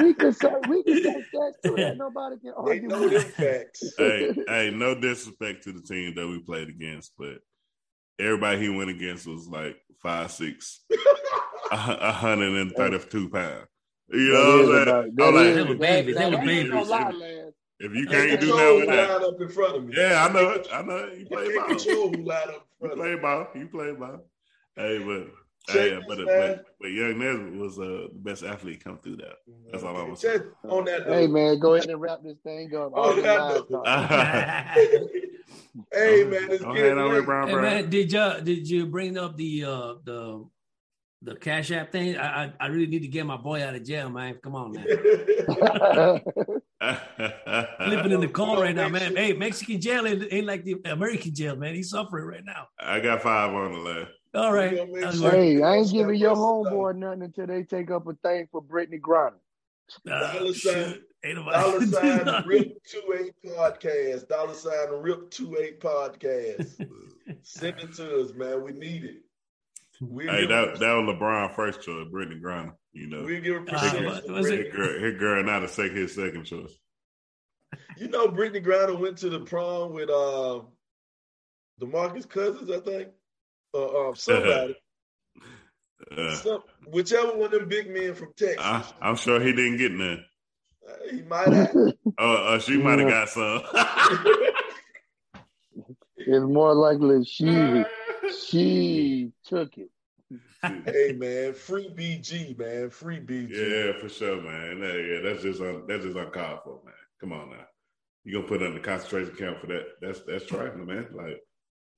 we 0.01 0.13
can 0.13 0.33
say 0.33 0.53
we 0.67 0.83
can 0.83 1.03
say 1.03 1.25
that 1.33 1.53
too. 1.63 1.75
That 1.75 1.97
nobody 1.97 2.37
can 2.39 2.53
argue. 2.57 2.81
They 2.81 2.87
know 2.87 3.09
them 3.09 3.21
facts. 3.21 3.93
hey, 3.97 4.33
hey, 4.47 4.71
no 4.71 4.95
disrespect 4.95 5.63
to 5.65 5.71
the 5.71 5.81
team 5.81 6.15
that 6.15 6.27
we 6.27 6.39
played 6.39 6.69
against, 6.69 7.13
but 7.17 7.39
everybody 8.19 8.59
he 8.61 8.69
went 8.69 8.89
against 8.89 9.27
was 9.27 9.47
like 9.47 9.77
five, 10.01 10.31
six, 10.31 10.81
a 11.71 12.11
hundred 12.11 12.55
and 12.55 12.71
thirty-two 12.73 13.29
pounds. 13.29 13.67
You 14.11 14.33
know 14.33 14.63
what 14.67 14.87
I'm 14.87 14.87
saying? 14.87 15.15
I'm 15.19 15.35
like, 15.35 15.53
they 15.53 15.63
were 15.63 15.75
babies. 15.75 16.15
They 16.15 16.29
were 16.29 16.37
babies. 16.37 17.53
If 17.81 17.95
you 17.95 18.07
can't 18.07 18.41
do 18.41 18.47
that 18.47 18.75
with 18.75 18.87
that, 18.87 19.21
up 19.21 19.39
in 19.39 19.49
front 19.49 19.77
of 19.77 19.85
me. 19.85 19.93
Yeah, 19.95 20.27
I 20.27 20.33
know 20.33 20.49
it. 20.49 20.67
I 20.71 20.81
know 20.81 20.97
it. 20.97 21.19
You 21.19 21.25
play 21.27 21.55
ball. 21.55 21.67
Control 21.67 22.09
who 22.09 22.23
lied 22.23 22.49
up 22.49 22.67
in 22.81 22.89
front 22.89 22.97
you 22.97 23.03
play 23.03 23.15
ball. 23.15 23.47
You 23.55 23.67
play 23.67 23.91
ball. 23.93 24.19
Hey, 24.75 24.97
but 24.99 25.27
hey, 25.71 25.99
but, 26.07 26.17
but, 26.25 26.65
but 26.79 26.87
Young 26.87 27.19
Nesbitt 27.19 27.59
was 27.59 27.79
uh, 27.79 27.83
the 27.83 28.09
best 28.13 28.43
athlete 28.43 28.83
come 28.83 28.97
through 28.97 29.17
that. 29.17 29.37
That's 29.71 29.83
all 29.83 29.95
I'm 29.95 30.15
saying. 30.15 30.43
On 30.67 30.85
that 30.85 31.07
hey 31.07 31.27
man, 31.27 31.59
go 31.59 31.75
ahead 31.75 31.89
and 31.89 32.01
wrap 32.01 32.23
this 32.23 32.37
thing 32.43 32.75
up. 32.75 32.93
On 32.95 33.21
that 33.21 33.65
hey 35.93 36.23
man, 36.23 36.51
it's 36.51 36.63
good. 36.63 37.47
Hey, 37.47 37.55
man, 37.55 37.89
did 37.89 38.11
you 38.11 38.33
did 38.43 38.69
you 38.69 38.85
bring 38.85 39.17
up 39.17 39.37
the 39.37 39.65
uh 39.65 39.93
the 40.03 40.45
the 41.21 41.35
Cash 41.35 41.71
App 41.71 41.91
thing. 41.91 42.17
I, 42.17 42.45
I, 42.45 42.53
I 42.61 42.67
really 42.67 42.87
need 42.87 43.01
to 43.01 43.07
get 43.07 43.25
my 43.25 43.37
boy 43.37 43.65
out 43.65 43.75
of 43.75 43.83
jail, 43.83 44.09
man. 44.09 44.35
Come 44.41 44.55
on, 44.55 44.71
man. 44.71 44.85
Living 47.87 48.11
in 48.11 48.21
the 48.21 48.27
car 48.33 48.61
right 48.61 48.73
now, 48.73 48.87
man. 48.87 49.15
Hey, 49.15 49.33
Mexican 49.33 49.81
jail 49.81 50.07
ain't, 50.07 50.23
ain't, 50.31 50.47
like 50.47 50.63
the 50.63 50.77
American 50.85 51.33
jail, 51.33 51.57
man. 51.57 51.75
He's 51.75 51.89
suffering 51.89 52.25
right 52.25 52.45
now. 52.45 52.67
I 52.79 53.01
got 53.01 53.21
five 53.21 53.53
on 53.53 53.73
the 53.73 53.79
left. 53.79 54.11
All 54.33 54.53
right. 54.53 54.73
Hey, 54.73 55.61
I 55.61 55.77
ain't 55.77 55.91
giving 55.91 56.15
your 56.15 56.35
homeboy 56.35 56.95
nothing 56.97 57.23
until 57.23 57.47
they 57.47 57.63
take 57.63 57.89
up 57.91 58.07
a 58.07 58.13
thing 58.13 58.47
for 58.51 58.61
Brittney 58.61 58.99
Griner. 59.01 59.33
Uh, 60.09 60.33
dollar 60.33 60.53
sign, 60.53 60.99
dollar 61.33 61.81
sign 61.87 62.43
Rip 62.45 62.83
Two 62.83 63.15
Eight 63.19 63.33
Podcast. 63.43 64.27
Dollar 64.27 64.53
sign 64.53 64.89
Rip 65.01 65.31
Two 65.31 65.57
Eight 65.59 65.79
Podcast. 65.81 66.85
Send 67.41 67.79
it 67.79 67.93
to 67.95 68.21
us, 68.21 68.31
man. 68.35 68.63
We 68.63 68.71
need 68.73 69.03
it. 69.05 69.15
We 69.99 70.27
Hey, 70.27 70.45
that 70.45 70.79
that 70.79 70.93
was 70.93 71.15
LeBron 71.15 71.55
first 71.55 71.81
choice, 71.81 72.07
Brittney 72.13 72.39
Griner. 72.39 72.73
You 72.93 73.07
know, 73.07 73.23
we 73.23 73.39
give 73.41 73.55
Uh, 73.55 73.61
appreciation. 73.61 74.03
to 74.03 74.31
was 74.31 74.45
Brittney. 74.47 74.65
his 74.65 74.75
girl, 74.75 74.99
his 74.99 75.19
girl 75.19 75.43
not 75.43 75.63
a 75.63 75.67
second 75.67 75.97
his 75.97 76.13
second 76.13 76.43
choice. 76.45 76.73
You 77.97 78.07
know, 78.09 78.27
Brittney 78.27 78.63
Griner 78.63 78.97
went 78.97 79.17
to 79.19 79.29
the 79.29 79.39
prom 79.41 79.93
with 79.93 80.09
uh, 80.11 80.61
Demarcus 81.81 82.29
Cousins, 82.29 82.69
I 82.71 82.79
think, 82.79 83.09
uh, 83.73 84.09
uh, 84.09 84.13
somebody, 84.15 84.75
Uh, 86.15 86.35
some, 86.35 86.63
whichever 86.87 87.33
one 87.37 87.53
of 87.53 87.59
them 87.59 87.69
big 87.69 87.89
men 87.93 88.13
from 88.15 88.33
Texas. 88.37 88.57
I, 88.59 88.83
I'm 89.01 89.15
sure 89.15 89.39
he 89.39 89.51
didn't 89.53 89.77
get 89.77 89.91
none. 89.91 90.23
Uh, 90.87 90.93
he 91.11 91.21
might 91.23 91.51
have. 91.53 91.75
Oh, 92.21 92.33
uh, 92.55 92.59
she 92.59 92.77
might 92.77 92.99
have 92.99 93.07
got 93.09 93.29
some. 93.29 93.61
It's 96.17 96.43
more 96.45 96.73
likely 96.75 97.23
she 97.23 97.83
she 98.49 99.31
took 99.45 99.77
it. 99.77 99.89
hey 100.61 101.13
man, 101.17 101.53
free 101.53 101.89
BG, 101.89 102.57
man, 102.57 102.89
free 102.89 103.19
BG. 103.21 103.49
yeah, 103.51 103.99
for 104.01 104.09
sure, 104.09 104.41
man. 104.41 104.81
That- 104.81 105.07
yeah, 105.09 105.29
that's 105.29 105.43
just 105.43 105.61
un, 105.61 105.85
that's 105.87 106.03
just 106.03 106.17
uncalled 106.17 106.59
for, 106.65 106.81
man. 106.83 106.93
Come 107.21 107.31
on 107.31 107.51
now, 107.51 107.65
you 108.25 108.33
gonna 108.33 108.47
put 108.47 108.59
her 108.61 108.67
in 108.67 108.73
the 108.73 108.79
concentration 108.81 109.33
camp 109.35 109.59
for 109.61 109.67
that? 109.67 109.85
That's 110.01 110.19
that's 110.27 110.45
trifling, 110.45 110.85
man. 110.87 111.07
Like, 111.13 111.39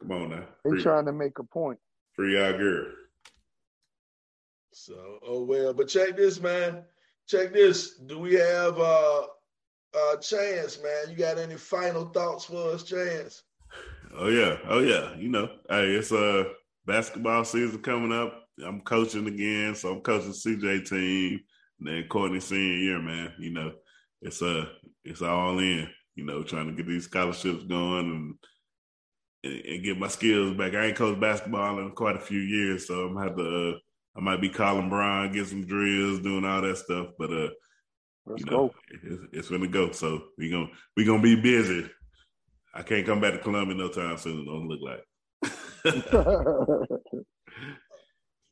come 0.02 0.12
on 0.12 0.30
now, 0.32 0.44
They 0.64 0.72
free, 0.72 0.84
trying 0.84 1.06
to 1.06 1.14
make 1.14 1.40
a 1.40 1.44
point. 1.44 1.80
free 2.16 2.42
our 2.42 2.58
girl. 2.58 2.86
So, 4.74 5.20
oh 5.26 5.44
well, 5.44 5.74
but 5.74 5.88
check 5.88 6.16
this, 6.18 6.40
man. 6.42 6.84
Check 7.28 7.54
this. 7.54 7.96
Do 7.98 8.20
we 8.20 8.34
have 8.36 8.78
uh, 8.80 9.22
uh, 9.94 10.16
Chance, 10.18 10.82
man? 10.82 11.10
You 11.10 11.16
got 11.18 11.38
any 11.38 11.56
final 11.58 12.06
thoughts 12.06 12.46
for 12.46 12.72
us, 12.72 12.84
Chance? 12.84 13.44
Oh 14.18 14.28
yeah, 14.30 14.58
oh 14.68 14.80
yeah. 14.80 15.16
You 15.18 15.30
know, 15.30 15.50
hey, 15.70 15.92
it's 15.96 16.12
uh 16.12 16.46
basketball 16.86 17.44
season 17.46 17.82
coming 17.82 18.12
up. 18.12 18.38
I'm 18.66 18.82
coaching 18.82 19.28
again, 19.28 19.76
so 19.76 19.94
I'm 19.94 20.02
coaching 20.02 20.32
CJ 20.32 20.88
team, 20.88 21.40
and 21.80 21.88
then 21.88 22.08
Courtney 22.10 22.40
senior 22.40 22.78
year, 22.78 23.00
man. 23.02 23.34
You 23.40 23.52
know, 23.52 23.72
it's 24.22 24.42
uh 24.42 24.66
it's 25.04 25.22
all 25.22 25.60
in. 25.60 25.90
You 26.16 26.26
know, 26.26 26.44
trying 26.44 26.68
to 26.68 26.74
get 26.74 26.88
these 26.88 27.06
scholarships 27.06 27.64
going 27.64 28.10
and 28.10 28.36
and, 29.44 29.66
and 29.66 29.84
get 29.84 29.98
my 29.98 30.08
skills 30.08 30.56
back. 30.58 30.74
I 30.74 30.88
ain't 30.88 30.98
coached 30.98 31.20
basketball 31.20 31.80
in 31.80 31.92
quite 31.92 32.16
a 32.16 32.20
few 32.20 32.40
years, 32.40 32.88
so 32.88 33.06
I'm 33.08 33.18
have 33.18 33.36
to. 33.36 33.72
Uh, 33.72 33.78
I 34.16 34.20
might 34.20 34.42
be 34.42 34.50
calling 34.50 34.90
Brian, 34.90 35.32
get 35.32 35.48
some 35.48 35.66
drills, 35.66 36.20
doing 36.20 36.44
all 36.44 36.62
that 36.62 36.78
stuff, 36.78 37.08
but 37.18 37.32
uh, 37.32 37.48
Let's 38.26 38.44
you 38.44 38.52
know, 38.52 38.68
go. 38.68 38.74
it's, 38.90 39.24
it's 39.32 39.50
gonna 39.50 39.68
go. 39.68 39.92
So 39.92 40.24
we 40.38 40.50
gonna 40.50 40.68
we 40.96 41.06
gonna 41.06 41.22
be 41.22 41.36
busy. 41.36 41.90
I 42.74 42.84
can't 42.84 43.06
come 43.06 43.20
back 43.22 43.34
to 43.34 43.40
Columbia 43.40 43.76
no 43.76 43.90
time 43.90 44.18
soon. 44.18 44.42
It 44.42 44.46
don't 44.46 44.68
look 44.68 44.82
like. 44.82 45.04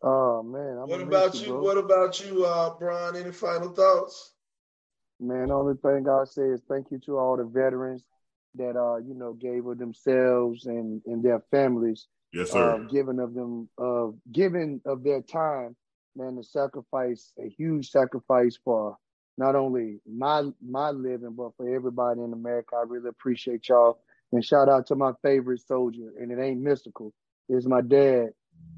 oh 0.02 0.44
man, 0.44 0.80
I'm 0.82 0.90
What 0.90 1.02
about 1.02 1.36
you? 1.40 1.48
bro. 1.50 1.62
What 1.62 1.78
about 1.78 2.20
you, 2.26 2.46
uh, 2.46 2.76
Brian? 2.80 3.16
Any 3.16 3.32
final 3.32 3.70
thoughts? 3.70 4.34
Man, 5.20 5.52
only 5.52 5.76
thing 5.76 6.08
I'll 6.08 6.26
say 6.26 6.44
is 6.44 6.62
thank 6.70 6.88
you 6.92 7.00
to 7.06 7.18
all 7.18 7.38
the 7.38 7.44
veterans 7.44 8.04
that 8.60 8.78
uh, 8.78 8.98
you 8.98 9.16
know, 9.16 9.34
gave 9.34 9.66
of 9.66 9.80
themselves 9.80 10.66
and, 10.66 11.02
and 11.06 11.24
their 11.24 11.42
families, 11.50 12.08
yes, 12.32 12.52
uh, 12.52 12.78
sir. 12.78 12.88
giving 12.92 13.20
of 13.20 13.34
them 13.34 13.68
uh 13.82 14.08
giving 14.32 14.82
of 14.86 15.04
their 15.04 15.22
time, 15.22 15.76
man, 16.16 16.36
to 16.36 16.44
sacrifice 16.44 17.34
a 17.44 17.50
huge 17.50 17.90
sacrifice 17.90 18.58
for 18.64 18.98
not 19.38 19.56
only 19.56 20.00
my 20.06 20.44
my 20.62 20.92
living, 20.92 21.34
but 21.36 21.56
for 21.58 21.74
everybody 21.74 22.22
in 22.22 22.34
America. 22.34 22.76
I 22.76 22.84
really 22.86 23.10
appreciate 23.10 23.68
y'all. 23.70 24.00
And 24.32 24.46
shout 24.46 24.70
out 24.70 24.86
to 24.88 24.96
my 24.96 25.14
favorite 25.24 25.62
soldier, 25.66 26.14
and 26.20 26.32
it 26.32 26.40
ain't 26.40 26.64
Mystikal. 26.64 27.12
It's 27.48 27.66
my 27.66 27.82
dad, 27.82 28.30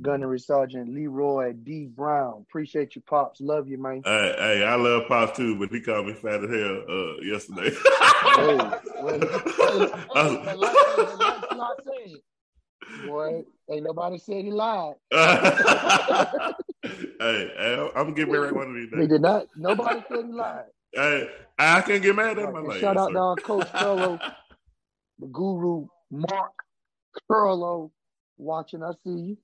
Gunnery 0.02 0.40
Sergeant 0.40 0.94
Leroy 0.94 1.54
D. 1.54 1.88
Brown. 1.88 2.44
Appreciate 2.50 2.96
you, 2.96 3.02
pops. 3.02 3.40
Love 3.40 3.68
you, 3.68 3.78
man. 3.78 4.02
Hey, 4.04 4.36
hey, 4.38 4.64
I 4.66 4.76
love 4.76 5.04
Pops 5.08 5.38
too, 5.38 5.60
but 5.60 5.70
he 5.70 5.80
called 5.80 6.08
me 6.08 6.14
fat 6.14 6.44
as 6.44 6.50
hell 6.50 6.84
uh, 6.90 7.22
yesterday. 7.22 7.76
Hey, 8.34 8.56
well, 8.56 9.20
hey, 9.20 9.20
hey, 9.20 9.20
the 9.20 10.06
light- 10.10 10.48
the 10.48 11.18
light's 11.20 11.54
not 11.56 11.78
saying. 11.86 12.18
Boy, 13.04 13.44
ain't 13.70 13.84
nobody 13.84 14.18
said 14.20 14.44
he 14.46 14.52
lied. 14.52 14.94
hey, 15.12 15.20
hey, 16.84 17.90
I'm 17.96 18.04
gonna 18.04 18.14
get 18.14 18.30
married 18.30 18.54
one 18.54 18.70
of 18.70 18.76
these 18.76 18.90
He 18.92 19.08
did 19.08 19.22
not. 19.22 19.48
Nobody 19.58 20.02
said 20.08 20.26
he 20.26 20.32
lied. 20.32 20.66
Hey, 20.94 21.30
I 21.60 21.82
can't 21.82 22.02
get 22.02 22.16
mad 22.16 22.38
at 22.40 22.52
my 22.54 22.60
And 22.60 22.68
life. 22.68 22.80
shout 22.80 22.98
out 22.98 23.10
sir. 23.10 23.14
to 23.16 23.20
our 23.20 23.36
coach 23.38 23.68
Curlo, 23.74 24.20
the 25.20 25.28
guru 25.28 25.88
Mark 26.12 26.52
Curlo, 27.30 27.92
watching. 28.38 28.84
I 28.84 28.92
see 29.04 29.10
you. 29.10 29.38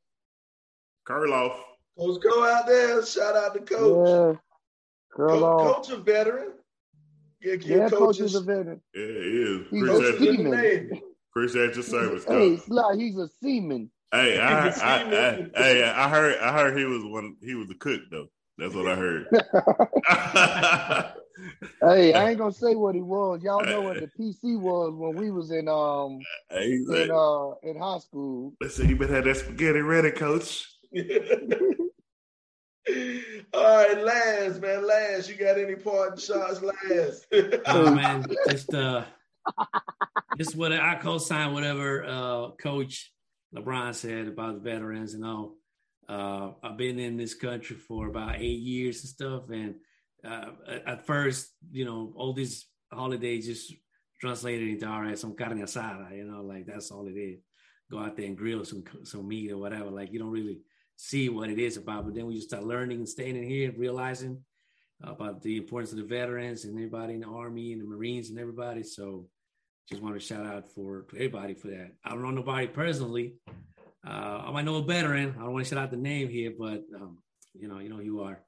Kurloff. 1.07 1.55
Coach, 1.97 2.21
go 2.21 2.45
out 2.45 2.67
there. 2.67 3.03
Shout 3.05 3.35
out 3.35 3.53
to 3.53 3.61
Coach. 3.61 4.07
Yeah, 4.07 4.33
Co- 5.15 5.23
Curlo. 5.23 5.75
coach, 5.75 5.89
a 5.89 5.97
veteran. 5.97 6.51
Yeah, 7.41 7.53
yeah, 7.61 7.89
coach 7.89 7.99
coaches. 7.99 8.35
is 8.35 8.35
a 8.35 8.41
veteran. 8.41 8.81
Yeah, 8.93 9.03
it 9.03 9.09
is. 9.09 9.67
He's 9.69 9.83
Coach 9.83 10.03
a 10.03 10.09
Appreciate, 10.15 10.35
seaman. 10.37 10.51
Navy. 10.61 11.01
appreciate 11.31 11.73
your 11.75 11.83
service, 11.83 12.23
Hey, 12.25 12.55
coach. 12.57 12.65
Sly, 12.65 12.95
he's 12.97 13.17
a 13.17 13.27
seaman. 13.41 13.89
Hey, 14.11 14.39
I, 14.39 14.69
He's 14.69 14.81
a 14.81 14.85
I, 14.85 14.93
I, 14.95 14.99
seaman. 15.35 15.51
hey, 15.55 15.83
I 15.83 16.09
heard, 16.09 16.37
I 16.39 16.51
heard 16.53 16.77
he 16.77 16.85
was 16.85 17.03
one. 17.03 17.35
He 17.41 17.53
was 17.55 17.69
a 17.69 17.75
cook 17.75 18.01
though. 18.11 18.27
That's 18.57 18.73
what 18.73 18.87
I 18.87 18.95
heard. 18.95 19.27
Hey, 21.83 22.11
I 22.13 22.29
ain't 22.29 22.39
gonna 22.39 22.51
say 22.51 22.73
what 22.73 22.95
he 22.95 23.01
was. 23.01 23.43
Y'all 23.43 23.63
know 23.63 23.83
what 23.83 23.99
the 23.99 24.07
PC 24.19 24.59
was 24.59 24.95
when 24.95 25.13
we 25.15 25.29
was 25.29 25.51
in 25.51 25.67
um 25.67 26.19
hey, 26.49 26.71
he's 26.71 26.87
like, 26.87 27.01
in 27.01 27.11
uh 27.11 27.51
in 27.61 27.77
high 27.79 27.99
school. 27.99 28.53
listen, 28.59 28.89
you 28.89 28.95
better 28.95 29.13
have 29.13 29.25
that 29.25 29.37
spaghetti 29.37 29.81
ready, 29.81 30.09
coach. 30.09 30.65
All 33.53 33.63
right, 33.63 34.01
Lance, 34.01 34.59
man, 34.59 34.87
Lance, 34.87 35.27
you 35.27 35.35
got 35.35 35.57
any 35.57 35.75
parting 35.75 36.19
shots, 36.19 36.61
Lance? 36.61 37.25
Oh 37.65 37.93
man, 37.93 38.25
just 38.49 38.73
uh, 38.73 39.03
just 40.37 40.55
what 40.55 40.71
I 40.71 40.95
co-sign 40.95 41.53
whatever 41.53 42.05
uh, 42.05 42.51
Coach 42.51 43.11
LeBron 43.55 43.93
said 43.93 44.27
about 44.27 44.55
the 44.55 44.69
veterans 44.69 45.13
and 45.13 45.25
all. 45.25 45.55
Uh, 46.07 46.51
I've 46.63 46.77
been 46.77 46.99
in 46.99 47.17
this 47.17 47.33
country 47.33 47.75
for 47.75 48.07
about 48.07 48.37
eight 48.37 48.59
years 48.61 49.01
and 49.01 49.09
stuff, 49.09 49.49
and 49.49 49.75
uh, 50.25 50.51
at- 50.67 50.87
at 50.87 51.05
first, 51.05 51.49
you 51.71 51.83
know, 51.83 52.13
all 52.15 52.31
these 52.33 52.65
holidays 52.91 53.45
just 53.47 53.73
translated 54.21 54.69
into 54.69 54.87
all 54.87 55.01
right, 55.01 55.19
some 55.19 55.35
carne 55.35 55.59
asada, 55.61 56.15
you 56.15 56.23
know, 56.23 56.41
like 56.41 56.65
that's 56.65 56.89
all 56.91 57.05
it 57.07 57.17
is. 57.19 57.41
Go 57.91 57.99
out 57.99 58.15
there 58.15 58.25
and 58.25 58.37
grill 58.37 58.63
some 58.63 58.83
some 59.03 59.27
meat 59.27 59.51
or 59.51 59.57
whatever. 59.57 59.89
Like 59.89 60.13
you 60.13 60.19
don't 60.19 60.31
really 60.31 60.59
see 60.97 61.29
what 61.29 61.49
it 61.49 61.59
is 61.59 61.77
about, 61.77 62.05
but 62.05 62.15
then 62.15 62.25
we 62.25 62.35
just 62.35 62.49
start 62.49 62.63
learning 62.63 62.97
and 62.97 63.07
staying 63.07 63.37
in 63.37 63.43
here, 63.43 63.71
realizing 63.77 64.43
about 65.01 65.41
the 65.43 65.57
importance 65.57 65.91
of 65.91 65.99
the 65.99 66.03
veterans 66.03 66.65
and 66.65 66.73
everybody 66.73 67.13
in 67.13 67.21
the 67.21 67.27
army 67.27 67.71
and 67.71 67.81
the 67.81 67.85
marines 67.85 68.29
and 68.29 68.39
everybody. 68.39 68.83
So 68.83 69.27
just 69.87 70.01
want 70.01 70.15
to 70.15 70.19
shout 70.19 70.45
out 70.45 70.67
for 70.73 71.03
to 71.03 71.15
everybody 71.15 71.53
for 71.53 71.67
that. 71.67 71.91
I 72.03 72.09
don't 72.09 72.23
know 72.23 72.31
nobody 72.31 72.67
personally. 72.67 73.35
Uh, 74.05 74.43
i 74.45 74.51
might 74.51 74.65
know 74.65 74.75
a 74.75 74.83
veteran. 74.83 75.35
I 75.37 75.43
don't 75.43 75.53
want 75.53 75.65
to 75.65 75.69
shout 75.69 75.83
out 75.83 75.91
the 75.91 75.97
name 75.97 76.29
here 76.29 76.51
but 76.57 76.83
um, 76.95 77.19
you 77.53 77.67
know 77.67 77.79
you 77.79 77.89
know 77.89 77.99
you 77.99 78.21
are. 78.21 78.41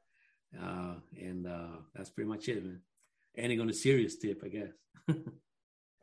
Uh, 0.60 0.95
and 1.20 1.45
uh, 1.45 1.78
that's 1.93 2.10
pretty 2.10 2.30
much 2.30 2.50
it 2.50 2.64
man. 2.64 2.82
Ending 3.38 3.62
on 3.62 3.70
a 3.70 3.74
serious 3.74 4.18
tip 4.18 4.41
i 4.43 4.47
guess. 4.47 4.72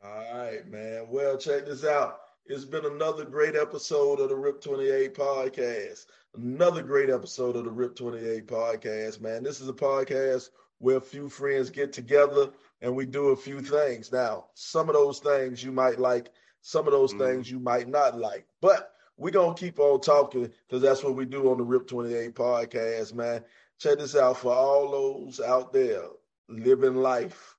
All 0.03 0.37
right, 0.37 0.65
man. 0.69 1.07
Well, 1.09 1.37
check 1.37 1.65
this 1.65 1.83
out. 1.83 2.19
It's 2.45 2.65
been 2.65 2.85
another 2.85 3.25
great 3.25 3.55
episode 3.55 4.19
of 4.19 4.29
the 4.29 4.35
RIP 4.35 4.61
28 4.61 5.13
podcast. 5.15 6.05
Another 6.37 6.83
great 6.83 7.09
episode 7.09 7.55
of 7.55 7.65
the 7.65 7.71
RIP 7.71 7.95
28 7.95 8.45
podcast, 8.45 9.19
man. 9.21 9.41
This 9.41 9.59
is 9.59 9.69
a 9.69 9.73
podcast 9.73 10.51
where 10.77 10.97
a 10.97 11.01
few 11.01 11.29
friends 11.29 11.71
get 11.71 11.91
together 11.91 12.51
and 12.81 12.95
we 12.95 13.07
do 13.07 13.29
a 13.29 13.35
few 13.35 13.59
things. 13.59 14.11
Now, 14.11 14.45
some 14.53 14.87
of 14.87 14.93
those 14.93 15.17
things 15.19 15.63
you 15.63 15.71
might 15.71 15.97
like, 15.97 16.29
some 16.61 16.85
of 16.85 16.91
those 16.93 17.11
Mhm. 17.13 17.17
things 17.17 17.49
you 17.49 17.59
might 17.59 17.87
not 17.87 18.19
like, 18.19 18.45
but 18.61 18.93
we're 19.17 19.31
going 19.31 19.55
to 19.55 19.59
keep 19.59 19.79
on 19.79 19.99
talking 19.99 20.53
because 20.67 20.83
that's 20.83 21.03
what 21.03 21.15
we 21.15 21.25
do 21.25 21.49
on 21.49 21.57
the 21.57 21.63
RIP 21.63 21.87
28 21.87 22.35
podcast, 22.35 23.15
man. 23.15 23.43
Check 23.79 23.97
this 23.97 24.15
out 24.15 24.37
for 24.37 24.53
all 24.53 24.91
those 24.91 25.39
out 25.39 25.73
there 25.73 26.07
living 26.49 26.97
life 26.97 27.55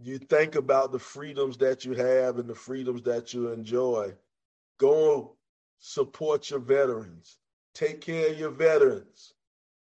you 0.00 0.18
think 0.18 0.54
about 0.54 0.92
the 0.92 0.98
freedoms 0.98 1.56
that 1.58 1.84
you 1.84 1.92
have 1.94 2.38
and 2.38 2.48
the 2.48 2.54
freedoms 2.54 3.02
that 3.02 3.32
you 3.34 3.48
enjoy. 3.48 4.14
Go 4.78 5.36
support 5.78 6.50
your 6.50 6.60
veterans. 6.60 7.38
Take 7.78 8.00
care 8.00 8.30
of 8.32 8.38
your 8.38 8.50
veterans. 8.50 9.34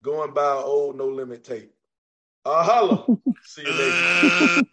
Go 0.03 0.21
and 0.23 0.33
buy 0.33 0.57
an 0.57 0.63
old 0.65 0.97
no 0.97 1.07
limit 1.07 1.45
tape. 1.45 1.71
Uh, 2.43 2.61
holla. 2.61 3.05
See 3.43 3.61
you 3.61 3.71
later. 3.71 4.63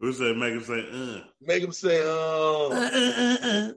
Who 0.00 0.12
said 0.12 0.36
make 0.36 0.52
him 0.52 0.62
say, 0.62 0.86
uh? 0.92 1.20
Make 1.40 1.62
them 1.62 1.72
say, 1.72 2.02
uh. 2.04 2.68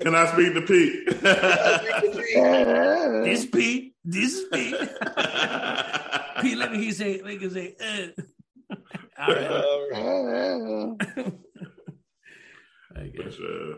Can 0.00 0.14
I 0.14 0.26
speak 0.32 0.54
to 0.54 0.62
Pete? 0.62 1.20
this 3.24 3.46
Pete 3.46 3.94
this 4.04 4.34
is 4.34 4.44
Pete 4.52 4.76
Pete 6.40 6.56
let 6.58 6.70
me 6.70 6.76
hear 6.78 6.86
you 6.86 6.92
say 6.92 7.20
make 7.24 7.40
him 7.40 7.50
say 7.50 7.74
uh. 7.80 8.06
all 9.18 9.34
right 9.34 9.50
All 10.00 10.24
right. 10.26 10.96
I 12.96 12.98
For 13.16 13.22
guess. 13.24 13.34
sure. 13.34 13.76